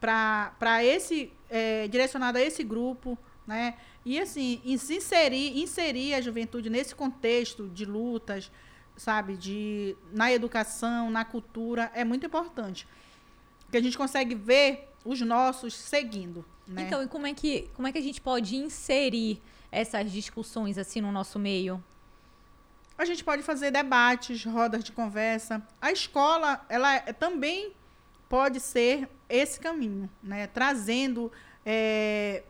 para 0.00 0.84
esse 0.84 1.32
é, 1.48 1.86
direcionado 1.86 2.38
a 2.38 2.40
esse 2.40 2.64
grupo, 2.64 3.16
né? 3.46 3.76
E 4.04 4.18
assim, 4.18 4.60
inserir, 4.64 5.56
inserir 5.60 6.14
a 6.14 6.20
juventude 6.20 6.68
nesse 6.68 6.94
contexto 6.94 7.68
de 7.68 7.84
lutas, 7.84 8.50
sabe, 8.96 9.36
de 9.36 9.96
na 10.12 10.32
educação, 10.32 11.10
na 11.10 11.24
cultura, 11.24 11.90
é 11.94 12.04
muito 12.04 12.26
importante. 12.26 12.86
Que 13.70 13.76
a 13.76 13.82
gente 13.82 13.96
consegue 13.96 14.34
ver 14.34 14.88
os 15.04 15.20
nossos 15.20 15.74
seguindo. 15.74 16.44
Né? 16.66 16.82
Então, 16.82 17.02
e 17.02 17.08
como 17.08 17.26
é 17.26 17.34
que 17.34 17.68
como 17.74 17.88
é 17.88 17.92
que 17.92 17.98
a 17.98 18.02
gente 18.02 18.20
pode 18.20 18.56
inserir 18.56 19.42
essas 19.70 20.10
discussões 20.10 20.78
assim 20.78 21.00
no 21.00 21.10
nosso 21.10 21.38
meio? 21.38 21.82
A 22.96 23.04
gente 23.04 23.24
pode 23.24 23.42
fazer 23.42 23.70
debates, 23.70 24.44
rodas 24.44 24.84
de 24.84 24.92
conversa. 24.92 25.62
A 25.80 25.90
escola, 25.90 26.64
ela 26.68 26.94
é, 26.94 27.12
também 27.12 27.72
pode 28.28 28.60
ser 28.60 29.08
esse 29.28 29.58
caminho, 29.58 30.08
né? 30.22 30.46
Trazendo 30.46 31.32
é, 31.64 32.44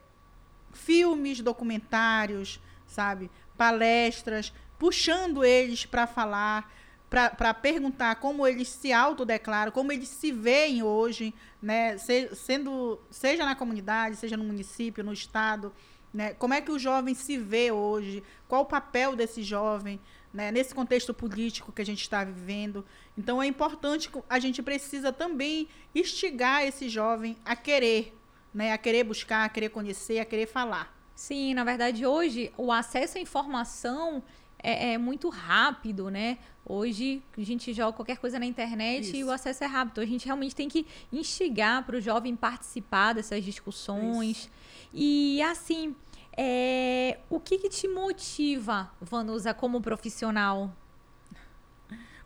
filmes, 0.72 1.40
documentários, 1.40 2.60
sabe? 2.86 3.30
Palestras, 3.56 4.52
puxando 4.82 5.44
eles 5.44 5.86
para 5.86 6.08
falar, 6.08 6.68
para 7.08 7.54
perguntar 7.54 8.16
como 8.16 8.44
eles 8.44 8.66
se 8.66 8.92
autodeclaram, 8.92 9.70
como 9.70 9.92
eles 9.92 10.08
se 10.08 10.32
veem 10.32 10.82
hoje, 10.82 11.32
né? 11.62 11.96
Se, 11.98 12.34
sendo, 12.34 13.00
seja 13.08 13.44
na 13.44 13.54
comunidade, 13.54 14.16
seja 14.16 14.36
no 14.36 14.42
município, 14.42 15.04
no 15.04 15.12
estado, 15.12 15.72
né? 16.12 16.34
Como 16.34 16.52
é 16.52 16.60
que 16.60 16.72
o 16.72 16.80
jovem 16.80 17.14
se 17.14 17.38
vê 17.38 17.70
hoje? 17.70 18.24
Qual 18.48 18.62
o 18.62 18.66
papel 18.66 19.14
desse 19.14 19.44
jovem? 19.44 20.00
Né, 20.34 20.50
nesse 20.50 20.74
contexto 20.74 21.12
político 21.12 21.70
que 21.70 21.82
a 21.82 21.84
gente 21.84 22.00
está 22.00 22.24
vivendo. 22.24 22.84
Então 23.18 23.42
é 23.42 23.46
importante, 23.46 24.10
a 24.30 24.38
gente 24.38 24.62
precisa 24.62 25.12
também 25.12 25.68
instigar 25.94 26.64
esse 26.64 26.88
jovem 26.88 27.36
a 27.44 27.54
querer, 27.54 28.16
né, 28.52 28.72
a 28.72 28.78
querer 28.78 29.04
buscar, 29.04 29.44
a 29.44 29.48
querer 29.50 29.68
conhecer, 29.68 30.20
a 30.20 30.24
querer 30.24 30.46
falar. 30.46 30.90
Sim, 31.14 31.52
na 31.52 31.64
verdade, 31.64 32.06
hoje 32.06 32.50
o 32.56 32.72
acesso 32.72 33.18
à 33.18 33.20
informação 33.20 34.22
é, 34.62 34.92
é 34.92 34.98
muito 34.98 35.28
rápido, 35.28 36.10
né? 36.10 36.38
Hoje 36.64 37.22
a 37.36 37.42
gente 37.42 37.72
joga 37.72 37.92
qualquer 37.92 38.18
coisa 38.18 38.38
na 38.38 38.46
internet 38.46 39.06
Isso. 39.06 39.16
e 39.16 39.24
o 39.24 39.30
acesso 39.30 39.64
é 39.64 39.66
rápido. 39.66 40.00
A 40.00 40.06
gente 40.06 40.26
realmente 40.26 40.54
tem 40.54 40.68
que 40.68 40.86
instigar 41.12 41.84
para 41.84 41.96
o 41.96 42.00
jovem 42.00 42.36
participar 42.36 43.14
dessas 43.14 43.44
discussões. 43.44 44.36
Isso. 44.36 44.50
E 44.94 45.42
assim, 45.42 45.94
é, 46.36 47.18
o 47.28 47.40
que, 47.40 47.58
que 47.58 47.68
te 47.68 47.88
motiva, 47.88 48.90
Vanusa, 49.00 49.52
como 49.52 49.80
profissional? 49.80 50.70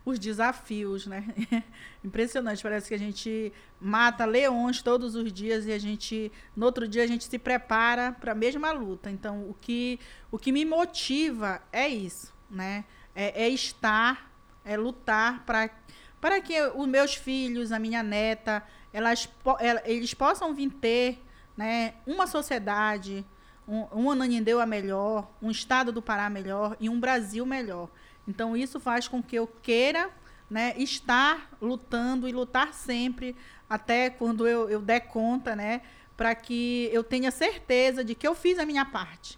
Os 0.07 0.17
desafios, 0.17 1.05
né? 1.05 1.25
Impressionante, 2.03 2.63
parece 2.63 2.87
que 2.87 2.93
a 2.93 2.99
gente 2.99 3.51
mata 3.79 4.23
leões 4.23 4.81
todos 4.81 5.15
os 5.15 5.33
dias 5.33 5.65
e 5.65 5.71
a 5.73 5.77
gente, 5.77 6.31
no 6.55 6.65
outro 6.65 6.87
dia, 6.87 7.03
a 7.03 7.07
gente 7.07 7.25
se 7.25 7.37
prepara 7.37 8.13
para 8.13 8.31
a 8.31 8.35
mesma 8.35 8.71
luta. 8.71 9.11
Então, 9.11 9.49
o 9.49 9.53
que, 9.53 9.99
o 10.31 10.37
que 10.37 10.51
me 10.51 10.63
motiva 10.63 11.61
é 11.73 11.89
isso, 11.89 12.33
né? 12.49 12.85
É, 13.13 13.43
é 13.43 13.49
estar, 13.49 14.31
é 14.63 14.77
lutar 14.77 15.43
para 15.45 15.69
para 16.19 16.41
que 16.41 16.59
os 16.59 16.87
meus 16.87 17.13
filhos, 17.13 17.71
a 17.71 17.77
minha 17.77 18.01
neta, 18.01 18.63
elas, 18.91 19.29
eles 19.85 20.13
possam 20.13 20.53
vir 20.53 20.71
ter 20.71 21.23
né, 21.55 21.93
uma 22.05 22.25
sociedade, 22.25 23.25
um, 23.67 23.85
um 23.93 24.11
Ananindeu 24.11 24.65
melhor, 24.65 25.29
um 25.41 25.51
estado 25.51 25.91
do 25.91 26.01
Pará 26.01 26.29
melhor 26.29 26.75
e 26.79 26.89
um 26.89 26.99
Brasil 26.99 27.45
melhor. 27.45 27.89
Então, 28.27 28.55
isso 28.57 28.79
faz 28.79 29.07
com 29.07 29.23
que 29.23 29.35
eu 29.35 29.47
queira 29.47 30.09
né, 30.49 30.73
estar 30.77 31.49
lutando 31.61 32.27
e 32.27 32.31
lutar 32.31 32.73
sempre, 32.73 33.35
até 33.69 34.09
quando 34.09 34.47
eu, 34.47 34.69
eu 34.69 34.81
der 34.81 35.01
conta, 35.01 35.55
né, 35.55 35.81
para 36.15 36.33
que 36.33 36.89
eu 36.91 37.03
tenha 37.03 37.31
certeza 37.31 38.03
de 38.03 38.15
que 38.15 38.27
eu 38.27 38.33
fiz 38.33 38.57
a 38.57 38.65
minha 38.65 38.85
parte, 38.85 39.37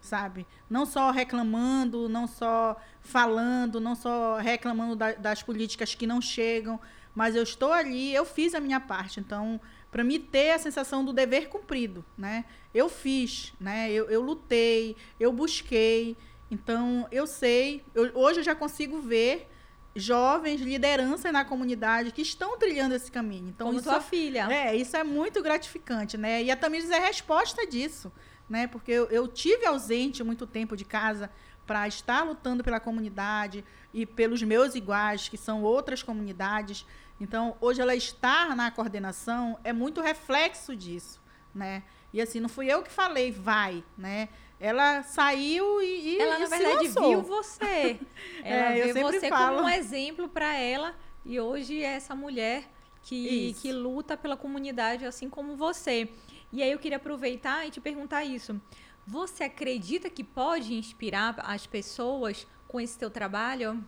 sabe? 0.00 0.46
Não 0.70 0.86
só 0.86 1.10
reclamando, 1.10 2.08
não 2.08 2.26
só 2.26 2.76
falando, 3.00 3.80
não 3.80 3.94
só 3.94 4.38
reclamando 4.38 4.96
da, 4.96 5.12
das 5.12 5.42
políticas 5.42 5.94
que 5.94 6.06
não 6.06 6.20
chegam, 6.20 6.80
mas 7.14 7.36
eu 7.36 7.42
estou 7.42 7.72
ali, 7.72 8.14
eu 8.14 8.24
fiz 8.24 8.54
a 8.54 8.60
minha 8.60 8.80
parte. 8.80 9.20
Então, 9.20 9.60
para 9.90 10.02
me 10.02 10.18
ter 10.18 10.52
a 10.52 10.58
sensação 10.58 11.04
do 11.04 11.12
dever 11.12 11.48
cumprido, 11.48 12.04
né? 12.18 12.44
Eu 12.74 12.88
fiz, 12.88 13.52
né? 13.60 13.92
Eu, 13.92 14.10
eu 14.10 14.20
lutei, 14.20 14.96
eu 15.20 15.32
busquei. 15.32 16.16
Então, 16.50 17.06
eu 17.10 17.26
sei, 17.26 17.84
eu, 17.94 18.10
hoje 18.14 18.40
eu 18.40 18.44
já 18.44 18.54
consigo 18.54 19.00
ver 19.00 19.48
jovens, 19.96 20.60
lideranças 20.60 21.32
na 21.32 21.44
comunidade 21.44 22.10
que 22.10 22.22
estão 22.22 22.58
trilhando 22.58 22.94
esse 22.94 23.10
caminho. 23.10 23.48
Então, 23.48 23.68
Como 23.68 23.78
isso, 23.78 23.88
sua 23.88 24.00
filha. 24.00 24.48
É, 24.50 24.74
isso 24.74 24.96
é 24.96 25.04
muito 25.04 25.42
gratificante, 25.42 26.16
né? 26.16 26.42
E 26.42 26.50
a 26.50 26.56
Tamires 26.56 26.90
é 26.90 26.98
resposta 26.98 27.66
disso, 27.66 28.12
né? 28.48 28.66
Porque 28.66 28.90
eu, 28.90 29.06
eu 29.06 29.28
tive 29.28 29.64
ausente 29.66 30.22
muito 30.24 30.46
tempo 30.46 30.76
de 30.76 30.84
casa 30.84 31.30
para 31.66 31.86
estar 31.88 32.22
lutando 32.22 32.62
pela 32.62 32.80
comunidade 32.80 33.64
e 33.92 34.04
pelos 34.04 34.42
meus 34.42 34.74
iguais, 34.74 35.28
que 35.28 35.36
são 35.36 35.62
outras 35.62 36.02
comunidades. 36.02 36.84
Então, 37.20 37.56
hoje 37.60 37.80
ela 37.80 37.94
estar 37.94 38.54
na 38.54 38.70
coordenação 38.70 39.58
é 39.64 39.72
muito 39.72 40.00
reflexo 40.00 40.74
disso, 40.76 41.22
né? 41.54 41.82
E 42.12 42.20
assim, 42.20 42.38
não 42.38 42.48
fui 42.48 42.66
eu 42.66 42.82
que 42.82 42.90
falei, 42.90 43.32
vai, 43.32 43.82
né? 43.96 44.28
Ela 44.64 45.02
saiu 45.02 45.82
e, 45.82 46.14
e 46.14 46.18
ela 46.18 46.38
na 46.38 46.46
verdade 46.46 46.88
viu 46.88 47.20
você. 47.20 48.00
Ela 48.42 48.72
é, 48.72 48.92
vê 48.94 49.02
você 49.02 49.28
falo. 49.28 49.56
como 49.58 49.68
um 49.68 49.70
exemplo 49.70 50.26
para 50.26 50.56
ela 50.56 50.94
e 51.22 51.38
hoje 51.38 51.82
é 51.82 51.92
essa 51.92 52.14
mulher 52.14 52.64
que, 53.02 53.54
que 53.60 53.70
luta 53.72 54.16
pela 54.16 54.38
comunidade 54.38 55.04
assim 55.04 55.28
como 55.28 55.54
você. 55.54 56.08
E 56.50 56.62
aí 56.62 56.72
eu 56.72 56.78
queria 56.78 56.96
aproveitar 56.96 57.66
e 57.66 57.70
te 57.70 57.78
perguntar 57.78 58.24
isso. 58.24 58.58
Você 59.06 59.44
acredita 59.44 60.08
que 60.08 60.24
pode 60.24 60.72
inspirar 60.72 61.34
as 61.40 61.66
pessoas 61.66 62.46
com 62.66 62.80
esse 62.80 62.98
teu 62.98 63.10
trabalho? 63.10 63.84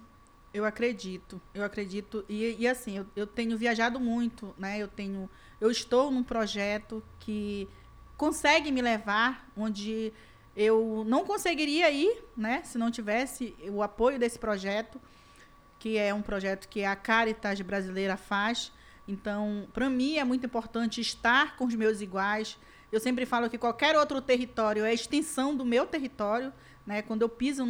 Eu 0.52 0.66
acredito, 0.66 1.40
eu 1.54 1.64
acredito. 1.64 2.22
E, 2.28 2.54
e 2.58 2.68
assim, 2.68 2.98
eu, 2.98 3.06
eu, 3.16 3.26
tenho 3.26 3.56
viajado 3.56 3.98
muito, 3.98 4.54
né? 4.58 4.78
Eu 4.78 4.88
tenho. 4.88 5.30
Eu 5.58 5.70
estou 5.70 6.10
num 6.10 6.22
projeto 6.22 7.02
que 7.18 7.66
consegue 8.14 8.70
me 8.70 8.82
levar 8.82 9.50
onde 9.56 10.12
eu 10.56 11.04
não 11.06 11.24
conseguiria 11.24 11.90
ir, 11.90 12.24
né? 12.36 12.62
Se 12.64 12.78
não 12.78 12.90
tivesse 12.90 13.54
o 13.70 13.82
apoio 13.82 14.18
desse 14.18 14.38
projeto, 14.38 15.00
que 15.78 15.98
é 15.98 16.14
um 16.14 16.22
projeto 16.22 16.66
que 16.66 16.82
a 16.84 16.96
Caritas 16.96 17.60
brasileira 17.60 18.16
faz. 18.16 18.72
Então, 19.06 19.68
para 19.72 19.90
mim 19.90 20.16
é 20.16 20.24
muito 20.24 20.46
importante 20.46 21.00
estar 21.00 21.56
com 21.56 21.66
os 21.66 21.74
meus 21.74 22.00
iguais. 22.00 22.58
Eu 22.90 22.98
sempre 22.98 23.26
falo 23.26 23.50
que 23.50 23.58
qualquer 23.58 23.96
outro 23.96 24.20
território 24.22 24.84
é 24.84 24.88
a 24.88 24.94
extensão 24.94 25.54
do 25.54 25.64
meu 25.64 25.86
território. 25.86 26.52
Né? 26.86 27.02
Quando 27.02 27.22
eu 27.22 27.28
piso 27.28 27.64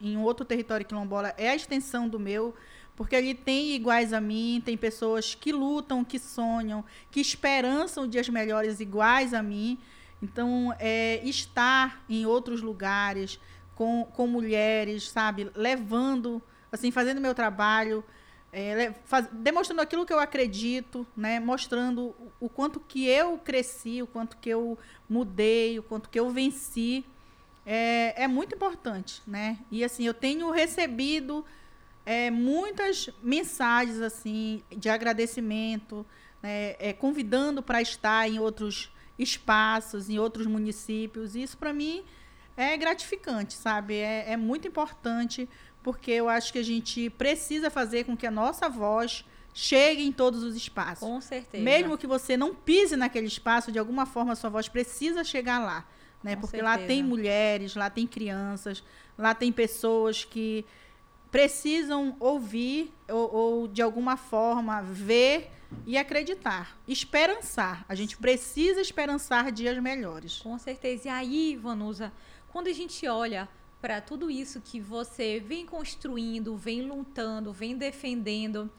em 0.00 0.16
outro 0.18 0.44
território 0.44 0.86
quilombola, 0.86 1.34
é 1.36 1.50
a 1.50 1.56
extensão 1.56 2.08
do 2.08 2.20
meu, 2.20 2.54
porque 2.94 3.16
ali 3.16 3.34
tem 3.34 3.74
iguais 3.74 4.12
a 4.12 4.20
mim, 4.20 4.62
tem 4.64 4.76
pessoas 4.76 5.34
que 5.34 5.52
lutam, 5.52 6.04
que 6.04 6.18
sonham, 6.18 6.84
que 7.10 7.20
esperançam 7.20 8.06
dias 8.06 8.28
melhores 8.28 8.78
iguais 8.78 9.34
a 9.34 9.42
mim. 9.42 9.78
Então, 10.22 10.74
é, 10.78 11.20
estar 11.24 12.04
em 12.08 12.26
outros 12.26 12.60
lugares 12.60 13.38
com, 13.74 14.04
com 14.04 14.26
mulheres, 14.26 15.08
sabe, 15.08 15.50
levando, 15.54 16.42
assim, 16.72 16.90
fazendo 16.90 17.20
meu 17.20 17.34
trabalho, 17.34 18.04
é, 18.52 18.92
faz, 19.04 19.28
demonstrando 19.30 19.82
aquilo 19.82 20.04
que 20.04 20.12
eu 20.12 20.18
acredito, 20.18 21.06
né, 21.16 21.38
mostrando 21.38 22.14
o, 22.18 22.32
o 22.46 22.48
quanto 22.48 22.80
que 22.80 23.06
eu 23.06 23.38
cresci, 23.38 24.02
o 24.02 24.06
quanto 24.06 24.36
que 24.38 24.48
eu 24.48 24.76
mudei, 25.08 25.78
o 25.78 25.82
quanto 25.82 26.08
que 26.08 26.18
eu 26.18 26.30
venci 26.30 27.04
é, 27.64 28.24
é 28.24 28.26
muito 28.26 28.54
importante, 28.54 29.22
né? 29.26 29.58
E 29.70 29.84
assim, 29.84 30.06
eu 30.06 30.14
tenho 30.14 30.50
recebido 30.50 31.44
é, 32.06 32.30
muitas 32.30 33.10
mensagens 33.22 34.00
assim 34.00 34.62
de 34.74 34.88
agradecimento, 34.88 36.06
né? 36.42 36.76
é, 36.78 36.94
convidando 36.94 37.62
para 37.62 37.82
estar 37.82 38.26
em 38.26 38.38
outros 38.38 38.90
espaços, 39.18 40.08
em 40.08 40.18
outros 40.18 40.46
municípios. 40.46 41.34
Isso 41.34 41.56
para 41.56 41.72
mim 41.72 42.04
é 42.56 42.76
gratificante, 42.76 43.54
sabe? 43.54 43.94
É, 43.94 44.32
é 44.32 44.36
muito 44.36 44.68
importante 44.68 45.48
porque 45.82 46.10
eu 46.10 46.28
acho 46.28 46.52
que 46.52 46.58
a 46.58 46.64
gente 46.64 47.10
precisa 47.10 47.70
fazer 47.70 48.04
com 48.04 48.16
que 48.16 48.26
a 48.26 48.30
nossa 48.30 48.68
voz 48.68 49.24
chegue 49.54 50.04
em 50.04 50.12
todos 50.12 50.42
os 50.42 50.54
espaços. 50.56 51.06
Com 51.06 51.20
certeza. 51.20 51.64
Mesmo 51.64 51.96
que 51.98 52.06
você 52.06 52.36
não 52.36 52.54
pise 52.54 52.96
naquele 52.96 53.26
espaço, 53.26 53.72
de 53.72 53.78
alguma 53.78 54.06
forma 54.06 54.32
a 54.32 54.36
sua 54.36 54.50
voz 54.50 54.68
precisa 54.68 55.24
chegar 55.24 55.58
lá 55.58 55.86
né? 56.22 56.34
Com 56.34 56.42
Porque 56.42 56.58
certeza. 56.58 56.78
lá 56.78 56.86
tem 56.86 57.02
mulheres, 57.02 57.74
lá 57.74 57.90
tem 57.90 58.06
crianças, 58.06 58.82
lá 59.16 59.34
tem 59.34 59.52
pessoas 59.52 60.24
que 60.24 60.64
precisam 61.30 62.16
ouvir 62.18 62.92
ou, 63.08 63.34
ou, 63.34 63.68
de 63.68 63.82
alguma 63.82 64.16
forma 64.16 64.82
ver 64.82 65.50
e 65.86 65.96
acreditar, 65.96 66.78
esperançar. 66.86 67.84
A 67.88 67.94
gente 67.94 68.16
precisa 68.16 68.80
esperançar 68.80 69.50
dias 69.52 69.78
melhores. 69.78 70.38
Com 70.38 70.58
certeza. 70.58 71.08
E 71.08 71.10
aí, 71.10 71.56
Vanusa, 71.56 72.12
quando 72.48 72.68
a 72.68 72.72
gente 72.72 73.06
olha 73.06 73.48
para 73.80 74.00
tudo 74.00 74.30
isso 74.30 74.60
que 74.60 74.80
você 74.80 75.40
vem 75.40 75.64
construindo, 75.64 76.56
vem 76.56 76.82
lutando, 76.82 77.52
vem 77.52 77.76
defendendo, 77.76 78.70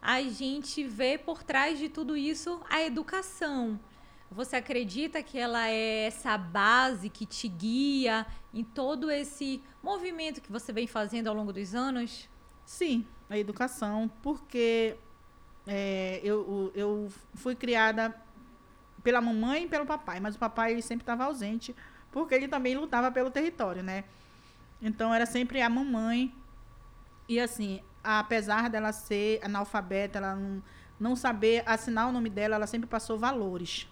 a 0.00 0.20
gente 0.22 0.84
vê 0.84 1.16
por 1.16 1.42
trás 1.42 1.78
de 1.78 1.88
tudo 1.88 2.16
isso 2.16 2.60
a 2.68 2.82
educação 2.82 3.78
Você 4.30 4.56
acredita 4.56 5.22
que 5.22 5.38
ela 5.38 5.68
é 5.68 6.06
essa 6.06 6.36
base 6.38 7.08
que 7.08 7.26
te 7.26 7.46
guia 7.46 8.26
em 8.52 8.64
todo 8.64 9.10
esse 9.10 9.62
movimento 9.82 10.40
que 10.40 10.50
você 10.50 10.72
vem 10.72 10.86
fazendo 10.86 11.28
ao 11.28 11.34
longo 11.34 11.52
dos 11.52 11.74
anos? 11.74 12.28
Sim, 12.64 13.06
a 13.28 13.38
educação, 13.38 14.10
porque 14.22 14.96
é, 15.66 16.20
eu, 16.22 16.72
eu 16.74 17.12
fui 17.34 17.54
criada 17.54 18.14
pela 19.02 19.20
mamãe 19.20 19.64
e 19.64 19.68
pelo 19.68 19.86
papai, 19.86 20.20
mas 20.20 20.34
o 20.34 20.38
papai 20.38 20.80
sempre 20.82 21.02
estava 21.02 21.24
ausente, 21.24 21.74
porque 22.10 22.34
ele 22.34 22.48
também 22.48 22.76
lutava 22.76 23.10
pelo 23.10 23.30
território, 23.30 23.82
né? 23.82 24.04
Então 24.80 25.14
era 25.14 25.26
sempre 25.26 25.60
a 25.60 25.68
mamãe. 25.68 26.34
E 27.28 27.38
assim, 27.40 27.80
apesar 28.02 28.68
dela 28.68 28.92
ser 28.92 29.40
analfabeta, 29.42 30.18
ela 30.18 30.34
não, 30.34 30.62
não 30.98 31.16
saber 31.16 31.62
assinar 31.66 32.08
o 32.08 32.12
nome 32.12 32.28
dela, 32.28 32.56
ela 32.56 32.66
sempre 32.66 32.88
passou 32.88 33.18
valores 33.18 33.88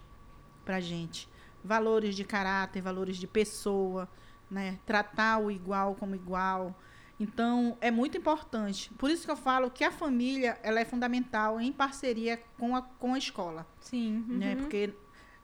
pra 0.65 0.81
gente. 0.81 1.29
Valores 1.63 2.17
de 2.17 2.25
caráter, 2.25 2.81
valores 2.81 3.17
de 3.17 3.27
pessoa, 3.27 4.09
né? 4.51 4.79
Tratar 4.85 5.39
o 5.39 5.51
igual 5.51 5.95
como 5.95 6.15
igual. 6.15 6.75
Então, 7.21 7.77
é 7.83 7.91
muito 7.91 8.17
importante. 8.17 8.91
Por 8.95 9.11
isso 9.11 9.27
que 9.27 9.31
eu 9.31 9.37
falo 9.37 9.71
que 9.71 9.85
a 9.85 9.91
família 9.91 10.59
ela 10.63 10.81
é 10.81 10.87
fundamental 10.87 11.61
em 11.61 11.71
parceria 11.71 12.43
com 12.59 12.75
a, 12.75 12.81
com 12.81 13.13
a 13.13 13.19
escola. 13.19 13.67
Sim. 13.79 14.25
Né? 14.27 14.33
Uhum. 14.33 14.39
Né? 14.39 14.57
Porque 14.57 14.95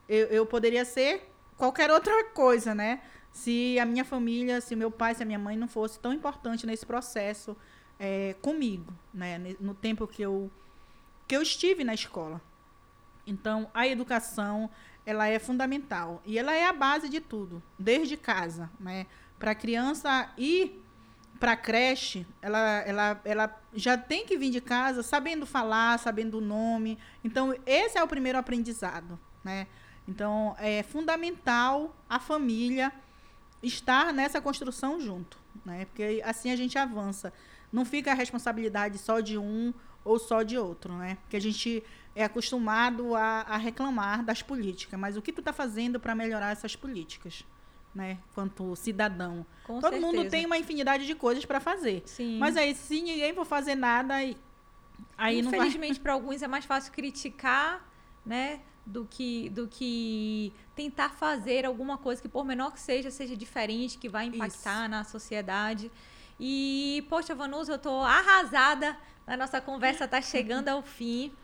eu, 0.08 0.26
eu 0.28 0.46
poderia 0.46 0.86
ser 0.86 1.30
qualquer 1.54 1.90
outra 1.90 2.24
coisa, 2.30 2.74
né? 2.74 3.02
Se 3.30 3.78
a 3.78 3.84
minha 3.84 4.06
família, 4.06 4.62
se 4.62 4.74
meu 4.74 4.90
pai, 4.90 5.14
se 5.14 5.22
a 5.22 5.26
minha 5.26 5.38
mãe 5.38 5.54
não 5.54 5.68
fosse 5.68 6.00
tão 6.00 6.14
importante 6.14 6.66
nesse 6.66 6.86
processo 6.86 7.54
é, 7.98 8.34
comigo, 8.40 8.90
né? 9.12 9.38
No 9.60 9.74
tempo 9.74 10.06
que 10.06 10.22
eu, 10.22 10.50
que 11.28 11.36
eu 11.36 11.42
estive 11.42 11.84
na 11.84 11.92
escola. 11.92 12.40
Então, 13.26 13.70
a 13.74 13.86
educação, 13.86 14.70
ela 15.04 15.28
é 15.28 15.38
fundamental. 15.38 16.22
E 16.24 16.38
ela 16.38 16.54
é 16.54 16.64
a 16.64 16.72
base 16.72 17.10
de 17.10 17.20
tudo, 17.20 17.62
desde 17.78 18.16
casa, 18.16 18.70
né? 18.80 19.06
Para 19.38 19.50
a 19.50 19.54
criança 19.54 20.32
ir 20.38 20.85
para 21.38 21.52
a 21.52 21.56
creche, 21.56 22.26
ela, 22.40 22.58
ela, 22.80 23.20
ela 23.24 23.60
já 23.74 23.96
tem 23.96 24.26
que 24.26 24.36
vir 24.36 24.50
de 24.50 24.60
casa 24.60 25.02
sabendo 25.02 25.46
falar, 25.46 25.98
sabendo 25.98 26.38
o 26.38 26.40
nome. 26.40 26.98
Então, 27.22 27.54
esse 27.66 27.98
é 27.98 28.02
o 28.02 28.08
primeiro 28.08 28.38
aprendizado, 28.38 29.18
né? 29.44 29.66
Então, 30.08 30.54
é 30.58 30.82
fundamental 30.82 31.94
a 32.08 32.18
família 32.18 32.92
estar 33.62 34.12
nessa 34.12 34.40
construção 34.40 35.00
junto, 35.00 35.38
né? 35.64 35.86
Porque 35.86 36.22
assim 36.24 36.50
a 36.50 36.56
gente 36.56 36.78
avança. 36.78 37.32
Não 37.72 37.84
fica 37.84 38.12
a 38.12 38.14
responsabilidade 38.14 38.98
só 38.98 39.20
de 39.20 39.36
um 39.36 39.74
ou 40.04 40.18
só 40.18 40.42
de 40.42 40.56
outro, 40.56 40.94
né? 40.94 41.18
Porque 41.22 41.36
a 41.36 41.40
gente 41.40 41.82
é 42.14 42.24
acostumado 42.24 43.14
a, 43.14 43.42
a 43.42 43.56
reclamar 43.56 44.24
das 44.24 44.40
políticas, 44.40 44.98
mas 44.98 45.16
o 45.16 45.22
que 45.22 45.32
tu 45.32 45.40
está 45.40 45.52
fazendo 45.52 45.98
para 45.98 46.14
melhorar 46.14 46.52
essas 46.52 46.76
políticas? 46.76 47.44
Né, 47.96 48.18
quanto 48.34 48.76
cidadão. 48.76 49.46
Com 49.64 49.80
Todo 49.80 49.94
certeza. 49.94 50.06
mundo 50.06 50.28
tem 50.28 50.44
uma 50.44 50.58
infinidade 50.58 51.06
de 51.06 51.14
coisas 51.14 51.46
para 51.46 51.60
fazer. 51.60 52.02
Sim. 52.04 52.38
Mas 52.38 52.54
aí, 52.54 52.74
se 52.74 53.00
ninguém 53.00 53.32
for 53.32 53.46
fazer 53.46 53.74
nada, 53.74 54.16
aí, 54.16 54.36
aí 55.16 55.40
não 55.40 55.50
vai. 55.50 55.60
Infelizmente, 55.60 55.98
para 55.98 56.12
alguns 56.12 56.42
é 56.42 56.46
mais 56.46 56.66
fácil 56.66 56.92
criticar, 56.92 57.88
né? 58.24 58.60
Do 58.84 59.06
que, 59.10 59.48
do 59.48 59.66
que 59.66 60.52
tentar 60.74 61.08
fazer 61.08 61.64
alguma 61.64 61.96
coisa 61.96 62.20
que, 62.20 62.28
por 62.28 62.44
menor 62.44 62.70
que 62.70 62.80
seja, 62.80 63.10
seja 63.10 63.34
diferente, 63.34 63.96
que 63.96 64.10
vai 64.10 64.26
impactar 64.26 64.82
Isso. 64.82 64.90
na 64.90 65.02
sociedade. 65.02 65.90
E, 66.38 67.02
poxa, 67.08 67.34
Vanusa, 67.34 67.72
eu 67.72 67.78
tô 67.78 68.02
arrasada. 68.02 68.94
A 69.26 69.38
nossa 69.38 69.58
conversa 69.58 70.06
tá 70.06 70.20
chegando 70.20 70.68
ao 70.68 70.82
fim. 70.82 71.32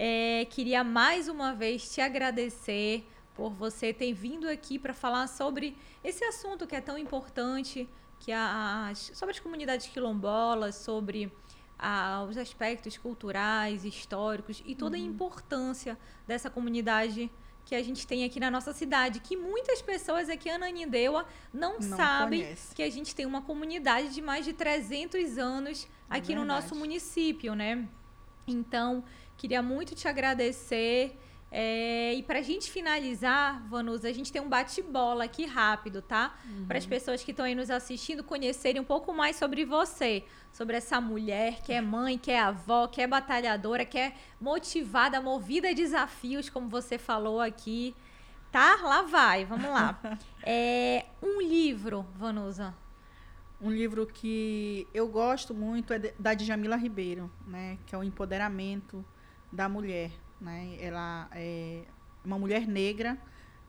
É, 0.00 0.46
queria 0.48 0.84
mais 0.84 1.26
uma 1.28 1.52
vez 1.52 1.92
te 1.92 2.00
agradecer 2.00 3.04
por 3.38 3.50
você 3.50 3.92
ter 3.92 4.12
vindo 4.12 4.48
aqui 4.48 4.80
para 4.80 4.92
falar 4.92 5.28
sobre 5.28 5.76
esse 6.02 6.24
assunto 6.24 6.66
que 6.66 6.74
é 6.74 6.80
tão 6.80 6.98
importante, 6.98 7.88
que 8.18 8.32
a, 8.32 8.90
sobre 8.94 9.32
as 9.32 9.38
comunidades 9.38 9.86
quilombolas, 9.86 10.74
sobre 10.74 11.32
a, 11.78 12.26
os 12.28 12.36
aspectos 12.36 12.98
culturais, 12.98 13.84
históricos 13.84 14.60
e 14.66 14.74
toda 14.74 14.96
uhum. 14.96 15.04
a 15.04 15.06
importância 15.06 15.96
dessa 16.26 16.50
comunidade 16.50 17.30
que 17.64 17.76
a 17.76 17.82
gente 17.82 18.08
tem 18.08 18.24
aqui 18.24 18.40
na 18.40 18.50
nossa 18.50 18.72
cidade, 18.72 19.20
que 19.20 19.36
muitas 19.36 19.80
pessoas 19.80 20.28
aqui 20.28 20.48
em 20.48 20.52
Ananindeua 20.54 21.24
não, 21.54 21.74
não 21.74 21.96
sabem 21.96 22.42
conhece. 22.42 22.74
que 22.74 22.82
a 22.82 22.90
gente 22.90 23.14
tem 23.14 23.24
uma 23.24 23.42
comunidade 23.42 24.12
de 24.12 24.20
mais 24.20 24.44
de 24.44 24.52
300 24.52 25.38
anos 25.38 25.86
aqui 26.10 26.32
é 26.32 26.36
no 26.36 26.44
nosso 26.44 26.74
município, 26.74 27.54
né? 27.54 27.86
Então, 28.48 29.04
queria 29.36 29.62
muito 29.62 29.94
te 29.94 30.08
agradecer 30.08 31.16
é, 31.50 32.12
e 32.14 32.22
para 32.22 32.40
a 32.40 32.42
gente 32.42 32.70
finalizar, 32.70 33.66
Vanusa, 33.68 34.08
a 34.08 34.12
gente 34.12 34.30
tem 34.30 34.40
um 34.40 34.48
bate-bola 34.48 35.24
aqui 35.24 35.46
rápido, 35.46 36.02
tá? 36.02 36.34
Uhum. 36.44 36.66
Para 36.66 36.76
as 36.76 36.84
pessoas 36.84 37.24
que 37.24 37.30
estão 37.30 37.46
aí 37.46 37.54
nos 37.54 37.70
assistindo 37.70 38.22
conhecerem 38.22 38.80
um 38.80 38.84
pouco 38.84 39.14
mais 39.14 39.36
sobre 39.36 39.64
você, 39.64 40.24
sobre 40.52 40.76
essa 40.76 41.00
mulher 41.00 41.62
que 41.62 41.72
é 41.72 41.80
mãe, 41.80 42.18
que 42.18 42.30
é 42.30 42.38
avó, 42.38 42.86
que 42.86 43.00
é 43.00 43.06
batalhadora, 43.06 43.84
que 43.86 43.98
é 43.98 44.14
motivada, 44.38 45.20
movida 45.22 45.70
a 45.70 45.72
desafios, 45.72 46.50
como 46.50 46.68
você 46.68 46.98
falou 46.98 47.40
aqui. 47.40 47.94
Tá? 48.52 48.76
Lá 48.82 49.02
vai, 49.02 49.46
vamos 49.46 49.70
lá. 49.70 49.98
é, 50.44 51.06
um 51.22 51.40
livro, 51.40 52.04
Vanusa. 52.14 52.74
Um 53.60 53.70
livro 53.70 54.06
que 54.06 54.86
eu 54.92 55.08
gosto 55.08 55.54
muito 55.54 55.92
é 55.92 55.98
da 56.18 56.34
Djamila 56.34 56.76
Ribeiro, 56.76 57.30
né? 57.46 57.78
Que 57.86 57.94
é 57.94 57.98
o 57.98 58.04
empoderamento 58.04 59.04
da 59.50 59.68
mulher 59.68 60.12
né? 60.40 60.76
Ela 60.80 61.28
é 61.32 61.82
uma 62.24 62.38
mulher 62.38 62.66
negra, 62.66 63.18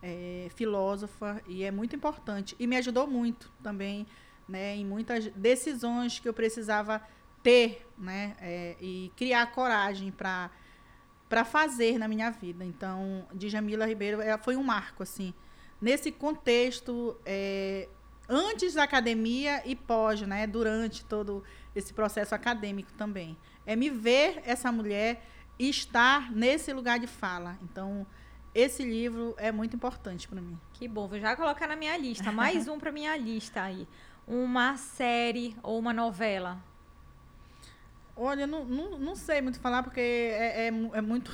é, 0.01 0.47
filósofa, 0.55 1.41
e 1.47 1.63
é 1.63 1.71
muito 1.71 1.95
importante. 1.95 2.55
E 2.59 2.67
me 2.67 2.75
ajudou 2.77 3.07
muito 3.07 3.51
também 3.61 4.05
né, 4.47 4.75
em 4.75 4.85
muitas 4.85 5.27
decisões 5.27 6.19
que 6.19 6.27
eu 6.27 6.33
precisava 6.33 7.01
ter 7.43 7.87
né, 7.97 8.35
é, 8.41 8.75
e 8.81 9.11
criar 9.15 9.51
coragem 9.51 10.11
para 10.11 10.49
para 11.29 11.45
fazer 11.45 11.99
na 11.99 12.07
minha 12.07 12.31
vida. 12.31 12.65
Então, 12.65 13.27
Djamila 13.35 13.85
Ribeiro 13.85 14.19
ela 14.19 14.39
foi 14.39 14.55
um 14.55 14.63
marco 14.63 15.03
assim 15.03 15.31
nesse 15.79 16.11
contexto 16.11 17.15
é, 17.23 17.87
antes 18.27 18.73
da 18.73 18.83
academia 18.83 19.61
e 19.63 19.75
pós, 19.75 20.21
né, 20.21 20.47
durante 20.47 21.05
todo 21.05 21.43
esse 21.75 21.93
processo 21.93 22.33
acadêmico 22.33 22.91
também. 22.93 23.37
É 23.65 23.75
me 23.75 23.89
ver 23.91 24.41
essa 24.43 24.71
mulher 24.71 25.23
estar 25.59 26.31
nesse 26.31 26.71
lugar 26.71 26.99
de 26.99 27.07
fala. 27.07 27.59
Então, 27.61 28.07
esse 28.55 28.83
livro 28.83 29.35
é 29.37 29.51
muito 29.51 29.75
importante 29.75 30.27
para 30.27 30.41
mim. 30.41 30.57
Que 30.73 30.87
bom, 30.87 31.07
vou 31.07 31.19
já 31.19 31.35
colocar 31.35 31.67
na 31.67 31.75
minha 31.75 31.95
lista. 31.97 32.31
Mais 32.31 32.67
um 32.67 32.79
para 32.79 32.91
minha 32.91 33.15
lista 33.17 33.61
aí. 33.61 33.87
Uma 34.25 34.77
série 34.77 35.55
ou 35.61 35.77
uma 35.77 35.91
novela? 35.91 36.63
Olha, 38.15 38.45
não, 38.47 38.65
não, 38.65 38.97
não 38.97 39.15
sei 39.15 39.41
muito 39.41 39.59
falar, 39.59 39.83
porque 39.83 39.99
é, 39.99 40.67
é, 40.67 40.67
é 40.67 41.01
muito. 41.01 41.31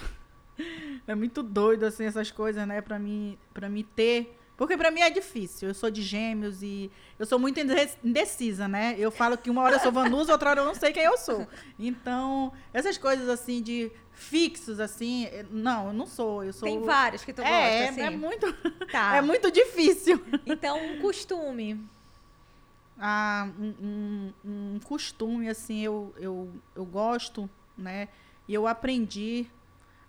é 1.08 1.16
muito 1.16 1.44
doido, 1.44 1.84
assim, 1.84 2.06
essas 2.06 2.32
coisas, 2.32 2.68
né? 2.68 2.82
Para 2.82 2.98
mim, 2.98 3.38
pra 3.54 3.70
mim 3.70 3.84
ter 3.96 4.38
porque 4.58 4.78
para 4.78 4.90
mim 4.92 5.02
é 5.02 5.10
difícil. 5.10 5.68
Eu 5.68 5.74
sou 5.74 5.92
de 5.92 6.02
gêmeos 6.02 6.64
e 6.64 6.90
eu 7.20 7.26
sou 7.26 7.38
muito 7.38 7.60
indecisa, 8.04 8.68
né? 8.68 8.96
Eu 8.98 9.12
falo 9.12 9.38
que 9.38 9.50
uma 9.50 9.62
hora 9.62 9.76
eu 9.76 9.80
sou 9.80 9.92
Vanusa, 9.92 10.32
outra 10.32 10.52
hora 10.52 10.62
eu 10.62 10.66
não 10.66 10.76
sei 10.76 10.94
quem 10.94 11.04
eu 11.04 11.18
sou. 11.18 11.48
Então, 11.78 12.54
essas 12.74 12.98
coisas 12.98 13.28
assim 13.28 13.62
de 13.62 13.92
fixos, 14.14 14.80
assim, 14.80 15.26
eh, 15.26 15.46
não, 15.52 15.88
eu 15.88 15.94
não 15.94 16.08
sou. 16.08 16.44
Eu 16.44 16.54
sou... 16.54 16.68
Tem 16.68 16.82
vários 16.82 17.24
que 17.24 17.34
tu 17.34 17.42
é, 17.42 17.44
gosta, 17.44 17.58
é, 17.58 17.90
assim. 17.90 18.02
É 18.02 18.10
muito, 18.10 18.54
tá. 18.92 19.16
é 19.18 19.22
muito 19.22 19.52
difícil. 19.52 20.24
Então, 20.46 20.78
um 20.78 21.02
costume. 21.02 21.86
Ah, 22.98 23.50
um, 23.60 23.74
um, 23.82 24.34
um 24.76 24.80
costume, 24.80 25.50
assim, 25.50 25.82
eu, 25.82 26.16
eu, 26.18 26.50
eu 26.74 26.86
gosto, 26.86 27.50
né? 27.78 28.08
E 28.48 28.54
eu 28.54 28.66
aprendi 28.68 29.48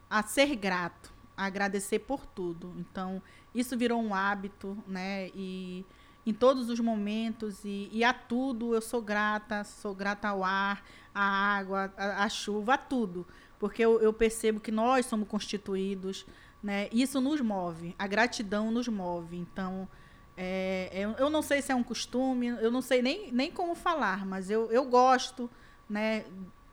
a 0.09 0.23
ser 0.23 0.55
grato, 0.55 1.13
a 1.37 1.47
agradecer 1.47 1.99
por 1.99 2.25
tudo. 2.25 2.73
Então, 2.79 3.21
isso 3.59 3.77
virou 3.77 4.01
um 4.01 4.14
hábito, 4.14 4.77
né? 4.87 5.29
E 5.35 5.85
em 6.27 6.35
todos 6.35 6.69
os 6.69 6.81
momentos 6.81 7.64
e, 7.64 7.88
e 7.92 8.03
a 8.03 8.12
tudo 8.12 8.75
eu 8.75 8.83
sou 8.83 9.01
grata, 9.01 9.62
sou 9.62 9.95
grata 9.95 10.29
ao 10.29 10.42
ar, 10.42 10.85
à 11.14 11.23
água, 11.57 11.92
à, 11.97 12.25
à 12.25 12.29
chuva, 12.29 12.75
a 12.75 12.79
tudo, 12.79 13.27
porque 13.59 13.83
eu, 13.83 14.01
eu, 14.01 14.12
percebo 14.12 14.59
que 14.59 14.73
nós 14.73 15.07
somos 15.07 15.29
constituídos, 15.29 16.27
né? 16.62 16.88
Isso 16.92 17.21
nos 17.21 17.40
move, 17.40 17.95
a 17.99 18.07
gratidão 18.07 18.71
nos 18.73 18.88
move. 18.88 19.37
Então, 19.37 19.88
é, 20.37 20.91
eu, 20.93 21.12
eu 21.12 21.31
não 21.31 21.43
sei 21.43 21.62
se 21.62 21.70
é 21.70 21.74
um 21.74 21.83
costume, 21.83 22.49
eu 22.49 22.70
não 22.70 22.83
sei 22.83 23.01
nem, 23.01 23.31
nem 23.31 23.51
como 23.51 23.74
falar, 23.74 24.26
mas 24.26 24.51
eu, 24.51 24.70
eu 24.70 24.85
gosto, 24.85 25.49
né? 25.89 26.24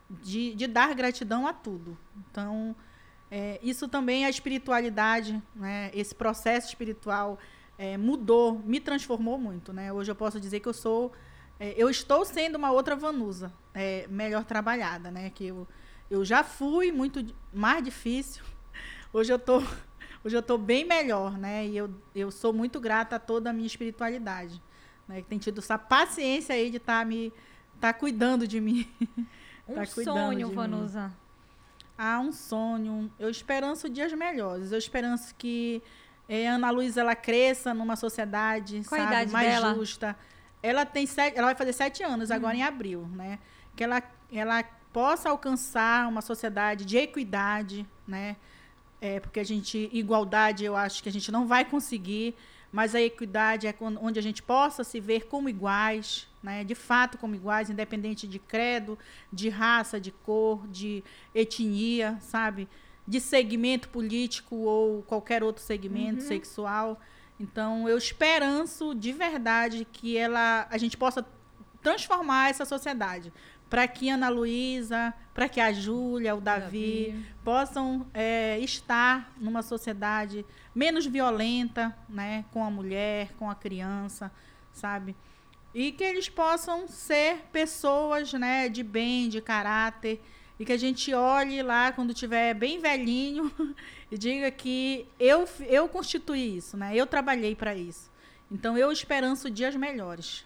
De, 0.10 0.54
de 0.56 0.68
dar 0.68 0.94
gratidão 0.96 1.48
a 1.48 1.54
tudo. 1.54 1.98
Então, 2.18 2.76
é, 3.36 3.60
isso 3.64 3.88
também 3.88 4.26
a 4.26 4.30
espiritualidade, 4.30 5.42
né? 5.56 5.90
Esse 5.92 6.14
processo 6.14 6.68
espiritual 6.68 7.40
é, 7.80 7.98
mudou, 7.98 8.60
me 8.60 8.80
transformou 8.80 9.40
muito, 9.40 9.74
né? 9.74 9.92
Hoje 9.92 10.12
eu 10.12 10.16
posso 10.16 10.40
dizer 10.40 10.60
que 10.60 10.68
eu 10.68 10.74
sou, 10.74 11.12
é, 11.60 11.74
eu 11.76 11.90
estou 11.90 12.24
sendo 12.26 12.58
uma 12.58 12.72
outra 12.72 12.96
Vanusa, 12.96 13.52
é, 13.74 14.06
melhor 14.08 14.46
trabalhada, 14.46 15.10
né? 15.10 15.32
Que 15.32 15.48
eu, 15.48 15.68
eu 16.12 16.24
já 16.24 16.44
fui 16.44 16.92
muito 16.92 17.26
mais 17.52 17.84
difícil. 17.84 18.44
Hoje 19.12 19.34
eu 19.34 19.38
estou 19.38 19.64
hoje 20.24 20.36
eu 20.36 20.40
estou 20.40 20.58
bem 20.58 20.86
melhor, 20.86 21.36
né? 21.38 21.66
E 21.66 21.76
eu, 21.76 21.90
eu 22.16 22.32
sou 22.32 22.54
muito 22.54 22.80
grata 22.80 23.16
a 23.16 23.20
toda 23.20 23.50
a 23.50 23.54
minha 23.54 23.68
espiritualidade, 23.68 24.62
né? 25.08 25.24
Que 25.24 25.28
tem 25.28 25.40
tido 25.40 25.58
essa 25.58 25.78
paciência 25.78 26.54
aí 26.54 26.70
de 26.70 26.78
estar 26.78 27.00
tá 27.00 27.06
me 27.06 27.34
tá 27.80 27.92
cuidando 27.94 28.48
de 28.48 28.62
mim. 28.62 28.88
Um 29.66 29.76
tá 29.76 29.86
sonho, 29.86 30.52
Vanusa. 30.52 31.08
Mim. 31.08 31.23
Ah, 32.06 32.20
um 32.20 32.34
sonho. 32.34 33.10
Eu 33.18 33.30
esperanço 33.30 33.88
dias 33.88 34.12
melhores. 34.12 34.74
Eu 34.74 34.78
esperanço 34.78 35.34
que 35.36 35.82
eh, 36.28 36.48
Ana 36.48 36.70
Luísa 36.70 37.00
ela 37.00 37.16
cresça 37.16 37.74
numa 37.74 37.96
sociedade 37.96 38.84
Qual 38.90 39.00
sabe, 39.00 39.32
mais 39.32 39.48
dela? 39.48 39.74
justa. 39.74 40.14
Ela 40.62 40.86
tem 40.86 41.06
sete, 41.06 41.38
ela 41.38 41.48
vai 41.48 41.56
fazer 41.56 41.72
sete 41.72 42.04
anos 42.04 42.30
hum. 42.30 42.34
agora 42.34 42.58
em 42.58 42.62
abril, 42.62 43.08
né? 43.08 43.40
Que 43.74 43.86
ela, 43.86 44.04
ela 44.34 44.62
possa 44.92 45.30
alcançar 45.30 46.10
uma 46.10 46.22
sociedade 46.22 46.84
de 46.84 46.98
equidade, 46.98 47.88
né? 48.06 48.36
É, 49.00 49.22
porque 49.22 49.40
a 49.40 49.46
gente, 49.46 49.90
igualdade, 49.94 50.66
eu 50.66 50.76
acho 50.76 51.02
que 51.02 51.08
a 51.08 51.12
gente 51.12 51.32
não 51.32 51.48
vai 51.48 51.64
conseguir, 51.64 52.36
mas 52.74 52.96
a 52.96 53.02
equidade 53.02 53.68
é 53.68 53.76
onde 53.80 54.18
a 54.18 54.22
gente 54.22 54.42
possa 54.42 54.84
se 54.84 55.00
ver 55.00 55.28
como 55.28 55.48
iguais, 55.48 56.28
né? 56.42 56.64
de 56.64 56.74
fato 56.74 57.20
como 57.20 57.36
iguais, 57.36 57.70
independente 57.70 58.28
de 58.28 58.40
credo, 58.40 58.98
de 59.32 59.48
raça, 59.48 60.02
de 60.02 60.12
cor, 60.12 60.68
de 60.68 61.04
etnia, 61.36 62.18
sabe? 62.20 62.68
De 63.08 63.20
segmento 63.20 63.90
político 63.90 64.56
ou 64.56 65.04
qualquer 65.04 65.44
outro 65.44 65.62
segmento 65.62 66.24
uhum. 66.24 66.28
sexual. 66.28 67.00
Então, 67.40 67.88
eu 67.88 67.96
esperanço 67.96 68.96
de 68.96 69.12
verdade 69.12 69.86
que 69.92 70.18
ela, 70.18 70.66
a 70.68 70.78
gente 70.80 70.98
possa 70.98 71.24
transformar 71.84 72.50
essa 72.50 72.66
sociedade 72.66 73.32
para 73.70 73.88
que 73.88 74.10
Ana 74.10 74.30
Luísa, 74.30 75.14
para 75.34 75.48
que 75.48 75.60
a 75.60 75.72
Júlia, 75.72 76.36
o 76.36 76.42
Davi, 76.42 77.08
Davi. 77.08 77.26
possam 77.44 78.08
é, 78.14 78.60
estar 78.60 79.32
numa 79.38 79.62
sociedade 79.62 80.44
menos 80.74 81.06
violenta, 81.06 81.96
né, 82.10 82.46
com 82.52 82.64
a 82.64 82.70
mulher, 82.70 83.34
com 83.38 83.50
a 83.50 83.56
criança, 83.56 84.32
sabe? 84.72 85.16
E 85.74 85.92
que 85.92 86.04
eles 86.04 86.30
possam 86.30 86.88
ser 86.88 87.38
pessoas, 87.52 88.34
né, 88.34 88.70
de 88.70 88.84
bem, 88.84 89.30
de 89.30 89.42
caráter, 89.42 90.22
e 90.60 90.66
que 90.66 90.72
a 90.72 90.78
gente 90.78 91.14
olhe 91.14 91.62
lá 91.62 91.92
quando 91.92 92.14
tiver 92.14 92.54
bem 92.54 92.80
velhinho 92.80 93.52
e 94.12 94.18
diga 94.18 94.50
que 94.52 95.08
eu 95.20 95.48
eu 95.68 95.90
constituí 95.90 96.58
isso, 96.58 96.78
né? 96.78 96.96
Eu 96.96 97.08
trabalhei 97.08 97.56
para 97.56 97.76
isso. 97.76 98.12
Então 98.52 98.78
eu 98.78 98.92
esperanço 98.92 99.50
dias 99.50 99.76
melhores 99.76 100.46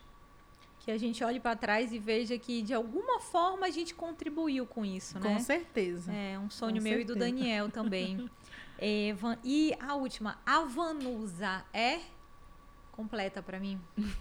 que 0.87 0.91
a 0.91 0.97
gente 0.97 1.21
olhe 1.21 1.37
para 1.37 1.53
trás 1.53 1.91
e 1.91 1.99
veja 1.99 2.37
que 2.37 2.61
de 2.61 2.73
alguma 2.73 3.19
forma 3.19 3.65
a 3.65 3.69
gente 3.69 3.93
contribuiu 3.93 4.65
com 4.65 4.85
isso, 4.85 5.19
né? 5.19 5.33
Com 5.33 5.37
certeza. 5.41 6.13
É 6.13 6.39
um 6.39 6.49
sonho 6.49 6.77
com 6.77 6.81
meu 6.81 6.93
certeza. 6.93 7.11
e 7.11 7.13
do 7.13 7.19
Daniel 7.19 7.69
também. 7.69 8.29
é, 8.77 9.13
Van, 9.13 9.37
e 9.43 9.75
a 9.79 9.95
última, 9.95 10.39
a 10.45 10.61
Vanusa 10.63 11.65
é 11.73 11.99
completa 12.91 13.41
para 13.41 13.59
mim. 13.59 13.81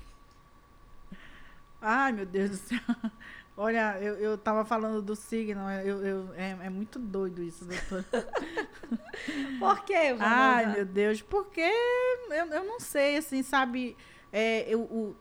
Ai, 1.81 2.13
meu 2.13 2.27
Deus 2.27 2.51
do 2.51 2.57
céu. 2.57 2.81
Olha, 3.57 3.99
eu, 4.01 4.17
eu 4.17 4.37
tava 4.37 4.67
falando 4.67 5.01
do 5.01 5.17
signo, 5.17 5.71
eu, 5.71 6.05
eu, 6.05 6.35
é, 6.35 6.51
é 6.65 6.71
muito 6.71 6.99
doido 6.99 7.43
isso, 7.43 7.65
doutor. 7.65 8.05
Por 9.59 9.85
quê, 9.85 10.13
Vanusa? 10.13 10.25
Ai, 10.27 10.67
meu 10.75 10.85
Deus, 10.85 11.23
porque 11.23 11.61
eu, 11.61 12.47
eu 12.53 12.65
não 12.65 12.79
sei, 12.79 13.17
assim, 13.17 13.43
sabe, 13.43 13.97
é, 14.31 14.67
eu, 14.69 14.81
o, 14.81 15.17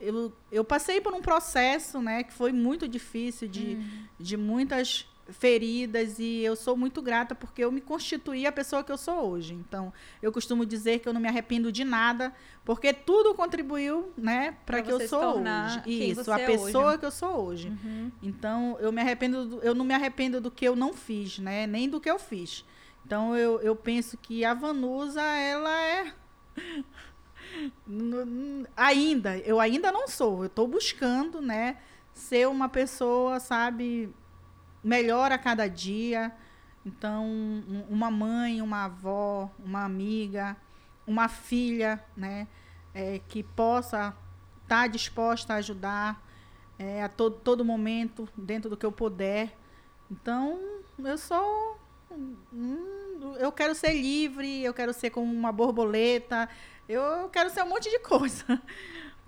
eu, 0.00 0.32
eu 0.50 0.64
passei 0.64 0.98
por 1.00 1.12
um 1.12 1.20
processo, 1.20 2.00
né, 2.00 2.22
que 2.22 2.32
foi 2.32 2.52
muito 2.52 2.88
difícil, 2.88 3.46
de, 3.48 3.76
hum. 3.76 4.06
de 4.18 4.36
muitas 4.38 5.06
feridas 5.30 6.18
e 6.18 6.42
eu 6.42 6.56
sou 6.56 6.76
muito 6.76 7.02
grata 7.02 7.34
porque 7.34 7.62
eu 7.62 7.70
me 7.70 7.80
constituí 7.80 8.46
a 8.46 8.52
pessoa 8.52 8.82
que 8.82 8.90
eu 8.90 8.96
sou 8.96 9.30
hoje. 9.30 9.54
Então, 9.54 9.92
eu 10.22 10.32
costumo 10.32 10.64
dizer 10.64 11.00
que 11.00 11.08
eu 11.08 11.12
não 11.12 11.20
me 11.20 11.28
arrependo 11.28 11.70
de 11.70 11.84
nada, 11.84 12.32
porque 12.64 12.92
tudo 12.92 13.34
contribuiu, 13.34 14.12
né, 14.16 14.56
para 14.64 14.82
que 14.82 14.90
eu 14.90 15.06
sou 15.06 15.40
hoje. 15.40 15.82
Isso, 15.86 16.30
a 16.30 16.40
é 16.40 16.46
pessoa 16.46 16.88
hoje. 16.90 16.98
que 16.98 17.06
eu 17.06 17.10
sou 17.10 17.46
hoje. 17.46 17.68
Uhum. 17.68 18.10
Então, 18.22 18.76
eu 18.80 18.90
me 18.90 19.00
arrependo, 19.00 19.44
do, 19.44 19.60
eu 19.60 19.74
não 19.74 19.84
me 19.84 19.94
arrependo 19.94 20.40
do 20.40 20.50
que 20.50 20.64
eu 20.64 20.74
não 20.74 20.92
fiz, 20.92 21.38
né, 21.38 21.66
nem 21.66 21.88
do 21.88 22.00
que 22.00 22.10
eu 22.10 22.18
fiz. 22.18 22.64
Então, 23.04 23.36
eu, 23.36 23.60
eu 23.60 23.76
penso 23.76 24.16
que 24.16 24.44
a 24.44 24.54
Vanusa, 24.54 25.22
ela 25.22 25.82
é 25.82 26.12
ainda, 28.76 29.38
eu 29.38 29.60
ainda 29.60 29.92
não 29.92 30.08
sou. 30.08 30.42
Eu 30.42 30.46
estou 30.46 30.66
buscando, 30.66 31.40
né, 31.40 31.76
ser 32.12 32.48
uma 32.48 32.68
pessoa, 32.68 33.38
sabe, 33.40 34.12
melhor 34.82 35.32
a 35.32 35.38
cada 35.38 35.68
dia. 35.68 36.32
Então, 36.84 37.26
uma 37.88 38.10
mãe, 38.10 38.62
uma 38.62 38.84
avó, 38.84 39.50
uma 39.58 39.84
amiga, 39.84 40.56
uma 41.06 41.28
filha, 41.28 42.02
né, 42.16 42.46
é, 42.94 43.20
que 43.28 43.42
possa 43.42 44.14
estar 44.62 44.82
tá 44.82 44.86
disposta 44.86 45.54
a 45.54 45.56
ajudar 45.56 46.22
é, 46.78 47.02
a 47.02 47.08
todo, 47.08 47.36
todo 47.36 47.64
momento, 47.64 48.28
dentro 48.36 48.70
do 48.70 48.76
que 48.76 48.86
eu 48.86 48.92
puder. 48.92 49.56
Então, 50.10 50.58
eu 50.98 51.18
sou. 51.18 51.78
Hum, 52.10 53.34
eu 53.38 53.52
quero 53.52 53.74
ser 53.74 53.92
livre, 53.92 54.62
eu 54.64 54.72
quero 54.72 54.92
ser 54.92 55.10
como 55.10 55.30
uma 55.30 55.52
borboleta, 55.52 56.48
eu 56.88 57.28
quero 57.28 57.50
ser 57.50 57.62
um 57.62 57.68
monte 57.68 57.90
de 57.90 57.98
coisa. 58.00 58.62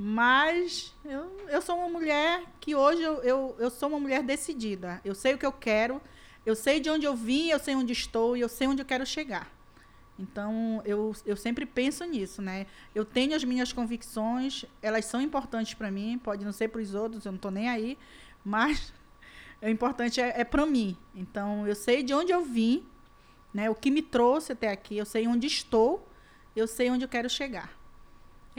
Mas 0.02 0.94
eu, 1.04 1.30
eu 1.50 1.60
sou 1.60 1.76
uma 1.76 1.90
mulher 1.90 2.42
que 2.58 2.74
hoje 2.74 3.02
eu, 3.02 3.22
eu, 3.22 3.54
eu 3.58 3.68
sou 3.68 3.90
uma 3.90 4.00
mulher 4.00 4.22
decidida. 4.22 4.98
Eu 5.04 5.14
sei 5.14 5.34
o 5.34 5.38
que 5.38 5.44
eu 5.44 5.52
quero, 5.52 6.00
eu 6.46 6.56
sei 6.56 6.80
de 6.80 6.88
onde 6.88 7.04
eu 7.04 7.14
vim, 7.14 7.50
eu 7.50 7.58
sei 7.58 7.74
onde 7.74 7.92
estou 7.92 8.34
e 8.34 8.40
eu 8.40 8.48
sei 8.48 8.66
onde 8.66 8.80
eu 8.80 8.86
quero 8.86 9.04
chegar. 9.04 9.46
Então, 10.18 10.80
eu, 10.86 11.14
eu 11.26 11.36
sempre 11.36 11.66
penso 11.66 12.02
nisso, 12.06 12.40
né? 12.40 12.66
Eu 12.94 13.04
tenho 13.04 13.36
as 13.36 13.44
minhas 13.44 13.74
convicções, 13.74 14.64
elas 14.80 15.04
são 15.04 15.20
importantes 15.20 15.74
para 15.74 15.90
mim, 15.90 16.18
pode 16.18 16.46
não 16.46 16.52
ser 16.52 16.68
para 16.68 16.80
os 16.80 16.94
outros, 16.94 17.26
eu 17.26 17.32
não 17.32 17.36
estou 17.36 17.50
nem 17.50 17.68
aí, 17.68 17.98
mas 18.42 18.94
o 19.60 19.68
importante 19.68 20.18
é, 20.18 20.40
é 20.40 20.44
para 20.44 20.64
mim. 20.64 20.96
Então, 21.14 21.68
eu 21.68 21.74
sei 21.74 22.02
de 22.02 22.14
onde 22.14 22.32
eu 22.32 22.42
vim, 22.42 22.86
né? 23.52 23.68
O 23.68 23.74
que 23.74 23.90
me 23.90 24.00
trouxe 24.00 24.52
até 24.52 24.68
aqui, 24.68 24.96
eu 24.96 25.04
sei 25.04 25.28
onde 25.28 25.46
estou 25.46 26.08
eu 26.56 26.66
sei 26.66 26.90
onde 26.90 27.04
eu 27.04 27.08
quero 27.08 27.28
chegar. 27.28 27.79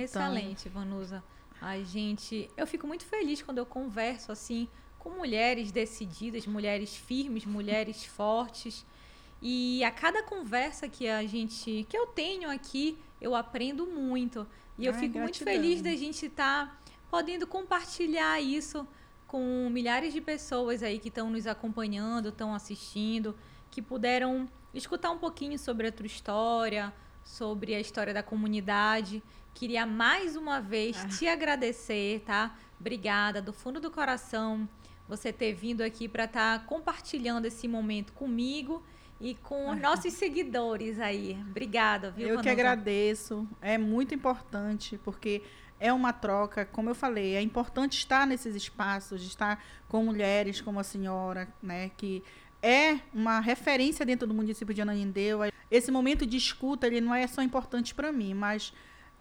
Excelente, 0.04 0.68
então, 0.68 0.82
Vanusa. 0.82 1.24
Ai, 1.62 1.86
gente, 1.86 2.50
eu 2.58 2.66
fico 2.66 2.88
muito 2.88 3.06
feliz 3.06 3.42
quando 3.42 3.60
eu 3.60 3.66
converso 3.66 4.32
assim 4.32 4.68
com 4.98 5.10
mulheres 5.12 5.72
decididas, 5.72 6.46
mulheres 6.46 6.96
firmes, 6.96 7.46
mulheres 7.46 8.04
fortes. 8.18 8.86
E 9.42 9.84
a 9.84 9.90
cada 9.90 10.22
conversa 10.22 10.88
que 10.88 11.08
a 11.08 11.26
gente, 11.26 11.86
que 11.90 11.98
eu 11.98 12.08
tenho 12.08 12.50
aqui, 12.50 12.98
eu 13.20 13.36
aprendo 13.36 13.88
muito. 13.88 14.48
E 14.78 14.86
eu 14.86 14.94
Ai, 14.94 15.00
fico 15.00 15.14
gratidão. 15.14 15.24
muito 15.24 15.44
feliz 15.44 15.82
da 15.82 15.96
gente 15.96 16.28
estar 16.28 16.68
tá 16.68 16.78
podendo 17.10 17.48
compartilhar 17.48 18.40
isso 18.40 18.88
com 19.28 19.70
milhares 19.72 20.14
de 20.14 20.22
pessoas 20.22 20.84
aí 20.84 21.00
que 21.00 21.08
estão 21.08 21.30
nos 21.30 21.48
acompanhando, 21.48 22.30
estão 22.30 22.54
assistindo, 22.54 23.36
que 23.72 23.82
puderam 23.82 24.48
escutar 24.74 25.10
um 25.10 25.18
pouquinho 25.18 25.58
sobre 25.58 25.88
a 25.88 25.92
tua 25.92 26.06
história, 26.06 26.94
sobre 27.24 27.74
a 27.74 27.80
história 27.80 28.14
da 28.14 28.22
comunidade. 28.22 29.24
Queria 29.54 29.86
mais 29.86 30.36
uma 30.36 30.60
vez 30.60 30.98
ah. 30.98 31.08
te 31.08 31.28
agradecer, 31.28 32.22
tá? 32.22 32.56
Obrigada 32.80 33.42
do 33.42 33.54
fundo 33.54 33.80
do 33.80 33.92
coração 33.92 34.68
você 35.08 35.34
ter 35.34 35.54
vindo 35.54 35.82
aqui 35.82 36.08
para 36.08 36.24
estar 36.24 36.60
tá 36.60 36.66
compartilhando 36.66 37.46
esse 37.46 37.68
momento 37.68 38.14
comigo 38.14 38.82
e 39.20 39.36
com 39.36 39.70
os 39.70 39.80
nossos 39.80 40.14
seguidores 40.14 41.00
aí. 41.00 41.38
Obrigada, 41.50 42.10
viu? 42.10 42.28
Eu 42.28 42.36
Vanusa? 42.36 42.44
que 42.44 42.50
agradeço. 42.50 43.48
É 43.62 43.78
muito 43.78 44.16
importante 44.16 45.00
porque 45.04 45.44
é 45.82 45.92
uma 45.92 46.14
troca, 46.14 46.66
como 46.66 46.90
eu 46.90 46.96
falei, 46.96 47.36
é 47.36 47.42
importante 47.42 47.98
estar 47.98 48.26
nesses 48.26 48.56
espaços, 48.56 49.24
estar 49.24 49.64
com 49.88 50.06
mulheres 50.06 50.62
como 50.62 50.80
a 50.80 50.84
senhora, 50.84 51.48
né, 51.62 51.90
que 51.98 52.24
é 52.62 53.00
uma 53.14 53.40
referência 53.40 54.06
dentro 54.06 54.28
do 54.28 54.34
município 54.34 54.74
de 54.74 54.82
Ananindeua. 54.82 55.52
Esse 55.70 55.92
momento 55.92 56.26
de 56.26 56.38
escuta, 56.38 56.86
ele 56.86 57.02
não 57.02 57.14
é 57.14 57.26
só 57.26 57.42
importante 57.42 57.96
para 57.96 58.12
mim, 58.12 58.34
mas, 58.36 58.72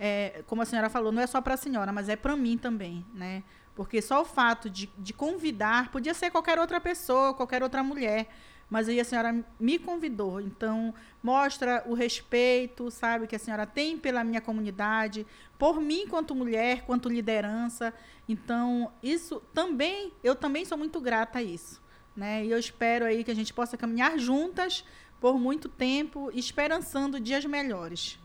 é, 0.02 0.42
como 0.46 0.62
a 0.62 0.64
senhora 0.64 0.88
falou, 0.88 1.12
não 1.12 1.20
é 1.20 1.26
só 1.26 1.42
para 1.42 1.52
a 1.52 1.58
senhora, 1.58 1.92
mas 1.92 2.08
é 2.08 2.16
para 2.16 2.34
mim 2.34 2.56
também, 2.56 3.04
né? 3.12 3.44
Porque 3.74 4.00
só 4.00 4.22
o 4.22 4.24
fato 4.24 4.70
de, 4.70 4.90
de 4.96 5.12
convidar, 5.12 5.92
podia 5.92 6.14
ser 6.14 6.30
qualquer 6.30 6.58
outra 6.58 6.80
pessoa, 6.80 7.34
qualquer 7.34 7.62
outra 7.62 7.82
mulher, 7.82 8.26
mas 8.70 8.88
aí 8.88 8.98
a 8.98 9.04
senhora 9.04 9.44
me 9.58 9.78
convidou. 9.78 10.40
Então, 10.40 10.94
mostra 11.22 11.84
o 11.86 11.92
respeito, 11.92 12.90
sabe, 12.90 13.26
que 13.26 13.36
a 13.36 13.38
senhora 13.38 13.66
tem 13.66 13.98
pela 13.98 14.24
minha 14.24 14.40
comunidade, 14.40 15.26
por 15.58 15.82
mim 15.82 16.06
quanto 16.08 16.34
mulher, 16.34 16.86
quanto 16.86 17.08
liderança. 17.08 17.92
Então, 18.26 18.90
isso 19.02 19.42
também, 19.52 20.12
eu 20.24 20.34
também 20.34 20.64
sou 20.64 20.78
muito 20.78 20.98
grata 20.98 21.40
a 21.40 21.42
isso. 21.42 21.82
Né? 22.16 22.46
E 22.46 22.50
eu 22.50 22.58
espero 22.58 23.04
aí 23.04 23.22
que 23.22 23.30
a 23.30 23.34
gente 23.34 23.52
possa 23.52 23.76
caminhar 23.76 24.18
juntas 24.18 24.82
por 25.20 25.38
muito 25.38 25.68
tempo, 25.68 26.30
esperançando 26.32 27.20
dias 27.20 27.44
melhores. 27.44 28.19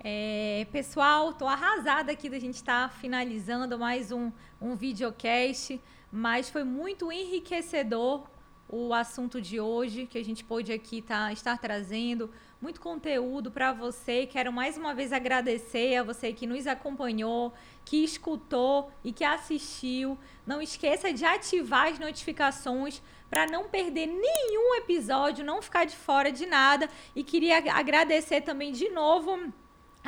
É, 0.00 0.64
pessoal, 0.70 1.30
estou 1.30 1.48
arrasada 1.48 2.12
aqui 2.12 2.30
da 2.30 2.38
gente 2.38 2.54
estar 2.54 2.88
tá 2.88 2.94
finalizando 2.94 3.76
mais 3.76 4.12
um, 4.12 4.30
um 4.60 4.76
videocast, 4.76 5.80
mas 6.12 6.48
foi 6.48 6.62
muito 6.62 7.10
enriquecedor 7.10 8.24
o 8.68 8.94
assunto 8.94 9.40
de 9.40 9.58
hoje 9.58 10.06
que 10.06 10.16
a 10.16 10.24
gente 10.24 10.44
pôde 10.44 10.72
aqui 10.72 11.02
tá, 11.02 11.32
estar 11.32 11.58
trazendo. 11.58 12.30
Muito 12.60 12.80
conteúdo 12.80 13.50
para 13.50 13.72
você. 13.72 14.24
Quero 14.24 14.52
mais 14.52 14.76
uma 14.76 14.94
vez 14.94 15.12
agradecer 15.12 15.96
a 15.96 16.04
você 16.04 16.32
que 16.32 16.46
nos 16.46 16.68
acompanhou, 16.68 17.52
que 17.84 18.04
escutou 18.04 18.92
e 19.02 19.12
que 19.12 19.24
assistiu. 19.24 20.16
Não 20.46 20.62
esqueça 20.62 21.12
de 21.12 21.24
ativar 21.24 21.88
as 21.88 21.98
notificações 21.98 23.02
para 23.28 23.46
não 23.46 23.68
perder 23.68 24.06
nenhum 24.06 24.76
episódio, 24.76 25.44
não 25.44 25.60
ficar 25.60 25.86
de 25.86 25.96
fora 25.96 26.30
de 26.30 26.46
nada. 26.46 26.88
E 27.16 27.24
queria 27.24 27.58
agradecer 27.72 28.42
também 28.42 28.70
de 28.70 28.88
novo 28.90 29.52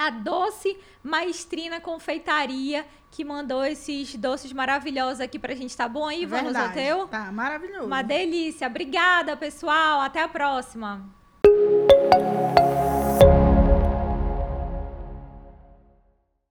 a 0.01 0.09
Doce 0.09 0.78
Maestrina 1.03 1.78
Confeitaria, 1.78 2.86
que 3.11 3.22
mandou 3.22 3.62
esses 3.62 4.14
doces 4.16 4.51
maravilhosos 4.51 5.20
aqui 5.20 5.38
pra 5.38 5.55
gente. 5.55 5.76
Tá 5.76 5.86
bom 5.86 6.07
aí, 6.07 6.24
Vamos 6.24 6.55
ao 6.55 6.72
teu? 6.72 7.07
Tá, 7.07 7.30
maravilhoso. 7.30 7.84
Uma 7.84 8.01
delícia. 8.01 8.66
Obrigada, 8.66 9.36
pessoal. 9.36 10.01
Até 10.01 10.22
a 10.22 10.28
próxima. 10.28 11.07